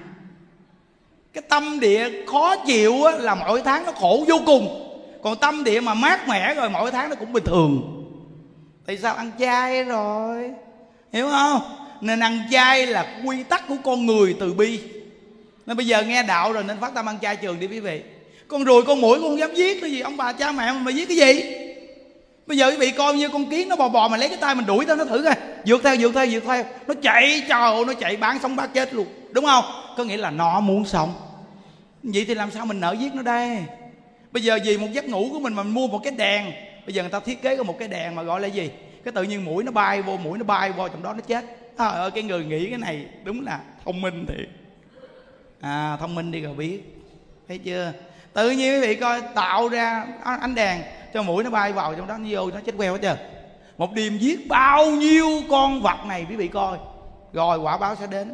[1.34, 4.88] Cái tâm địa khó chịu á, là mỗi tháng nó khổ vô cùng.
[5.24, 7.98] Còn tâm địa mà mát mẻ rồi mỗi tháng nó cũng bình thường.
[8.86, 10.52] Tại sao ăn chay rồi?
[11.14, 11.62] Hiểu không?
[12.02, 14.80] Nên ăn chay là quy tắc của con người từ bi.
[15.66, 18.02] Nên bây giờ nghe đạo rồi nên phát tâm ăn chay trường đi quý vị
[18.52, 20.00] con ruồi con mũi, con không dám giết cái gì?
[20.00, 21.44] Ông bà cha mẹ mà giết cái gì?
[22.46, 24.56] Bây giờ quý vị coi như con kiến nó bò bò mà lấy cái tay
[24.56, 25.36] mình đuổi theo nó thử coi.
[25.66, 26.64] Vượt theo vượt theo vượt theo.
[26.88, 29.08] Nó chạy, trời nó chạy bán sống bác chết luôn.
[29.32, 29.66] Đúng không?
[29.98, 31.14] Có nghĩa là nó muốn sống.
[32.04, 33.58] Vậy thì làm sao mình nỡ giết nó đây?
[34.32, 36.52] Bây giờ vì một giấc ngủ của mình mà mình mua một cái đèn.
[36.86, 38.70] Bây giờ người ta thiết kế có một cái đèn mà gọi là gì?
[39.04, 41.46] Cái tự nhiên mũi nó bay vô, mũi nó bay vô, trong đó nó chết.
[41.78, 44.36] Trời ơi, cái người nghĩ cái này đúng là thông minh thì
[45.62, 46.80] à thông minh đi rồi biết.
[47.48, 47.94] Thấy chưa?
[48.34, 50.82] Tự nhiên quý vị coi, tạo ra ánh đèn,
[51.14, 53.18] cho mũi nó bay vào trong đó, nó vô, nó chết queo hết trơn.
[53.78, 56.78] Một đêm giết bao nhiêu con vật này quý vị coi.
[57.34, 58.32] Rồi quả báo sẽ đến.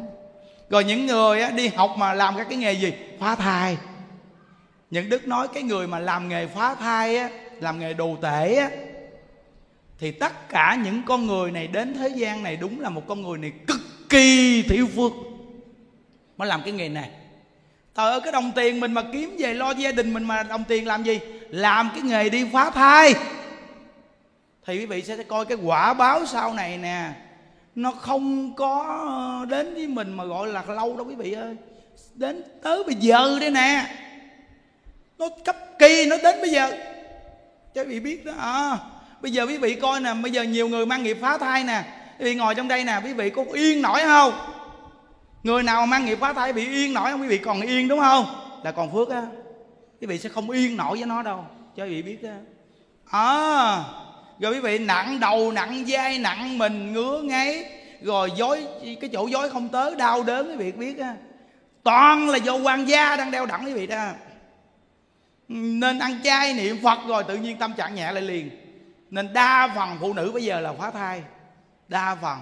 [0.70, 2.92] Rồi những người đi học mà làm các cái nghề gì?
[3.20, 3.76] Phá thai.
[4.90, 7.30] Những đức nói cái người mà làm nghề phá thai á,
[7.60, 8.70] làm nghề đồ tể á,
[9.98, 13.22] thì tất cả những con người này đến thế gian này đúng là một con
[13.22, 15.12] người này cực kỳ thiểu phước
[16.36, 17.10] mới làm cái nghề này.
[17.98, 20.64] Trời ơi cái đồng tiền mình mà kiếm về lo gia đình mình mà đồng
[20.68, 21.20] tiền làm gì?
[21.50, 23.14] Làm cái nghề đi phá thai.
[24.66, 27.10] Thì quý vị sẽ coi cái quả báo sau này nè
[27.74, 31.56] Nó không có ờ, đến với mình mà gọi là lâu đâu quý vị ơi.
[32.14, 33.86] Đến tới bây giờ đây nè.
[35.18, 36.72] Nó cấp kỳ nó đến bây giờ.
[37.74, 38.78] Cho quý vị biết đó à,
[39.20, 41.82] Bây giờ quý vị coi nè Bây giờ nhiều người mang nghiệp phá thai nè.
[42.18, 44.32] Quý vị ngồi trong đây nè Quý vị có yên nổi không?
[45.42, 48.00] Người nào mang nghiệp phá thai bị yên nổi không quý vị còn yên đúng
[48.00, 48.26] không?
[48.64, 49.22] Là còn phước á.
[50.00, 51.44] Quý vị sẽ không yên nổi với nó đâu
[51.76, 52.36] cho quý vị biết á.
[53.10, 53.84] À,
[54.40, 57.64] rồi quý vị nặng đầu nặng vai nặng mình ngứa ngáy
[58.02, 58.66] rồi dối
[59.00, 61.14] cái chỗ dối không tới đau đớn quý vị biết á.
[61.82, 64.08] Toàn là do quan gia đang đeo đẳng quý vị đó.
[65.48, 68.50] Nên ăn chay niệm phật rồi tự nhiên tâm trạng nhẹ lại liền.
[69.10, 71.22] Nên đa phần phụ nữ bây giờ là phá thai
[71.88, 72.38] đa phần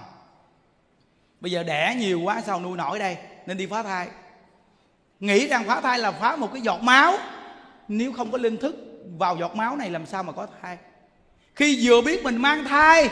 [1.41, 3.17] bây giờ đẻ nhiều quá sao nuôi nổi đây?
[3.45, 4.07] Nên đi phá thai.
[5.19, 7.13] Nghĩ rằng phá thai là phá một cái giọt máu.
[7.87, 8.75] Nếu không có linh thức
[9.17, 10.77] vào giọt máu này làm sao mà có thai?
[11.55, 13.09] Khi vừa biết mình mang thai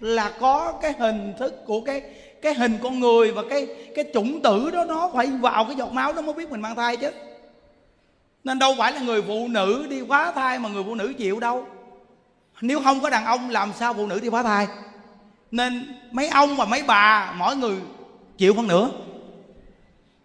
[0.00, 2.02] là có cái hình thức của cái
[2.42, 5.92] cái hình con người và cái cái chủng tử đó, nó phải vào cái giọt
[5.92, 7.10] máu đó mới biết mình mang thai chứ.
[8.44, 11.40] Nên đâu phải là người phụ nữ đi phá thai mà người phụ nữ chịu
[11.40, 11.66] đâu.
[12.60, 14.66] Nếu không có đàn ông, làm sao phụ nữ đi phá thai?
[15.52, 17.76] Nên mấy ông và mấy bà, mỗi người
[18.38, 18.90] chịu phân nửa.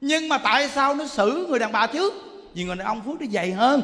[0.01, 2.13] Nhưng mà tại sao nó xử người đàn bà trước?
[2.53, 3.81] Vì người đàn ông phước nó dày hơn.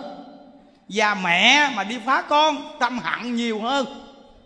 [0.89, 3.85] Và mẹ mà đi phá con, tâm hận nhiều hơn.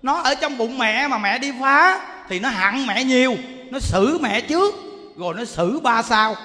[0.01, 1.99] Nó ở trong bụng mẹ mà mẹ đi phá,
[2.29, 3.35] thì nó hận mẹ nhiều.
[3.69, 4.75] Nó xử mẹ trước,
[5.17, 6.35] rồi nó xử ba sau.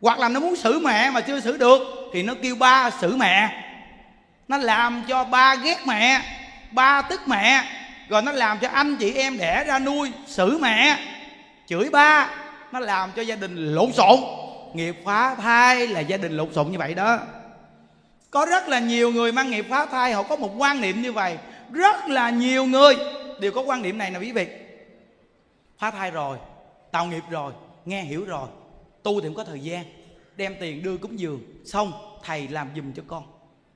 [0.00, 1.82] Hoặc là nó muốn xử mẹ mà chưa xử được,
[2.12, 3.64] thì nó kêu ba xử mẹ.
[4.48, 6.22] Nó làm cho ba ghét mẹ,
[6.70, 7.64] ba tức mẹ
[8.10, 10.98] rồi nó làm cho anh chị em đẻ ra nuôi, xử mẹ,
[11.66, 12.30] chửi ba.
[12.72, 14.18] Nó làm cho gia đình lộn xộn.
[14.74, 17.18] Nghiệp phá thai là gia đình lộn xộn như vậy đó.
[18.30, 21.12] Có rất là nhiều người mang nghiệp phá thai, họ có một quan niệm như
[21.12, 21.38] vậy.
[21.72, 22.96] Rất là nhiều người
[23.40, 24.46] đều có quan niệm này nè quý vị.
[25.78, 26.38] Phá thai rồi,
[26.92, 27.52] tạo nghiệp rồi,
[27.84, 28.48] nghe hiểu rồi,
[29.02, 29.84] tu thì cũng có thời gian.
[30.36, 31.92] Đem tiền đưa cúng dường, xong,
[32.24, 33.22] thầy làm giùm cho con.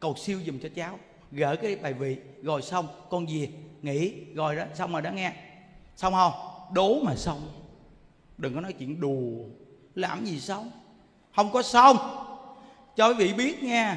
[0.00, 0.98] Cầu siêu giùm cho cháu.
[1.32, 3.48] Gỡ cái bài vị, rồi xong, con về
[3.84, 5.32] nghỉ, rồi đó, xong rồi đó nghe.
[5.96, 6.32] Xong không?
[6.72, 7.40] Đố mà xong.
[8.38, 9.44] Đừng có nói chuyện đùa.
[9.94, 10.70] Làm gì xong?
[11.36, 11.96] Không có xong.
[12.96, 13.94] Cho quý vị biết nghe.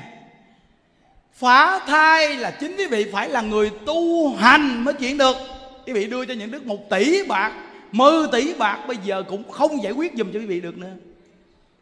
[1.34, 5.38] Phá thai là chính quý vị phải là người tu hành mới chuyển được.
[5.86, 7.54] Quý vị đưa cho những đức một tỷ bạc,
[7.92, 10.94] mười tỷ bạc, bây giờ cũng không giải quyết giùm cho quý vị được nữa.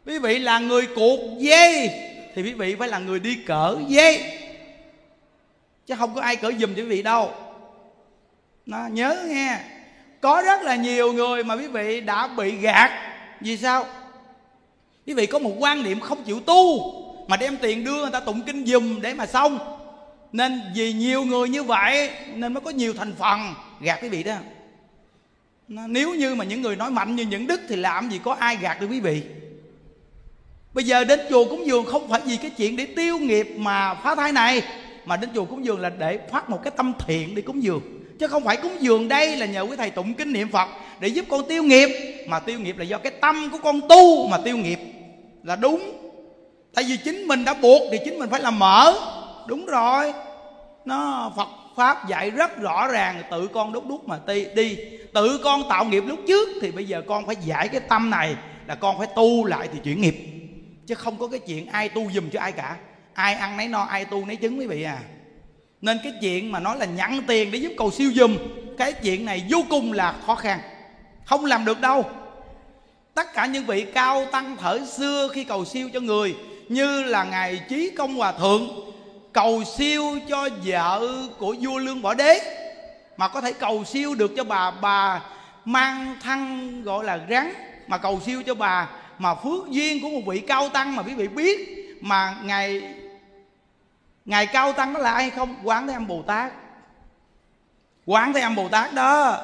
[0.06, 1.90] Quý vị là người cuộc dây,
[2.34, 4.38] thì quý vị phải là người đi cỡ dây.
[5.86, 7.30] Chứ không có ai cỡ giùm cho quý vị đâu
[8.66, 9.58] nó nhớ nghe.
[10.20, 12.90] Có rất là nhiều người mà quý vị đã bị gạt.
[13.40, 13.86] Vì sao?
[15.06, 16.92] Quý vị có một quan niệm không chịu tu
[17.28, 19.58] mà đem tiền đưa người ta tụng kinh dùm để mà xong.
[20.32, 24.22] Nên vì nhiều người như vậy nên mới có nhiều thành phần gạt quý vị
[24.22, 24.36] đó.
[25.68, 28.56] Nếu như mà những người nói mạnh như những đức thì làm gì có ai
[28.56, 29.22] gạt được quý vị.
[30.74, 33.94] Bây giờ đến chùa cúng dường không phải vì cái chuyện để tiêu nghiệp mà
[33.94, 34.62] phá thai này,
[35.04, 37.95] mà đến chùa cúng dường là để phát một cái tâm thiện để cúng dường
[38.18, 40.68] chứ không phải cúng dường đây là nhờ quý thầy tụng kinh niệm phật
[41.00, 41.88] để giúp con tiêu nghiệp
[42.28, 44.78] mà tiêu nghiệp là do cái tâm của con tu mà tiêu nghiệp.
[45.42, 45.92] Là đúng.
[46.74, 48.94] Tại vì chính mình đã buộc thì chính mình phải làm mở.
[49.46, 50.12] Đúng rồi.
[50.84, 54.76] Nó phật pháp dạy rất rõ ràng tự con đúc đúc mà đi, đi.
[55.14, 58.34] Tự con tạo nghiệp lúc trước thì bây giờ con phải giải cái tâm này
[58.66, 60.16] là con phải tu lại thì chuyển nghiệp.
[60.86, 62.76] Chứ không có cái chuyện ai tu dùm cho ai cả.
[63.14, 64.98] Ai ăn nấy no ai tu nấy trứng quý vị à
[65.80, 68.36] nên cái chuyện mà nói là nhận tiền để giúp cầu siêu dùm
[68.78, 70.60] cái chuyện này vô cùng là khó khăn.
[71.24, 72.04] Không làm được đâu.
[73.14, 76.36] Tất cả những vị cao tăng thở xưa khi cầu siêu cho người,
[76.68, 78.70] như là ngài trí công hòa thượng,
[79.32, 81.08] cầu siêu cho vợ
[81.38, 82.40] của vua lương võ đế,
[83.16, 85.22] mà có thể cầu siêu được cho bà bà
[85.64, 87.52] mang thăng gọi là rắn,
[87.86, 88.88] mà cầu siêu cho bà,
[89.18, 91.68] mà phước duyên của một vị cao tăng mà quý vị biết,
[92.00, 92.82] mà ngài
[94.26, 95.54] ngài cao tăng đó là ai không?
[95.64, 96.52] Quán thế âm bồ tát.
[98.06, 99.38] Quán thế âm bồ tát đó.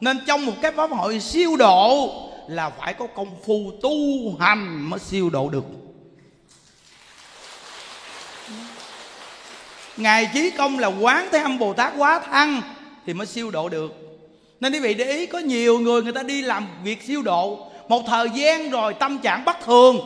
[0.00, 2.10] Nên trong một cái pháp hội siêu độ
[2.48, 3.90] là phải có công phu tu
[4.40, 5.64] hành mới siêu độ được.
[9.96, 12.62] Ngài chí công là quán thế âm bồ tát quá thăng
[13.06, 13.92] thì mới siêu độ được.
[14.60, 17.70] Nên quý vị để ý, có nhiều người người ta đi làm việc siêu độ.
[17.88, 19.98] Một thời gian rồi tâm trạng bất thường,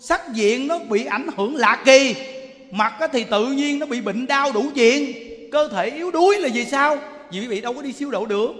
[0.00, 2.14] sắc diện nó bị ảnh hưởng lạ kỳ
[2.72, 5.12] mặt thì tự nhiên nó bị bệnh đau đủ chuyện.
[5.52, 6.96] Cơ thể yếu đuối là vì sao?
[7.30, 8.52] Vì quý vị đâu có đi siêu độ được.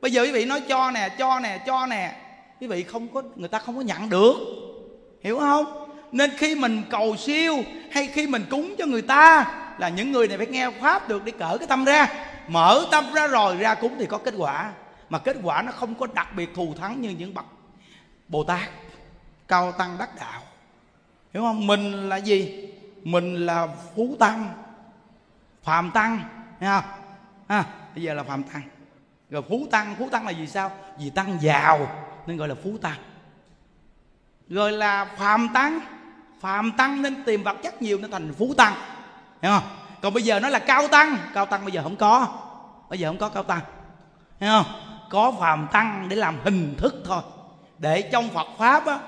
[0.00, 2.16] Bây giờ quý vị nói cho nè cho nè cho nè.
[2.60, 4.34] Quý vị không có, người ta không có nhận được.
[5.22, 5.88] Hiểu không?
[6.12, 7.56] Nên khi mình cầu siêu
[7.90, 11.24] hay khi mình cúng cho người ta là những người này phải nghe pháp được
[11.24, 12.08] để cởi cái tâm ra.
[12.48, 14.72] Mở tâm ra rồi, ra cúng thì có kết quả.
[15.08, 17.44] Mà kết quả nó không có đặc biệt thù thắng như những bậc
[18.28, 18.70] bồ tát,
[19.48, 20.42] cao tăng đắc đạo.
[21.34, 21.66] Hiểu không?
[21.66, 22.68] Mình là gì?
[23.04, 24.50] Mình là phú tăng.
[25.62, 26.20] Phàm tăng
[26.60, 26.80] nghe
[27.48, 27.64] không?
[27.94, 28.62] Bây giờ là phàm tăng.
[29.30, 30.70] Rồi phú tăng phú tăng là gì sao?
[30.98, 31.88] Vì tăng giàu,
[32.26, 32.98] nên gọi là phú tăng.
[34.48, 35.80] Rồi là phàm tăng.
[36.40, 38.74] Phàm tăng nên tìm vật chất nhiều nên thành phú tăng
[39.42, 39.62] hiểu không?
[40.02, 41.16] Còn bây giờ nó là cao tăng.
[41.34, 42.26] Cao tăng bây giờ không có.
[42.88, 43.60] Bây giờ không có cao tăng
[44.40, 44.66] hiểu không?
[45.10, 47.22] Có phàm tăng để làm hình thức thôi.
[47.78, 48.98] Để trong phật pháp á,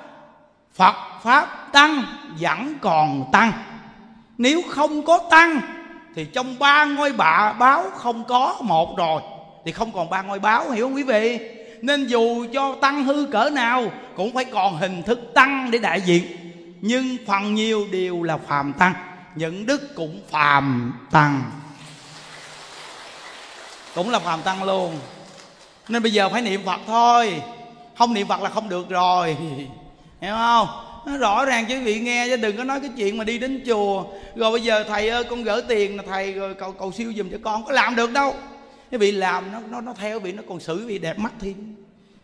[0.74, 2.02] phật pháp tăng
[2.40, 3.52] vẫn còn tăng
[4.40, 5.60] nếu không có tăng,
[6.14, 9.22] thì trong ba ngôi bạ báo không có một rồi.
[9.64, 11.38] Thì không còn ba ngôi báo, hiểu không quý vị?
[11.82, 16.00] Nên dù cho tăng hư cỡ nào, cũng phải còn hình thức tăng để đại
[16.00, 16.22] diện.
[16.80, 18.94] Nhưng phần nhiều đều là phàm tăng,
[19.34, 21.42] những đức cũng phàm tăng.
[23.94, 24.98] Cũng là phàm tăng luôn.
[25.88, 27.42] Nên bây giờ phải niệm phật thôi.
[27.98, 29.36] Không niệm phật là không được rồi.
[30.20, 30.89] Hiểu không?
[31.18, 33.62] Rõ ràng cho quý vị nghe chứ, đừng có nói cái chuyện mà đi đến
[33.66, 34.04] chùa.
[34.36, 37.30] Rồi bây giờ thầy ơi, con gửi tiền là thầy rồi cầu cầu siêu giùm
[37.30, 37.64] cho con.
[37.64, 38.34] Có làm được đâu.
[38.90, 41.74] Cái vị làm nó nó nó theo vị, nó còn xử vị đẹp mắt thêm.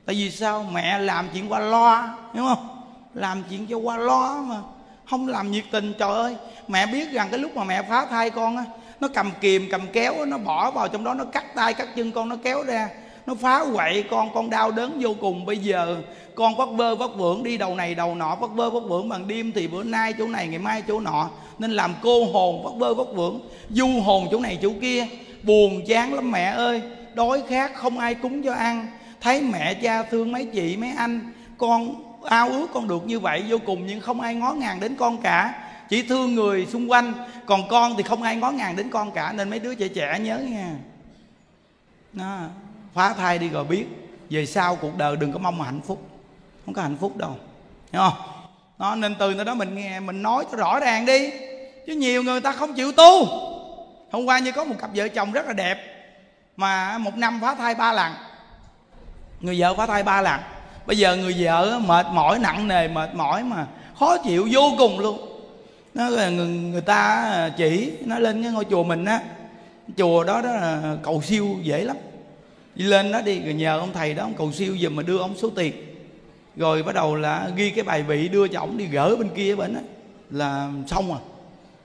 [0.06, 0.70] Tại vì sao?
[0.72, 2.68] Mẹ làm chuyện qua loa, hiểu không?
[3.14, 4.56] Làm chuyện cho qua loa mà.
[5.10, 6.36] Không làm nhiệt tình, trời ơi.
[6.68, 8.64] Mẹ biết rằng cái lúc mà mẹ phá thai con á,
[9.00, 12.12] nó cầm kìm, cầm kéo nó bỏ vào trong đó, nó cắt tay, cắt chân
[12.12, 12.88] con, nó kéo ra
[13.26, 15.46] nó phá quậy con con đau đớn vô cùng.
[15.46, 16.02] Bây giờ
[16.34, 19.28] con vất vơ vất vưởng đi, đầu này, đầu nọ vất vơ vất vưởng bằng
[19.28, 21.30] đêm thì bữa nay chỗ này, ngày mai chỗ nọ.
[21.58, 23.40] Nên làm cô hồn vất vơ vất vưởng,
[23.70, 25.06] du hồn chỗ này, chỗ kia.
[25.42, 26.82] Buồn chán lắm mẹ ơi.
[27.14, 28.86] Đói khát, không ai cúng cho ăn.
[29.20, 31.32] Thấy mẹ, cha thương mấy chị, mấy anh.
[31.58, 31.94] Con
[32.24, 35.18] ao ước con được như vậy vô cùng, nhưng không ai ngó ngàng đến con
[35.18, 35.54] cả.
[35.88, 37.12] Chỉ thương người xung quanh,
[37.46, 39.32] còn con thì không ai ngó ngàng đến con cả.
[39.32, 40.76] Nên mấy đứa trẻ trẻ nhớ nha.
[42.12, 42.38] Đó
[42.96, 43.86] phá thai đi rồi biết.
[44.30, 46.08] Về sau cuộc đời đừng có mong hạnh phúc.
[46.64, 47.36] Không có hạnh phúc đâu.
[47.92, 48.18] Hiểu không?
[48.78, 51.30] Đó nên từ nơi đó mình nghe mình nói cho rõ ràng đi.
[51.86, 53.26] Chứ nhiều người ta không chịu tu.
[54.12, 55.78] Hôm qua như có một cặp vợ chồng rất là đẹp.
[56.56, 58.12] Mà một năm phá thai ba lần
[59.40, 60.40] người vợ phá thai ba lần
[60.86, 63.66] bây giờ người vợ mệt mỏi nặng nề mệt mỏi mà
[63.98, 65.18] khó chịu vô cùng luôn.
[65.94, 69.20] Nó là người, người ta chỉ nó lên cái ngôi chùa mình á.
[69.96, 71.96] Chùa đó đó là cầu siêu dễ lắm
[72.76, 75.18] đi lên đó đi, rồi nhờ ông thầy đó, ông cầu siêu giùm mà đưa
[75.18, 75.74] ông số tiền.
[76.56, 79.56] Rồi bắt đầu là ghi cái bài vị đưa cho ông đi gỡ bên kia
[79.56, 79.80] bên đó.
[80.30, 81.18] Là xong à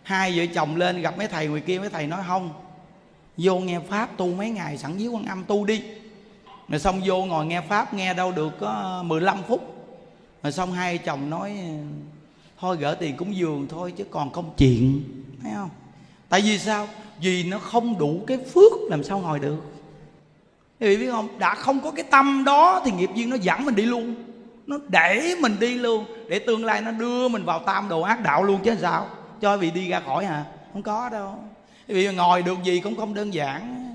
[0.04, 2.50] hai vợ chồng lên gặp mấy thầy người kia, mấy thầy nói, không,
[3.38, 5.82] vô nghe pháp tu mấy ngày, sẵn dưới quan âm tu đi.
[6.70, 9.88] Rồi xong vô ngồi nghe pháp, nghe đâu được có 15 phút.
[10.44, 11.58] Rồi xong hai chồng nói,
[12.60, 15.04] thôi gỡ tiền cúng dường thôi chứ còn công chuyện.
[15.44, 15.70] Thấy không?
[16.30, 16.88] Tại vì sao?
[17.22, 19.58] Vì nó không đủ cái phước làm sao ngồi được
[20.82, 21.40] quý vị biết không?
[21.40, 24.16] Đã không có cái tâm đó thì nghiệp duyên nó dẫn mình đi luôn.
[24.68, 26.06] Nó để mình đi luôn.
[26.28, 29.08] Để tương lai nó đưa mình vào tam đồ ác đạo luôn chứ sao?
[29.42, 30.46] Cho vị đi ra khỏi hả?
[30.74, 31.40] Không có đâu.
[31.88, 33.88] Vì ngồi được gì cũng không đơn giản.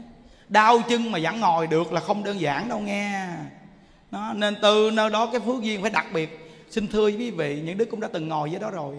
[0.49, 3.29] Đau chân mà vẫn ngồi được là không đơn giản đâu nghe.
[4.11, 6.53] Đó, nên từ nơi đó cái phước duyên phải đặc biệt.
[6.71, 8.97] Xin thưa với quý vị những đứa cũng đã từng ngồi với đó rồi.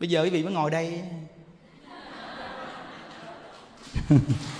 [0.00, 1.02] Bây giờ quý vị mới ngồi đây.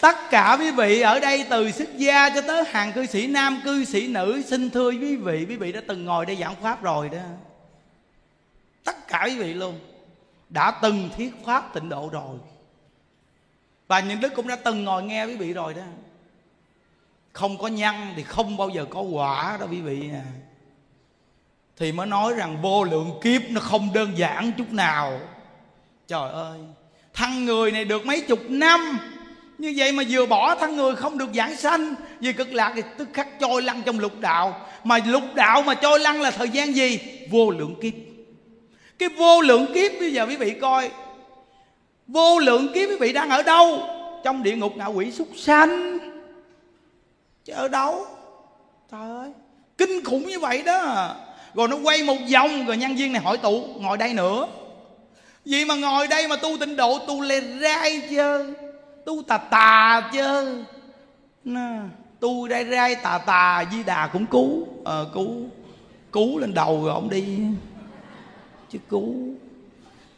[0.00, 3.60] tất cả quý vị ở đây từ xuất gia cho tới hàng cư sĩ nam,
[3.64, 6.82] cư sĩ nữ, xin thưa quý vị quý vị đã từng ngồi đây giảng pháp
[6.82, 7.18] rồi đó.
[8.84, 9.78] Tất cả quý vị luôn.
[10.48, 12.38] Đã từng thiết pháp tịnh độ rồi.
[13.88, 15.82] Và những đức cũng đã từng ngồi nghe quý vị rồi đó.
[17.32, 20.24] Không có nhân thì không bao giờ có quả đó quý vị à.
[21.76, 25.20] Thì mới nói rằng vô lượng kiếp nó không đơn giản chút nào.
[26.06, 26.58] Trời ơi
[27.14, 28.98] thằng người này được mấy chục năm
[29.58, 32.82] như vậy mà vừa bỏ thân người không được giảng sanh, vì cực lạc thì
[32.98, 34.66] tức khắc trôi lăn trong lục đạo.
[34.84, 36.98] Mà lục đạo mà trôi lăn là thời gian gì?
[37.30, 37.92] Vô lượng kiếp.
[38.98, 40.90] Cái vô lượng kiếp bây giờ quý vị coi.
[42.06, 43.82] Vô lượng kiếp quý vị đang ở đâu?
[44.24, 45.98] Trong địa ngục ngạ quỷ súc sanh.
[47.44, 48.06] Chứ ở đâu?
[48.92, 49.30] Trời ơi,
[49.78, 51.14] kinh khủng như vậy đó.
[51.54, 54.46] Rồi nó quay một vòng, rồi nhân viên này hỏi tụ, ngồi đây nữa.
[55.44, 58.46] Vì mà ngồi đây mà tu tịnh độ, tu lê rai chơi
[59.08, 60.64] tu tà tà chứ.
[62.20, 64.66] Tu rai rai tà tà di đà cũng cứu.
[64.84, 65.34] À, cứu
[66.12, 67.38] cứu lên đầu rồi ông đi.
[68.70, 69.14] Chứ cứu.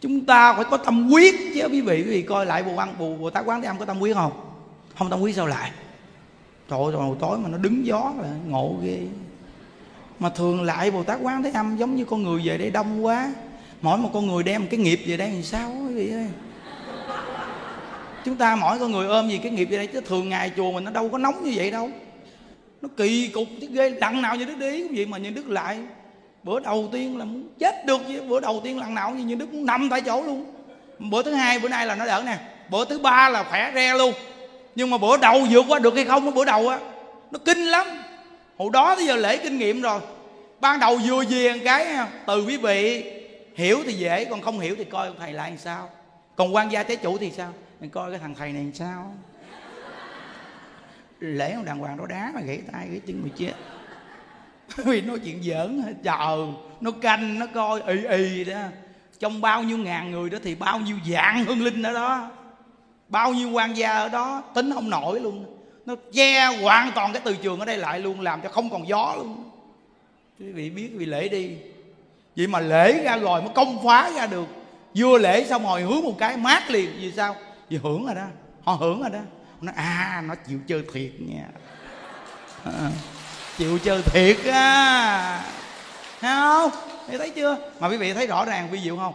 [0.01, 2.95] Chúng ta phải có tâm quyết chứ quý vị quý vị coi lại bồ ăn
[2.99, 4.33] bồ bồ tát quán thế âm có tâm quyết không?
[4.99, 5.71] Không tâm quyết sao lại?
[6.71, 9.01] Trời ơi hồi tối mà nó đứng gió là ngộ ghê.
[10.19, 13.05] Mà thường lại bồ tát quán thế âm giống như con người về đây đông
[13.05, 13.33] quá.
[13.83, 16.29] Mỗi một con người đem cái nghiệp về đây thì sao quý vị ơi?
[18.25, 19.87] Chúng ta mỗi con người ôm gì cái nghiệp gì đây?
[19.87, 21.91] Chứ thường ngày chùa mình nó đâu có nóng như vậy đâu.
[22.83, 25.49] Nó kỳ cục chứ ghê đặng nào như đức đi cũng vậy mà như đức
[25.49, 25.79] lại.
[26.43, 29.53] Bữa đầu tiên là muốn chết được chứ, bữa đầu tiên lần nào như đức
[29.53, 30.45] muốn nằm tại chỗ luôn.
[30.99, 32.39] Bữa thứ hai, bữa nay là nó đỡ nè.
[32.71, 34.13] Bữa thứ ba là khỏe re luôn.
[34.75, 36.79] Nhưng mà bữa đầu vượt qua được hay không bữa đầu á,
[37.31, 37.87] nó kinh lắm.
[38.59, 40.01] Hồi đó tới giờ lễ kinh nghiệm rồi.
[40.61, 41.87] Ban đầu vừa về một cái
[42.27, 43.05] từ quý vị,
[43.55, 45.89] hiểu thì dễ, còn không hiểu thì coi thầy lại làm sao.
[46.37, 47.53] Còn quan gia tế chủ thì sao?
[47.81, 49.15] Mình coi cái thằng thầy này làm sao?
[51.21, 53.53] Lễ đàng hoàng nó đá mà gãy tay, gãy chân mày chết.
[54.85, 56.47] Vì nói chuyện giỡn chờ
[56.81, 58.61] nó canh, nó coi, ì ì đó.
[59.19, 62.31] Trong bao nhiêu ngàn người đó thì bao nhiêu dạng hương linh ở đó.
[63.09, 65.57] Bao nhiêu quan gia ở đó, tính không nổi luôn.
[65.87, 68.89] Nó che hoàn toàn cái từ trường ở đây lại luôn, làm cho không còn
[68.89, 69.51] gió luôn.
[70.39, 71.57] Quý vị biết vì lễ đi.
[72.37, 74.47] Vậy mà lễ ra rồi mới công phá ra được.
[74.95, 76.91] Vừa lễ xong rồi hướng một cái mát liền.
[76.99, 77.37] Vì sao?
[77.71, 78.27] Vì hưởng rồi đó.
[78.65, 79.19] Họ hưởng rồi đó.
[79.61, 81.47] Nó à nó chịu chơi thiệt nha.
[82.65, 82.91] À,
[83.59, 85.45] chịu chơi thiệt á.
[86.21, 86.71] Thấy không?
[87.09, 87.57] Thấy thấy chưa?
[87.81, 89.15] Mà quý vị thấy rõ ràng ví dụ không?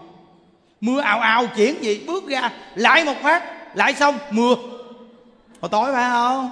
[0.82, 3.44] Mưa ào ào chuyển gì bước ra lại một phát
[3.76, 4.56] lại xong mưa.
[5.62, 6.50] Hồi tối phải không?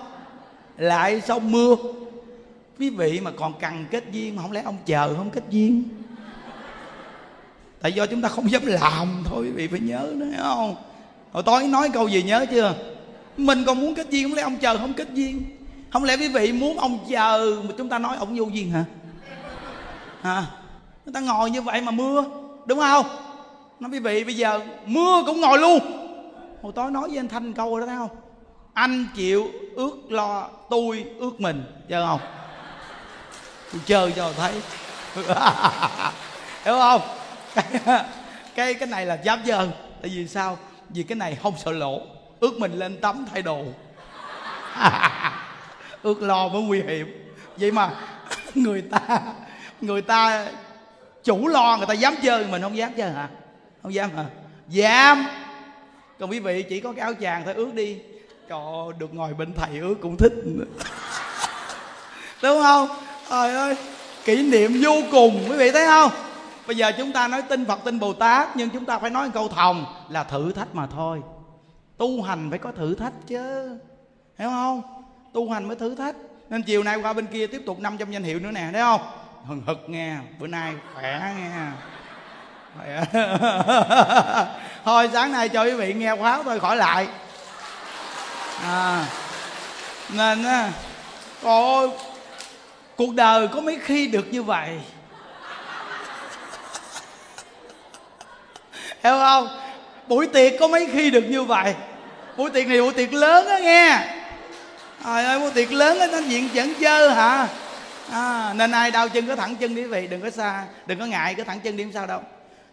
[0.77, 1.75] Lại xong mưa.
[2.79, 5.83] Quý vị mà còn cần kết duyên mà không lẽ ông chờ không kết duyên?
[7.81, 10.75] Tại do chúng ta không dám làm thôi quý vị phải nhớ nữa không?
[11.33, 12.75] Hồi tối nói câu gì nhớ chưa?
[13.37, 15.43] Mình còn muốn kết duyên không lẽ ông chờ không kết duyên?
[15.93, 18.85] Không lẽ quý vị muốn ông chờ mà chúng ta nói ông vô duyên hả?
[20.21, 20.45] Hả?
[21.05, 22.23] Người ta ngồi như vậy mà mưa
[22.65, 23.05] đúng không?
[23.79, 25.79] Nói quý vị bây giờ mưa cũng ngồi luôn.
[26.61, 28.17] Hồi tối nói với anh thanh câu đó thấy không?
[28.73, 32.19] Anh chịu ước lo tôi ước mình chờ không?
[33.71, 34.53] Tôi chơi cho thấy.
[36.65, 37.01] Hiểu không?
[38.55, 39.71] Cái, cái này là dám dơn.
[40.01, 40.57] Tại vì sao?
[40.89, 42.01] Vì cái này không sợ lộ.
[42.39, 43.63] Ước mình lên tắm thay đồ.
[46.03, 47.33] Ước lo mới nguy hiểm.
[47.57, 47.91] Vậy mà
[48.55, 49.21] người ta
[49.81, 50.47] người ta
[51.23, 53.29] chủ lo, người ta dám chơi, mình không dám chơi hả?
[53.83, 54.25] Không dám hả?
[54.67, 55.25] Dám.
[56.19, 57.97] Còn quý vị chỉ có cái áo chàng thôi, ước đi.
[58.49, 60.33] Trời ơi, được ngồi bên thầy ước cũng thích.
[62.43, 62.89] Đúng không?
[63.29, 63.75] Trời ơi,
[64.25, 66.11] kỷ niệm vô cùng, quý vị thấy không?
[66.67, 69.29] Bây giờ chúng ta nói tin phật tin bồ tát nhưng chúng ta phải nói
[69.33, 71.21] câu thòng là thử thách mà thôi.
[71.97, 73.69] Tu hành phải có thử thách chứ.
[74.39, 74.81] Hiểu không?
[75.33, 76.15] Tu hành mới thử thách.
[76.49, 79.01] Nên chiều nay qua bên kia tiếp tục 500 danh hiệu nữa nè thấy không?
[79.45, 81.71] Hừng hực nghe bữa nay khỏe nghe.
[84.85, 87.07] Thôi sáng nay cho quý vị nghe khóa thôi khỏi lại.
[88.63, 89.05] À,
[90.09, 90.71] nên á
[91.43, 91.91] ôi
[92.95, 94.79] cuộc đời có mấy khi được như vậy.
[99.03, 99.47] Hiểu không?
[100.07, 101.73] Buổi tiệc có mấy khi được như vậy?
[102.37, 103.99] Buổi tiệc này buổi tiệc lớn á nghe.
[105.05, 107.47] Trời ơi buổi tiệc lớn á nó diện dẫn dơ hả?
[108.11, 110.99] À, nên ai đau chân cứ thẳng chân đi quý vị đừng có xa đừng
[110.99, 112.21] có ngại cứ thẳng chân đi không sao đâu.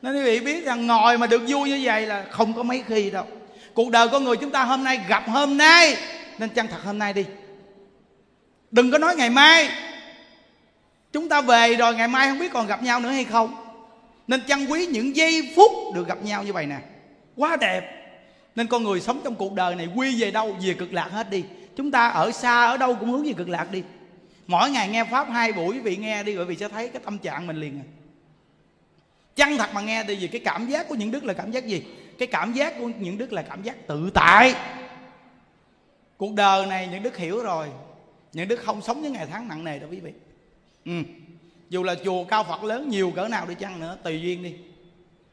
[0.03, 2.85] Nên quý vị biết rằng ngồi mà được vui như vậy là không có mấy
[2.89, 3.25] khi đâu.
[3.75, 5.97] Cuộc đời con người chúng ta hôm nay gặp hôm nay
[6.39, 7.25] nên chân thật hôm nay đi.
[8.71, 9.69] Đừng có nói ngày mai.
[11.13, 13.60] Chúng ta về rồi ngày mai không biết còn gặp nhau nữa hay không?
[14.31, 16.79] Nên trân quý những giây phút được gặp nhau như vậy nè.
[17.37, 18.13] Quá đẹp.
[18.57, 21.31] Nên con người sống trong cuộc đời này quy về đâu, về cực lạc hết
[21.31, 21.45] đi.
[21.77, 23.83] Chúng ta ở xa, ở đâu cũng hướng về cực lạc đi.
[24.47, 27.03] Mỗi ngày nghe pháp hai buổi quý vị nghe đi rồi vị sẽ thấy cái
[27.05, 27.87] tâm trạng mình liền à.
[29.37, 31.67] Chân thật mà nghe đi vì cái cảm giác của những đức là cảm giác
[31.67, 31.85] gì?
[32.19, 34.55] Cái cảm giác của những đức là cảm giác tự tại.
[36.17, 37.69] Cuộc đời này những đức hiểu rồi.
[38.33, 40.13] Những đức không sống với ngày tháng nặng nề đâu quý vị.
[40.85, 41.03] Ừ
[41.71, 44.55] dù là chùa cao phật lớn nhiều cỡ nào đi chăng nữa tùy duyên đi.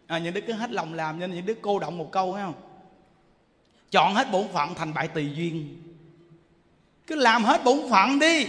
[0.08, 2.44] À, những đức cứ hết lòng làm nên những đức cô động một câu thấy
[2.44, 2.54] không?
[3.92, 5.84] Chọn hết bổn phận thành bại tùy duyên.
[7.08, 8.48] Cứ làm hết bổn phận đi.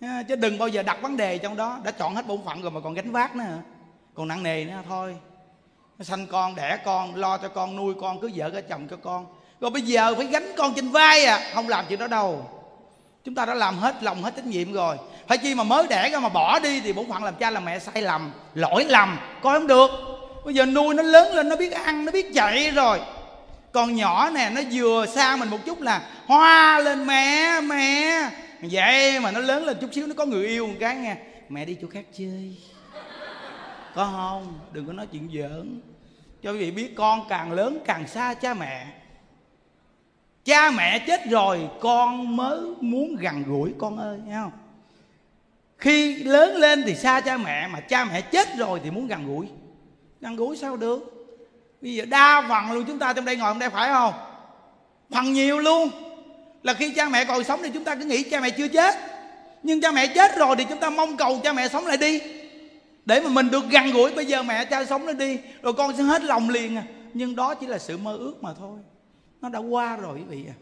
[0.00, 1.80] À, chứ đừng bao giờ đặt vấn đề trong đó.
[1.84, 3.58] Đã chọn hết bổn phận rồi mà còn gánh vác nữa
[4.14, 5.16] còn nặng nề nữa thôi.
[6.00, 9.26] Sanh con đẻ con lo cho con nuôi con cứ vợ cái chồng cho con.
[9.60, 11.50] Rồi bây giờ phải gánh con trên vai à.
[11.54, 12.50] Không làm chuyện đó đâu.
[13.24, 14.96] Chúng ta đã làm hết lòng hết trách nhiệm rồi
[15.28, 17.64] phải chi mà mới đẻ ra mà bỏ đi thì bổn phận làm cha làm
[17.64, 19.90] mẹ sai lầm, lỗi lầm, coi không được.
[20.44, 23.00] Bây giờ nuôi nó lớn lên, nó biết ăn, nó biết chạy rồi.
[23.72, 28.30] Còn nhỏ nè, nó vừa xa mình một chút là hoa lên mẹ mẹ.
[28.60, 31.16] Vậy mà nó lớn lên chút xíu, nó có người yêu một cái nghe,
[31.48, 32.56] mẹ đi chỗ khác chơi.
[33.94, 34.58] Có không?
[34.72, 35.80] Đừng có nói chuyện giỡn.
[36.42, 38.86] Cho quý vị biết, con càng lớn càng xa cha mẹ.
[40.44, 44.52] Cha mẹ chết rồi, con mới muốn gần gũi con ơi, nghe không?
[45.84, 49.26] Khi lớn lên thì xa cha mẹ, mà cha mẹ chết rồi thì muốn gần
[49.26, 49.46] gũi.
[50.20, 51.28] Gần gũi sao được?
[51.80, 54.14] Bây giờ đa phần luôn chúng ta trong đây ngồi trong đây phải không?
[55.10, 55.90] Phần nhiều luôn.
[56.62, 58.94] Là khi cha mẹ còn sống thì chúng ta cứ nghĩ cha mẹ chưa chết.
[59.62, 62.20] Nhưng cha mẹ chết rồi thì chúng ta mong cầu cha mẹ sống lại đi.
[63.04, 65.96] Để mà mình được gần gũi, bây giờ mẹ cha sống nó đi, rồi con
[65.96, 66.82] sẽ hết lòng liền à.
[67.14, 68.78] Nhưng đó chỉ là sự mơ ước mà thôi.
[69.40, 70.56] Nó đã qua rồi quý vị à.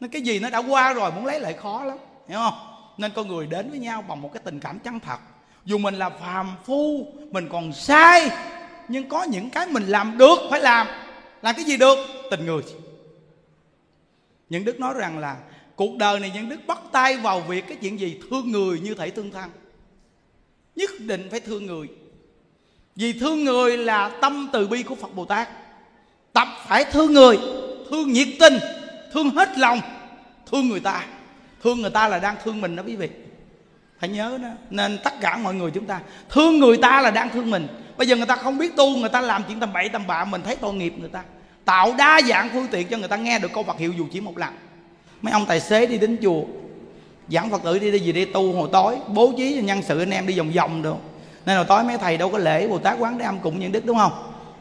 [0.00, 2.73] Nó cái gì nó đã qua rồi, muốn lấy lại khó lắm, hiểu không?
[2.98, 5.18] Nên con người đến với nhau bằng một cái tình cảm chân thật.
[5.64, 8.30] Dù mình là phàm phu, mình còn sai,
[8.88, 10.86] nhưng có những cái mình làm được, phải làm.
[11.42, 11.98] Làm cái gì được?
[12.30, 12.62] Tình người.
[14.48, 15.36] Những đức nói rằng là
[15.76, 18.20] cuộc đời này những đức bắt tay vào việc cái chuyện gì?
[18.30, 19.50] Thương người như thể thương thân.
[20.76, 21.88] Nhất định phải thương người.
[22.96, 25.48] Vì thương người là tâm từ bi của phật bồ tát.
[26.32, 27.38] Tập phải thương người,
[27.90, 28.54] thương nhiệt tình,
[29.12, 29.80] thương hết lòng,
[30.50, 31.06] thương người ta
[31.64, 33.08] thương người ta là đang thương mình đó quý vị.
[33.98, 34.48] Phải nhớ đó.
[34.70, 36.00] Nên tất cả mọi người chúng ta,
[36.30, 37.66] thương người ta là đang thương mình.
[37.96, 40.24] Bây giờ người ta không biết tu, người ta làm chuyện tầm bậy, tầm bạ,
[40.24, 41.22] mình thấy tội nghiệp người ta.
[41.64, 44.20] Tạo đa dạng phương tiện cho người ta nghe được câu Phật hiệu dù chỉ
[44.20, 44.54] một lần.
[45.22, 46.42] Mấy ông tài xế đi đến chùa,
[47.28, 50.10] giảng Phật tử đi đi gì đi, tu hồi tối, bố trí nhân sự, anh
[50.10, 50.96] em đi vòng vòng được.
[51.46, 53.72] Nên hồi tối mấy thầy đâu có lễ, Bồ Tát quán để âm cùng nhân
[53.72, 54.12] đức, đúng không?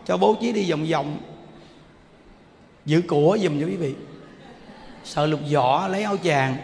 [0.06, 1.18] Cho bố trí đi vòng vòng.
[2.86, 3.94] Giữ của giùm cho quý vị.
[5.04, 6.58] Sợ lục vỏ lấy áo chàng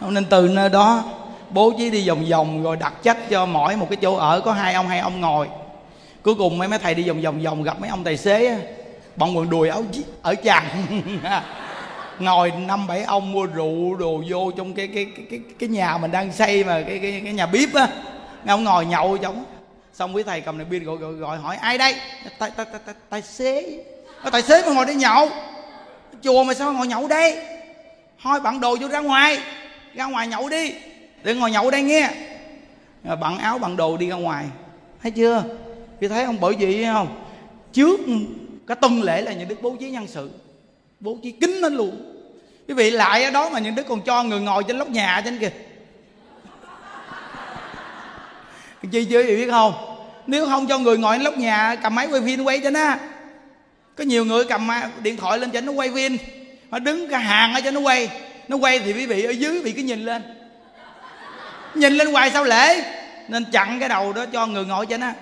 [0.00, 1.04] nên từ nơi đó
[1.50, 4.52] bố trí đi vòng vòng rồi đặt trách cho mỗi một cái chỗ ở có
[4.52, 5.48] hai ông hai ông ngồi.
[6.22, 8.58] Cuối cùng mấy mấy thầy đi vòng vòng vòng gặp mấy ông tài xế
[9.16, 9.84] bọn quần đùi áo
[10.22, 10.64] ở chàng.
[12.18, 16.10] Ngồi năm bảy ông mua rượu đồ vô trong cái cái cái cái, nhà mình
[16.10, 17.88] đang xây mà cái cái, cái nhà bếp á.
[18.46, 19.44] Ông ngồi nhậu trong
[19.94, 21.94] xong quý thầy cầm này pin gọi, gọi gọi hỏi ai đây?
[22.38, 23.62] Tài tài tài, tài, xế.
[24.24, 25.28] Xế tài xế mà ngồi đây nhậu.
[26.22, 27.38] Chùa mà sao ngồi nhậu đây?
[28.22, 29.38] Thôi bạn đồ vô ra ngoài
[29.94, 30.72] ra ngoài nhậu đi.
[31.22, 32.10] Đừng ngồi nhậu đây nghe.
[33.20, 34.44] Bận áo bằng đồ đi ra ngoài.
[35.02, 35.44] Thấy chưa?
[36.00, 37.24] Vì thấy không bởi vì không?
[37.72, 38.00] Trước
[38.66, 40.30] cái tuần lễ là những đức bố trí nhân sự.
[41.00, 42.10] Bố trí kính lên luôn.
[42.68, 45.22] Quý vị lại ở đó mà những đức còn cho người ngồi trên lóc nhà
[45.24, 45.50] trên kìa.
[48.90, 49.74] Chi chưa biết không?
[50.26, 52.94] Nếu không cho người ngồi trên lóc nhà, cầm máy quay phim quay cho nó
[53.96, 54.68] có nhiều người cầm
[55.02, 56.16] điện thoại lên cho nó quay phim
[56.70, 58.08] nó đứng cả hàng ở cho nó quay
[58.48, 60.22] nó quay thì quý vị ở dưới bị cái nhìn lên.
[61.74, 62.84] Nhìn lên hoài sao lễ?
[63.28, 65.14] Nên chặn cái đầu đó cho người ngồi trên á.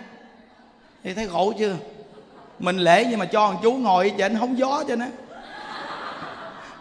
[1.05, 1.77] Thì thấy khổ chưa?
[2.59, 5.09] Mình lễ nhưng mà cho chú ngồi trên hóng gió trên á.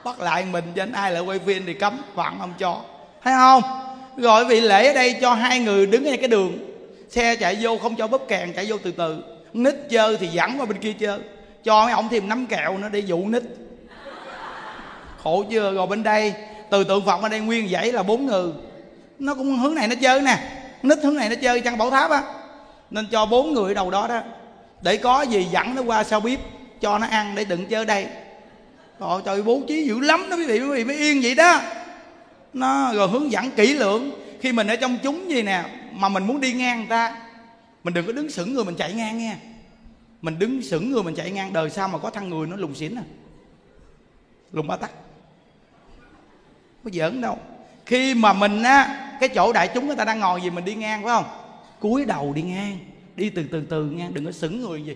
[0.03, 2.81] Bắt lại mình trên, ai lại quay phim thì cấm vặn không cho.
[3.23, 3.61] Thấy không?
[4.17, 6.57] Rồi vị lễ ở đây cho hai người đứng ngay cái đường.
[7.09, 9.23] Xe chạy vô không cho bóp kèn, chạy vô từ từ.
[9.53, 11.19] Nít chơi thì dẫn qua bên kia chơi.
[11.63, 13.43] Cho mấy ông thêm nắm kẹo nữa để dụ nít
[15.23, 16.33] khổ chưa rồi bên đây.
[16.69, 18.51] Từ tượng phật ở đây nguyên dãy là bốn người
[19.19, 20.37] nó cũng hướng này nó chơi nè.
[20.83, 22.23] Nít hướng này nó chơi chăn bảo tháp á.
[22.91, 24.21] Nên cho bốn người đầu đó đó,
[24.81, 26.39] để có gì dẫn nó qua sau bếp
[26.81, 28.07] cho nó ăn để đừng chơi đây.
[28.99, 31.61] Trời trời bố trí dữ lắm đó quý vị quý vị mới yên vậy đó.
[32.53, 34.11] Nó rồi hướng dẫn kỹ lưỡng.
[34.41, 37.17] Khi mình ở trong chúng gì nè, mà mình muốn đi ngang người ta,
[37.83, 39.35] mình đừng có đứng sững người mình chạy ngang nghe.
[40.21, 42.75] Mình đứng sững người mình chạy ngang, đời sao mà có thằng người nó lùng
[42.75, 43.03] xỉn à.
[44.51, 44.91] Lùng ba tắc
[46.83, 47.37] có giỡn đâu.
[47.85, 50.75] Khi mà mình á, cái chỗ đại chúng người ta đang ngồi gì mình đi
[50.75, 51.25] ngang, phải không?
[51.79, 52.77] Cúi đầu đi ngang,
[53.15, 54.95] đi từ từ từ ngang, đừng có sững người gì.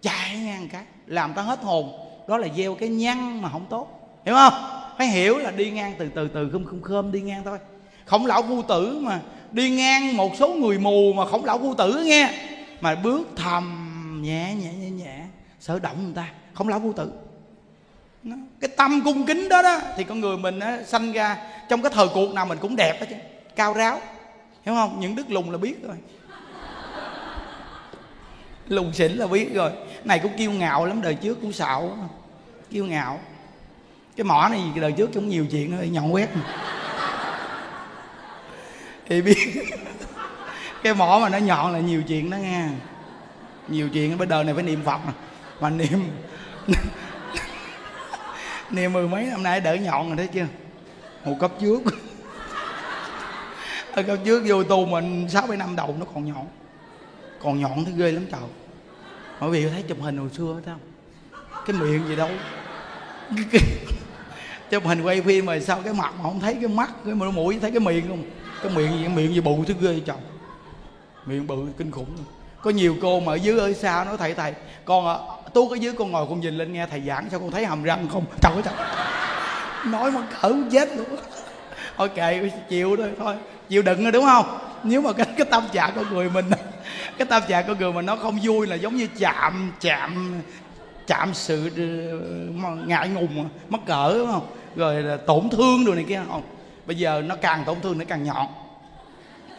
[0.00, 1.92] Chạy ngang cái, làm ta hết hồn.
[2.28, 4.18] Đó là gieo cái nhăn mà không tốt.
[4.24, 4.52] Hiểu không?
[4.98, 7.58] Phải hiểu là đi ngang từ từ từ không không khơm đi ngang thôi.
[8.06, 9.20] Khổng lão vu tử mà,
[9.52, 12.30] đi ngang một số người mù mà khổng lão vu tử nghe.
[12.80, 15.20] Mà bước thầm nhẹ nhẹ nhẹ nhẹ,
[15.60, 16.28] sợ động người ta.
[16.54, 17.12] Khổng lão vu tử
[18.60, 21.36] cái tâm cung kính đó đó thì con người mình á, sanh ra
[21.68, 23.16] trong cái thời cuộc nào mình cũng đẹp hết chứ.
[23.56, 24.00] Cao ráo
[24.64, 25.00] hiểu không?
[25.00, 25.96] Những đức lùng là biết rồi.
[28.68, 29.70] Lùng xỉn là biết rồi.
[30.04, 31.98] Này cũng kiêu ngạo lắm đời trước cũng xạo
[32.70, 33.20] kiêu ngạo.
[34.16, 36.28] Cái mỏ này đời trước cũng nhiều chuyện thôi nhọn quét.
[39.08, 39.54] Thì biết.
[40.82, 42.64] Cái mỏ mà nó nhọn là nhiều chuyện đó nghe.
[43.68, 44.98] Nhiều chuyện bây đời này phải niệm phật.
[45.06, 45.12] Mà,
[45.60, 46.10] mà niệm
[48.70, 50.46] niệm mười mấy năm nay đỡ nhọn rồi thấy chưa?
[51.24, 51.82] Một cấp trước.
[53.92, 56.46] Ở cấp trước vô tu mình sáu bảy năm đầu nó còn nhọn.
[57.42, 58.40] Còn nhọn thấy ghê lắm trời.
[59.40, 60.92] Mọi vị thấy chụp hình hồi xưa thấy không?
[61.66, 62.30] Cái miệng gì đâu.
[64.70, 67.58] Chụp hình quay phim mà sao cái mặt mà không thấy cái mắt, cái mũi
[67.60, 68.22] thấy cái miệng không?
[68.62, 69.04] Cái miệng gì?
[69.04, 70.20] Cái miệng gì bự thứ ghê chồng
[71.26, 72.16] miệng bự kinh khủng
[72.62, 75.92] có nhiều cô mà ở dưới ơi sao nói thầy thầy, con tuốt ở dưới
[75.92, 78.24] con ngồi con nhìn lên nghe thầy giảng sao con thấy hầm răng không?
[78.42, 78.74] Trời ơi, trời.
[79.92, 81.06] Nói mà cỡ chết luôn
[81.96, 83.34] thôi kệ, chịu thôi thôi.
[83.68, 84.58] Chịu đựng rồi, đúng không?
[84.82, 86.44] Nếu mà cái cái tâm trạng của người mình
[87.18, 90.40] cái tâm trạng của người mà nó không vui là giống như chạm chạm
[91.06, 91.70] chạm sự
[92.62, 94.46] ờ, ngại ngùng, mắc cỡ, đúng không?
[94.76, 96.42] Rồi là tổn thương đồ này kia không?
[96.86, 98.46] Bây giờ nó càng tổn thương nó càng nhọn.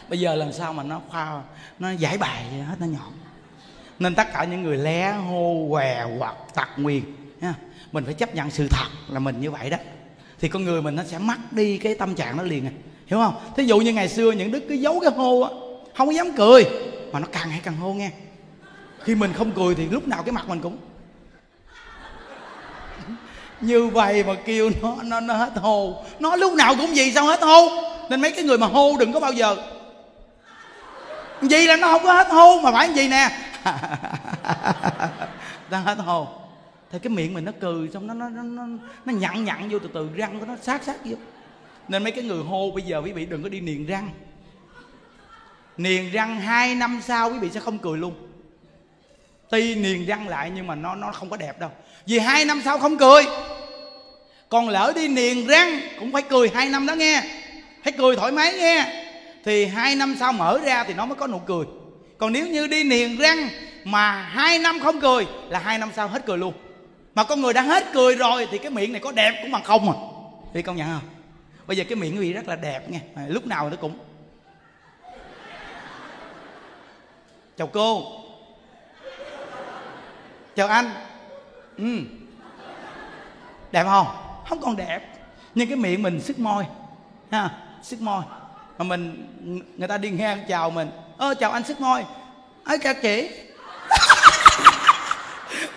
[0.10, 1.42] Bây giờ làm sao mà nó khoa,
[1.80, 3.17] nó giải bài hết, nó nhọn
[4.00, 7.02] nên tất cả những người lé, hô, què, hoặc, tặc, nguyền
[7.42, 7.56] nha
[7.92, 9.78] mình phải chấp nhận sự thật là mình như vậy đó.
[10.40, 12.72] Thì con người mình nó sẽ mất đi cái tâm trạng nó liền à.
[13.08, 13.36] Hiểu không?
[13.58, 15.50] Thí dụ như ngày xưa những đức cứ giấu cái hô á,
[15.98, 16.66] không có dám cười,
[17.12, 18.12] mà nó càng hay càng hô nghe.
[19.04, 20.78] Khi mình không cười thì lúc nào cái mặt mình cũng
[23.62, 26.04] như vậy mà kêu nó nó nó hết hô.
[26.20, 27.70] Nó lúc nào cũng gì sao hết hô?
[28.10, 29.56] Nên mấy cái người mà hô đừng có bao giờ.
[31.42, 33.30] Vì là nó không có hết hô mà phải gì nè?
[35.70, 36.28] đang hết hô
[36.92, 38.64] thì cái miệng mình nó cười xong nó nó nó nó,
[39.06, 41.16] nó nhặn nhặn vô từ từ răng của nó sát sát vô.
[41.88, 44.10] Nên mấy cái người hô bây giờ quý vị đừng có đi niềng răng.
[45.78, 48.14] Niềng răng hai năm sau quý vị sẽ không cười luôn.
[49.50, 51.72] Tuy niềng răng lại nhưng mà nó nó không có đẹp đâu.
[52.06, 53.24] Vì hai năm sau không cười.
[54.50, 57.24] Còn lỡ đi niềng răng cũng phải cười hai năm đó nghe.
[57.84, 59.04] Phải cười thoải mái nghe.
[59.46, 61.66] Thì hai năm sau mở ra thì nó mới có nụ cười
[62.18, 63.50] còn nếu như đi niềng răng
[63.84, 66.54] mà hai năm không cười là hai năm sau hết cười luôn.
[67.16, 69.64] Mà con người đã hết cười rồi thì cái miệng này có đẹp cũng bằng
[69.64, 69.96] không à.
[70.54, 71.10] Thì công nhận không
[71.68, 73.00] bây giờ cái miệng quý vị rất là đẹp nha.
[73.28, 73.98] Lúc nào nó cũng
[77.58, 78.04] chào cô.
[80.56, 80.92] Chào anh.
[81.78, 82.00] Ừ.
[83.72, 84.08] Đẹp không?
[84.50, 85.00] Không còn đẹp.
[85.56, 86.66] Nhưng cái miệng mình sức môi
[87.32, 87.50] ha,
[87.82, 88.24] sức môi
[88.78, 89.28] mà mình
[89.78, 92.06] người ta đi ngang chào mình ơ chào anh sức môi
[92.64, 93.30] ấy chào chị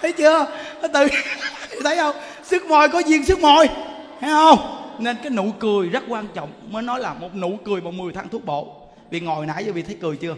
[0.02, 0.46] thấy chưa?
[0.94, 1.06] Từ
[1.84, 2.16] thấy không?
[2.42, 3.68] Sức môi có duyên sức môi
[4.20, 4.58] thấy không?
[4.98, 6.52] Nên cái nụ cười rất quan trọng.
[6.68, 8.76] Mới nói là một nụ cười bằng 10 tháng thuốc bổ.
[9.10, 10.36] Vì ngồi nãy giờ vì thấy cười chưa?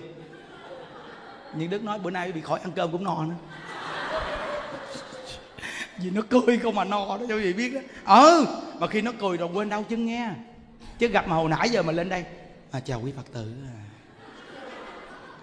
[1.54, 3.34] Nhưng đức nói bữa nay bị khỏi ăn cơm cũng no nữa.
[5.98, 9.00] Vì nó cười không mà no đó cho vị biết đó ừ ờ, mà khi
[9.00, 10.28] nó cười rồi quên đau chân nghe.
[10.98, 12.24] Chứ gặp mà hồi nãy giờ mà lên đây
[12.70, 13.52] à, chào quý phật tử.
[13.66, 13.91] à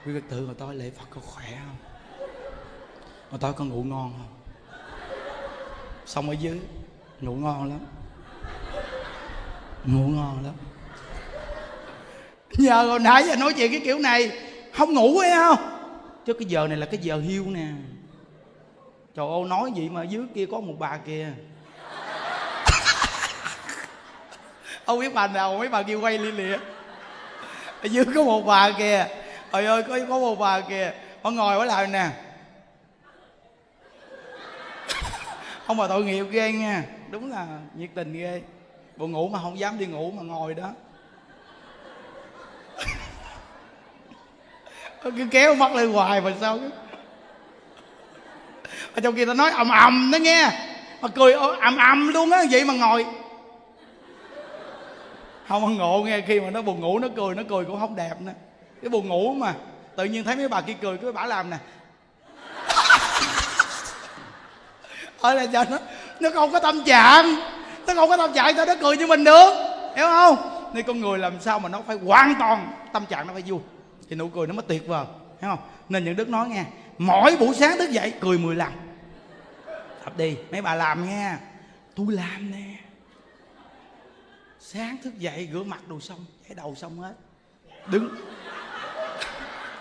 [0.09, 1.75] quý phật tử hồi tối lễ phật có khỏe không?
[3.29, 4.27] Hồi tối có ngủ ngon không?
[6.05, 6.59] Xong ở dưới,
[7.21, 7.79] ngủ ngon lắm.
[9.85, 10.53] Ngủ ngon lắm.
[12.51, 14.31] Giờ hồi nãy giờ nói chuyện cái kiểu này,
[14.73, 15.59] không ngủ hay không?
[16.25, 17.67] Chứ cái giờ này là cái giờ hiu nè.
[19.15, 21.27] Trời ơi, nói gì mà dưới kia có một bà kìa.
[24.85, 26.57] Ông biết bà nào mấy bà kia quay lia lịa.
[27.81, 29.07] Ở dưới có một bà kìa
[29.51, 30.91] trời ơi, có có một bà kìa.
[31.23, 32.09] Bà ngồi ở lại nè.
[35.65, 36.83] Ông bà tội nghiệp ghê nha.
[37.09, 38.41] Đúng là nhiệt tình ghê.
[38.97, 40.71] Buồn ngủ mà không dám đi ngủ mà ngồi đó.
[45.03, 46.59] Cứ kéo mắt lên hoài mà sao
[48.93, 50.49] ở trong kia ta nói ầm ầm đó nghe.
[51.01, 53.05] Mà cười ầm ầm luôn á, vậy mà ngồi.
[55.47, 57.95] Không ăn ngộ nghe, khi mà nó buồn ngủ, nó cười nó cười cũng không
[57.95, 58.31] đẹp nữa
[58.81, 59.53] cái buồn ngủ mà.
[59.95, 61.57] Tự nhiên thấy mấy bà kia cười cứ bả làm nè.
[65.21, 65.77] Thôi là cho nó
[66.19, 67.35] nó không có tâm trạng.
[67.87, 69.53] Nó không có tâm trạng tao nó cười như mình được.
[69.95, 70.37] Hiểu không?
[70.73, 73.59] Nên con người làm sao mà nó phải hoàn toàn tâm trạng nó phải vui.
[74.09, 75.05] Thì nụ cười nó mới tuyệt vời.
[75.41, 75.59] Hiểu không?
[75.89, 76.63] Nên những đức nói nghe,
[76.97, 78.71] mỗi buổi sáng thức dậy cười 10 lần.
[80.03, 81.35] Tập đi, mấy bà làm nghe.
[81.95, 82.75] Tôi làm nè.
[84.59, 87.13] Sáng thức dậy rửa mặt đồ xong chải đầu xong hết.
[87.87, 88.15] Đứng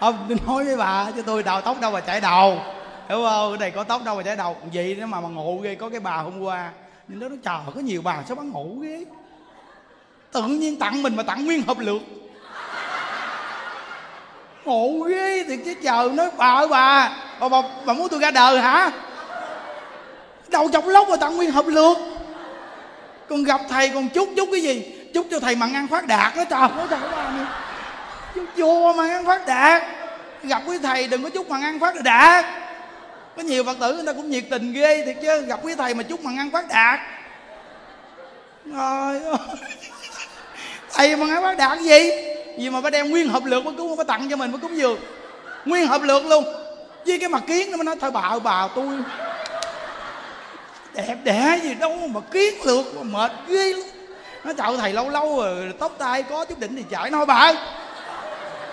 [0.01, 2.61] không nói với bà chứ tôi đào tóc đâu mà chảy đầu.
[3.09, 3.53] Hiểu không?
[3.53, 4.57] Cái này có tóc đâu mà chảy đầu.
[4.75, 6.71] Vậy nếu mà mà ngộ ghê có cái bà hôm qua.
[7.09, 9.05] Nhưng nó nói chờ có nhiều bà sao bán ngủ ghê?
[10.33, 12.03] Tự nhiên tặng mình mà tặng nguyên hộp lượt
[14.65, 17.11] ngộ ghê thì chứ chờ nói bà ơi bà.
[17.41, 18.91] Bà, bà, bà muốn tôi ra đời hả?
[20.49, 21.99] Đầu chọc lóc mà tặng nguyên hộp lượt
[23.29, 24.95] còn gặp thầy còn chúc chúc cái gì?
[25.15, 26.61] Chúc cho thầy mặn ăn phát đạt đó trời.
[26.61, 27.33] Ơi trời bà
[28.57, 29.83] chú vô mà ăn phát đạt.
[30.43, 32.45] Gặp quý thầy đừng có chúc mà ăn phát đạt.
[33.37, 35.95] Có nhiều phật tử người ta cũng nhiệt tình ghê thiệt chứ, gặp quý thầy
[35.95, 37.01] mà chúc mà ăn phát đạt.
[38.65, 39.21] Rồi
[40.93, 42.11] thầy mà ăn phát đạt cái gì?
[42.59, 44.77] Gì mà bà đem nguyên hộp lượt mới cúng bà tặng cho mình, mới cúng
[44.77, 45.01] dường
[45.65, 46.45] nguyên hộp lượt luôn.
[47.07, 48.99] Với cái mặt kiến nó mới nói, thôi bà ơi, bà tôi
[50.95, 53.83] đẹp đẽ gì đâu mà kiến lượt mà mệt ghê lắm.
[54.45, 57.53] Nó chậu thầy lâu lâu rồi, tóc tai có chút đỉnh thì chạy nói bà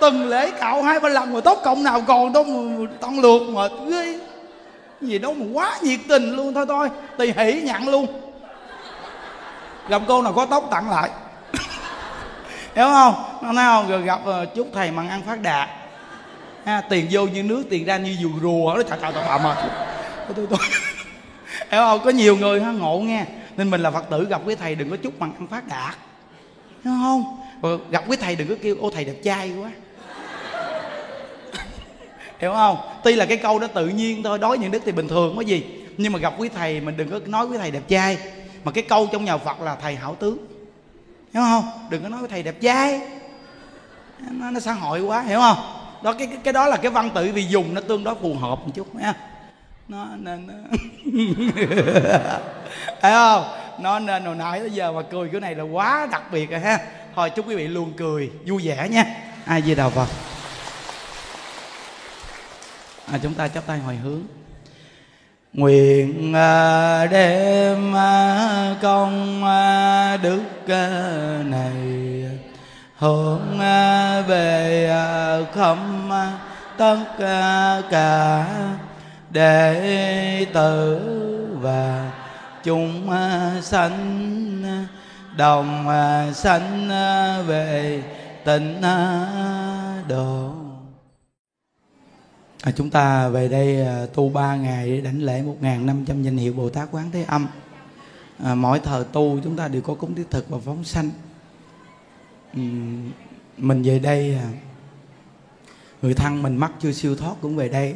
[0.02, 3.42] từng lễ cạo hai ba lần mà tóc cộng nào còn đâu mà tông lượt
[3.50, 4.20] mệt ghê
[5.02, 8.08] gì đâu mà quá nhiệt tình luôn thôi thôi tùy hỷ nhận luôn.
[9.88, 11.10] Gặp cô nào có tóc tặng lại.
[12.76, 13.40] Hiểu không?
[13.42, 15.70] Nó nói không rồi gặp ờ, uh, chúc thầy mặn ăn phát đạt.
[16.66, 18.76] Ha, tiền vô như nước tiền ra như dù rùa.
[18.76, 19.58] Đó trời trời bà mệt.
[20.36, 20.60] Tôi tôi
[21.72, 22.00] hiểu không?
[22.06, 23.26] Có nhiều người ha ngộ nghe.
[23.58, 25.96] Nên mình là phật tử gặp cái thầy đừng có chúc bằng ăn phát đạt.
[26.84, 27.38] Hiểu không?
[27.62, 29.70] Rồi gặp cái thầy đừng có kêu ô thầy đẹp trai quá
[32.40, 32.78] hiểu không?
[33.03, 35.41] Tuy là cái câu đó tự nhiên thôi đối những đức thì bình thường có
[35.41, 35.64] gì?
[35.98, 38.18] Nhưng mà gặp quý thầy mình đừng có nói quý thầy đẹp trai.
[38.64, 40.38] Mà cái câu trong nhà phật là thầy hảo tướng.
[41.34, 41.64] Hiểu không?
[41.90, 43.02] Đừng có nói với thầy đẹp trai.
[44.32, 45.57] Nó, nó xã hội quá hiểu không?
[46.03, 48.60] Đó cái, cái đó là cái văn tự vì dùng nó tương đối phù hợp
[48.66, 49.14] một chút nha.
[49.88, 50.48] Nó nên
[53.02, 53.44] thấy không?
[53.80, 56.60] Nó nên hồi nãy tới giờ mà cười cái này là quá đặc biệt rồi
[56.60, 56.80] ha.
[57.16, 59.06] Thôi chúc quý vị luôn cười vui vẻ nha.
[59.45, 60.07] Ai di đà phật
[63.11, 64.22] à, chúng ta chắp tay hồi hướng.
[65.53, 70.41] Nguyện à, đem à, công à, đức
[71.45, 71.76] này
[72.98, 73.60] hướng
[74.27, 74.90] về
[75.53, 76.10] khâm
[76.77, 76.99] tất
[77.91, 78.48] cả
[79.30, 80.99] đệ tử
[81.61, 82.11] và
[82.64, 83.10] chúng
[83.61, 84.64] sanh
[85.38, 85.88] đồng
[86.34, 86.90] sanh
[87.48, 88.03] về
[88.45, 88.82] tịnh
[90.07, 90.65] độ
[92.66, 96.06] à, chúng ta về đây à, tu ba ngày để đảnh lễ một ngàn năm
[96.06, 97.48] trăm danh hiệu Bồ Tát Quán Thế Âm.
[98.44, 101.10] À, mỗi thời tu chúng ta đều có cúng thiết thực và phóng sanh.
[102.60, 103.12] Uhm,
[103.58, 104.50] mình về đây à,
[106.02, 107.96] người thân mình mắc chưa siêu thoát cũng về đây.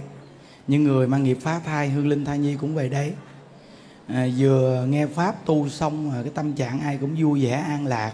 [0.67, 3.13] Những người mang nghiệp phá thai hương linh thai nhi cũng về đây.
[4.07, 8.13] À, vừa nghe pháp tu xong cái tâm trạng ai cũng vui vẻ an lạc.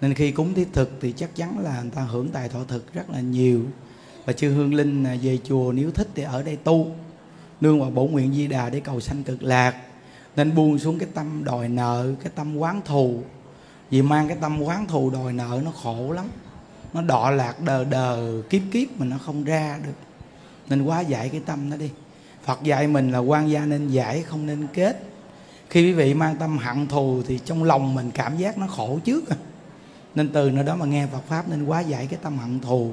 [0.00, 2.94] Nên khi cúng thiết thực thì chắc chắn là người ta hưởng tài thọ thực
[2.94, 3.60] rất là nhiều
[4.24, 6.86] và chư hương linh à, về chùa nếu thích thì ở đây tu,
[7.60, 9.74] nương vào bổ nguyện di đà để cầu sanh cực lạc.
[10.36, 13.20] Nên buông xuống cái tâm đòi nợ, cái tâm quán thù.
[13.90, 16.24] Vì mang cái tâm quán thù đòi nợ nó khổ lắm.
[16.94, 19.96] Nó đọ lạc đờ đờ, kiếp kiếp mà nó không ra được.
[20.68, 21.90] Nên quá giải cái tâm nó đi.
[22.44, 25.02] Phật dạy mình là quan gia nên giải, không nên kết.
[25.70, 28.98] Khi quý vị mang tâm hận thù thì trong lòng mình cảm giác nó khổ
[29.04, 29.36] trước à.
[30.14, 32.90] nên từ nơi đó mà nghe phật pháp nên quá giải cái tâm hận thù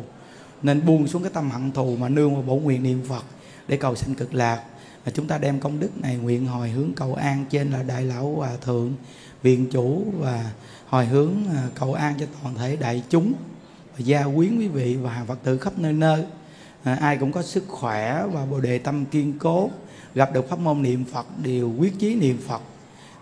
[0.63, 3.25] nên buông xuống cái tâm hận thù mà nương vào bổ nguyện niệm phật
[3.67, 4.63] để cầu sanh cực lạc.
[5.05, 8.03] Và chúng ta đem công đức này nguyện hồi hướng cầu an trên là đại
[8.03, 8.93] lão hòa thượng
[9.43, 10.51] viện chủ và
[10.89, 13.33] hồi hướng à, cầu an cho toàn thể đại chúng
[13.93, 16.23] và gia quyến quý vị và hàng phật tử khắp nơi nơi.
[16.83, 19.69] À, ai cũng có sức khỏe và bồ đề tâm kiên cố
[20.15, 22.61] gặp được pháp môn niệm phật đều quyết chí niệm phật.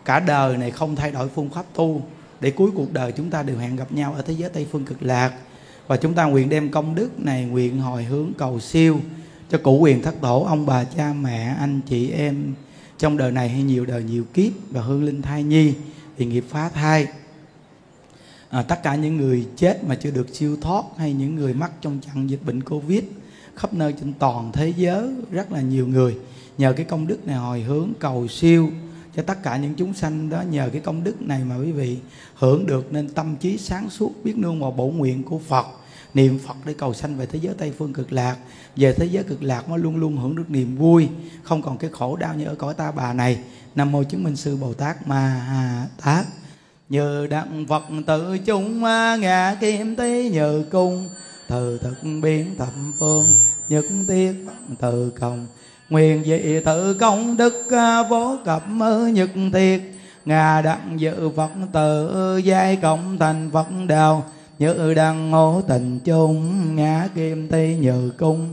[0.06, 2.02] Cả đời này không thay đổi phương pháp tu
[2.40, 4.86] để cuối cuộc đời chúng ta đều hẹn gặp nhau ở thế giới tây phương
[4.86, 5.34] cực lạc
[5.90, 8.99] và chúng ta nguyện đem công đức này nguyện hồi hướng cầu siêu
[9.49, 12.53] cho cụ quyền thất tổ ông bà cha mẹ anh chị em
[12.98, 15.74] trong đời này hay nhiều đời nhiều kiếp và hương linh thai nhi
[16.18, 17.07] thì nghiệp phá thai.
[18.49, 21.72] À, tất cả những người chết mà chưa được siêu thoát hay những người mắc
[21.82, 23.03] trong trận dịch bệnh covid
[23.56, 26.16] khắp nơi trên toàn thế giới rất là nhiều người
[26.57, 28.70] nhờ cái công đức này hồi hướng cầu siêu
[29.16, 30.41] cho tất cả những chúng sanh đó.
[30.41, 31.98] Nhờ cái công đức này mà quý vị
[32.36, 35.66] hưởng được nên tâm trí sáng suốt biết nương vào bổ nguyện của Phật
[36.14, 38.38] niệm Phật để cầu sanh về thế giới Tây phương cực lạc.
[38.76, 41.10] Về thế giới cực lạc mới luôn luôn hưởng được niềm vui.
[41.44, 43.40] Không còn cái khổ đau như ở cõi ta bà này.
[43.76, 46.26] Nam mô chứng minh sư Bồ Tát Ma Ha Tát.
[46.90, 48.81] Như đặng Phật tự chúng
[49.22, 51.07] ngã kim tí như cung.
[51.48, 53.34] Từ thực biến thập phương
[53.69, 54.34] nhất tiết
[54.80, 55.48] từ công
[55.90, 58.64] nguyện dị tự công đức à, vô cập
[59.14, 59.81] nhật tiết,
[60.26, 64.23] ngà đặng dự phật tự giai cộng thành phật đạo
[64.60, 68.49] như đăng ngô tình chung ngã kim tây nhờ cung.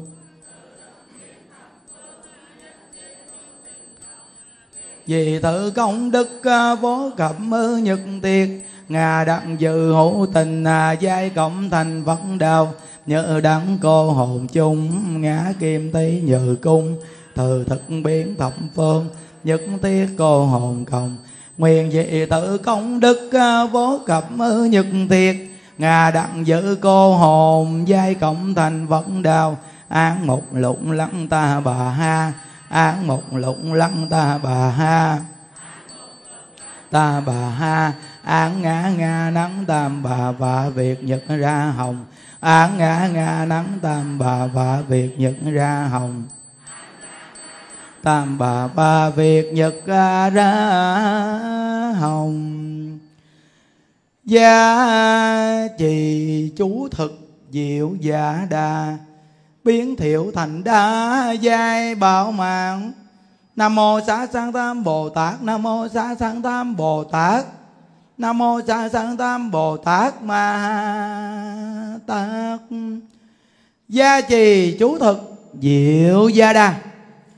[5.06, 7.36] Vì tự công đức à, vô cập
[7.82, 8.48] nhật tiệt,
[8.88, 12.72] ngà đặng dự hữu tình à giai cộng thành phật đạo
[13.06, 16.96] nhớ đắng cô hồn chung ngã kim tây nhờ cung.
[17.34, 19.08] Từ thực biến thập phương,
[19.44, 21.16] nhất tiết cô hồn cộng
[21.58, 24.24] nguyện dị tự công đức à, vô cập
[24.70, 25.36] nhật tiệt
[25.78, 29.58] ngà đặng giữ cô hồn, giai cộng thành vẫn đào.
[29.88, 32.32] Án một lụng lăng ta bà ha,
[32.68, 35.18] án một lụng lăng ta bà ha.
[36.90, 37.92] Ta bà ha,
[38.22, 42.04] án ngã ngã nắng tam bà và việc nhật ra hồng.
[42.40, 46.22] Án ngã ngã nắng tam bà và việc nhật ra hồng.
[48.02, 50.30] Tam bà ba việc nhật ra
[52.00, 52.95] hồng
[54.26, 57.12] gia trì chú thực
[57.50, 58.98] diệu giả đà
[59.64, 62.92] biến thiệu thành đa giai bảo mạng.
[63.56, 67.44] Nam mô xá sanh tam bồ tát, nam mô xá sanh tam bồ tát,
[68.18, 72.60] nam mô xá sanh tam bồ tát ma tát.
[73.88, 76.74] Gia trì chú thực diệu gia đà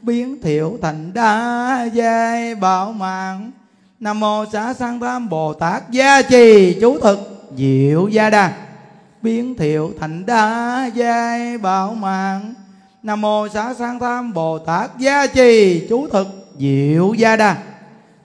[0.03, 3.51] biến thiệu thành đa giai bảo mạng
[4.01, 7.19] nam mô xá sanh tam bồ tát gia trì chú thực
[7.57, 8.53] diệu gia đà
[9.23, 12.55] biến thiệu thành đa giai bảo mạng.
[13.03, 17.57] Nam mô xá sanh tam bồ tát gia trì chú thực diệu gia đà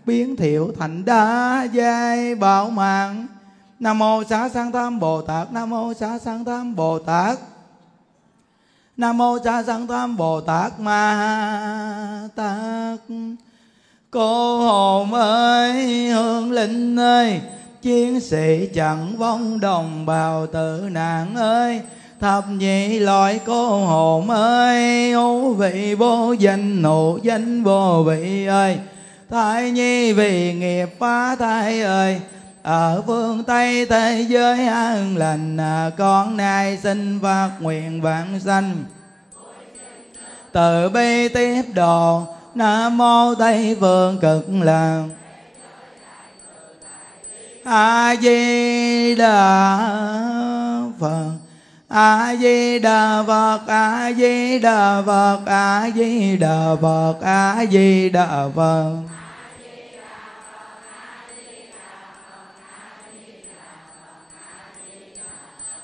[0.05, 3.27] biến thiệu thành đa giai bảo mạng.
[3.79, 7.39] Nam mô xá sanh tam bồ tát, nam mô xá sanh tam bồ tát.
[8.97, 12.99] Nam mô xá sanh tam bồ tát ma tát
[14.13, 17.41] cô hồn ơi hương linh ơi
[17.81, 21.81] chiến sĩ chẳng vong đồng bào tử nạn ơi.
[22.19, 28.77] Thập nhị loại cô hồn ơi hữu vị vô danh nụ danh vô vị ơi.
[29.29, 32.21] Thai nhi vì nghiệp phá thai ơi
[32.63, 38.83] ở phương tây thế giới an lành à, con nay xin phát nguyện vạn sanh.
[40.51, 42.23] Từ bi tiếp độ
[42.55, 45.03] nam mô tây phương cực lạc.
[47.63, 49.87] A di đà
[50.99, 51.31] phật.
[51.87, 58.49] A di đà phật a di đà phật a di đà phật a di đà
[58.55, 58.93] phật.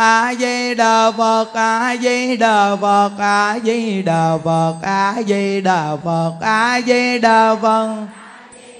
[0.00, 7.54] a di đà phật a di đà phật a di đà phật a di đà
[7.54, 8.06] phật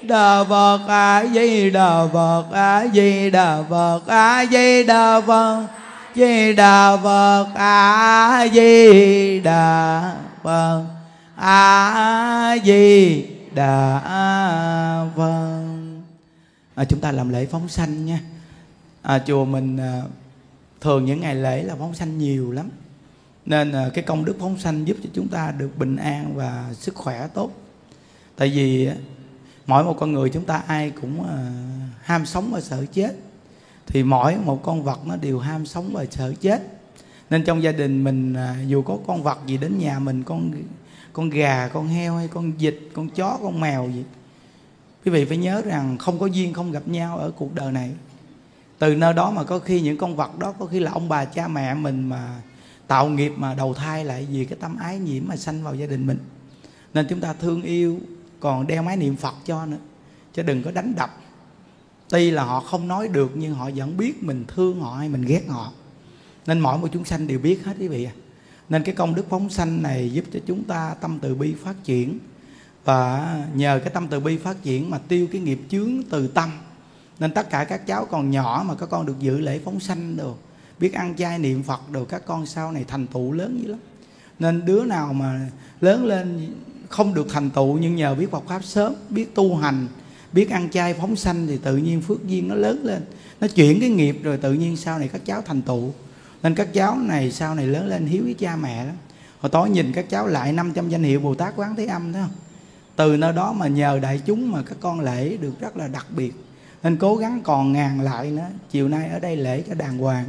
[0.01, 4.01] đà phật a di đà phật a di đà phật.
[4.07, 5.67] A di đà phật
[6.15, 10.85] di đà phật a di đà phật
[11.35, 14.01] a di đà
[15.15, 15.21] phật
[16.75, 18.19] à, chúng ta làm lễ phóng sanh nha
[19.01, 20.01] à, chùa mình à,
[20.81, 22.69] thường những ngày lễ là phóng sanh nhiều lắm.
[23.45, 26.69] Nên à, cái công đức phóng sanh giúp cho chúng ta được bình an và
[26.73, 27.51] sức khỏe tốt.
[28.35, 28.89] Tại vì
[29.67, 31.51] mỗi một con người chúng ta ai cũng à,
[32.01, 33.15] ham sống và sợ chết.
[33.87, 36.61] Thì mỗi một con vật nó đều ham sống và sợ chết.
[37.29, 40.53] Nên trong gia đình mình à, dù có con vật gì đến nhà mình, con
[41.13, 44.03] con gà, con heo hay con vịt, con chó, con mèo gì,
[45.05, 47.91] quý vị phải nhớ rằng không có duyên không gặp nhau ở cuộc đời này
[48.81, 51.25] từ nơi đó mà có khi những con vật đó có khi là ông bà
[51.25, 52.41] cha mẹ mình mà
[52.87, 55.85] tạo nghiệp mà đầu thai lại vì cái tâm ái nhiễm mà sanh vào gia
[55.85, 56.17] đình mình.
[56.93, 57.99] Nên chúng ta thương yêu,
[58.39, 59.77] còn đeo máy niệm phật cho nữa.
[60.33, 61.17] Chứ đừng có đánh đập.
[62.09, 65.21] Tuy là họ không nói được, nhưng họ vẫn biết mình thương họ hay mình
[65.21, 65.71] ghét họ.
[66.47, 68.13] Nên mỗi một chúng sanh đều biết hết quý vị à
[68.69, 71.75] nên cái công đức phóng sanh này giúp cho chúng ta tâm từ bi phát
[71.83, 72.19] triển.
[72.85, 76.49] Và nhờ cái tâm từ bi phát triển mà tiêu cái nghiệp chướng từ tâm
[77.19, 80.17] nên tất cả các cháu còn nhỏ mà các con được dự lễ phóng sanh
[80.17, 80.35] đồ,
[80.79, 83.79] biết ăn chay niệm phật đồ, các con sau này thành tựu lớn dữ lắm.
[84.39, 85.49] Nên đứa nào mà
[85.81, 86.53] lớn lên
[86.89, 89.87] không được thành tựu nhưng nhờ biết Phật pháp sớm, biết tu hành,
[90.33, 93.01] biết ăn chay phóng sanh thì tự nhiên phước duyên nó lớn lên,
[93.41, 95.93] nó chuyển cái nghiệp rồi tự nhiên sau này các cháu thành tựu.
[96.43, 98.95] Nên các cháu này sau này lớn lên hiếu với cha mẹ lắm.
[99.39, 102.21] Hồi tối nhìn các cháu lại 500 danh hiệu Bồ Tát Quán Thế Âm, thấy
[102.21, 102.31] không?
[102.95, 106.05] Từ nơi đó mà nhờ đại chúng mà các con lễ được rất là đặc
[106.15, 106.33] biệt
[106.83, 108.47] nên cố gắng còn ngàn lại nữa.
[108.71, 110.25] Chiều nay ở đây lễ cho đàng hoàng.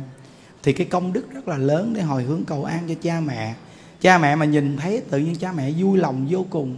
[0.62, 3.54] Thì cái công đức rất là lớn để hồi hướng cầu an cho cha mẹ.
[4.00, 6.76] Cha mẹ mà nhìn thấy tự nhiên cha mẹ vui lòng vô cùng.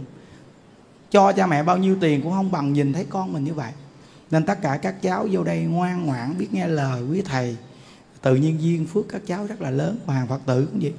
[1.11, 3.71] Cho cha mẹ bao nhiêu tiền cũng không bằng nhìn thấy con mình như vậy.
[4.31, 7.57] Nên tất cả các cháu vô đây ngoan ngoãn biết nghe lời quý thầy.
[8.21, 9.97] Tự nhiên duyên phước các cháu rất là lớn.
[10.05, 10.93] Và hàng phật tử cũng vậy.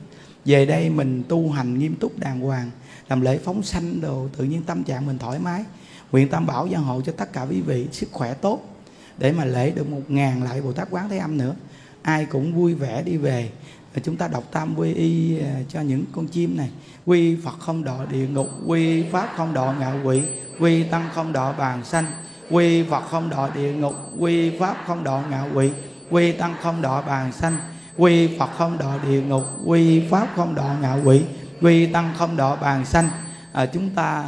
[0.44, 2.70] Về đây mình tu hành nghiêm túc đàng hoàng.
[3.08, 5.64] Làm lễ phóng sanh đồ, tự nhiên tâm trạng mình thoải mái
[6.12, 8.76] nguyện tam bảo gia hộ cho tất cả quý vị sức khỏe tốt
[9.18, 11.54] để mà lễ được một ngàn lại bồ tát quán thế âm nữa.
[12.02, 13.50] Ai cũng vui vẻ đi về.
[13.94, 16.70] Và chúng ta đọc tam quy y à, cho những con chim này.
[17.06, 20.22] Quy phật không độ địa ngục quy pháp không độ ngạ quỷ
[20.60, 22.04] quy tăng không độ bàn sanh
[22.50, 25.70] quy phật không độ địa ngục quy pháp không độ ngạ quỷ
[26.10, 27.56] quy tăng không độ bàn sanh
[27.96, 31.22] quy phật không độ địa ngục quy pháp không độ ngạ quỷ
[31.60, 33.08] quy tăng không độ bàn sanh.
[33.52, 34.24] À, chúng ta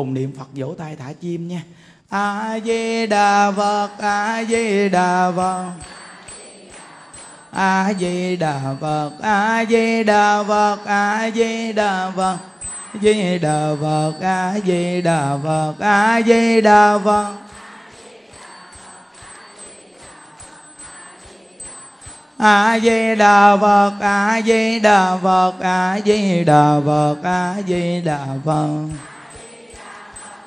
[0.00, 1.62] cùng niệm phật vỗ tay thả chim nha.
[2.08, 5.72] A di đà phật a di đà phật.
[7.50, 12.36] A di đà phật a di đà phật a di đà phật.
[13.02, 17.32] Di đà phật a di đà phật a di đà phật.
[22.38, 28.26] A di đà phật a di đà phật a di đà phật a di đà
[28.44, 29.09] phật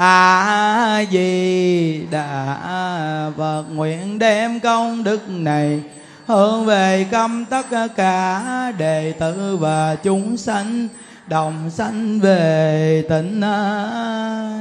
[0.00, 5.82] a di đà phật nguyện đem công đức này
[6.26, 7.66] hướng về công tất
[7.96, 10.88] cả đệ tử và chúng sanh
[11.26, 13.40] đồng sanh về tịnh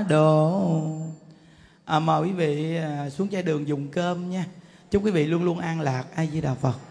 [0.10, 0.82] độ.
[1.86, 4.46] À, mời quý vị à, xuống chai đường dùng cơm nha.
[4.92, 6.04] Chúc quý vị luôn luôn an lạc.
[6.16, 6.89] A di đà phật.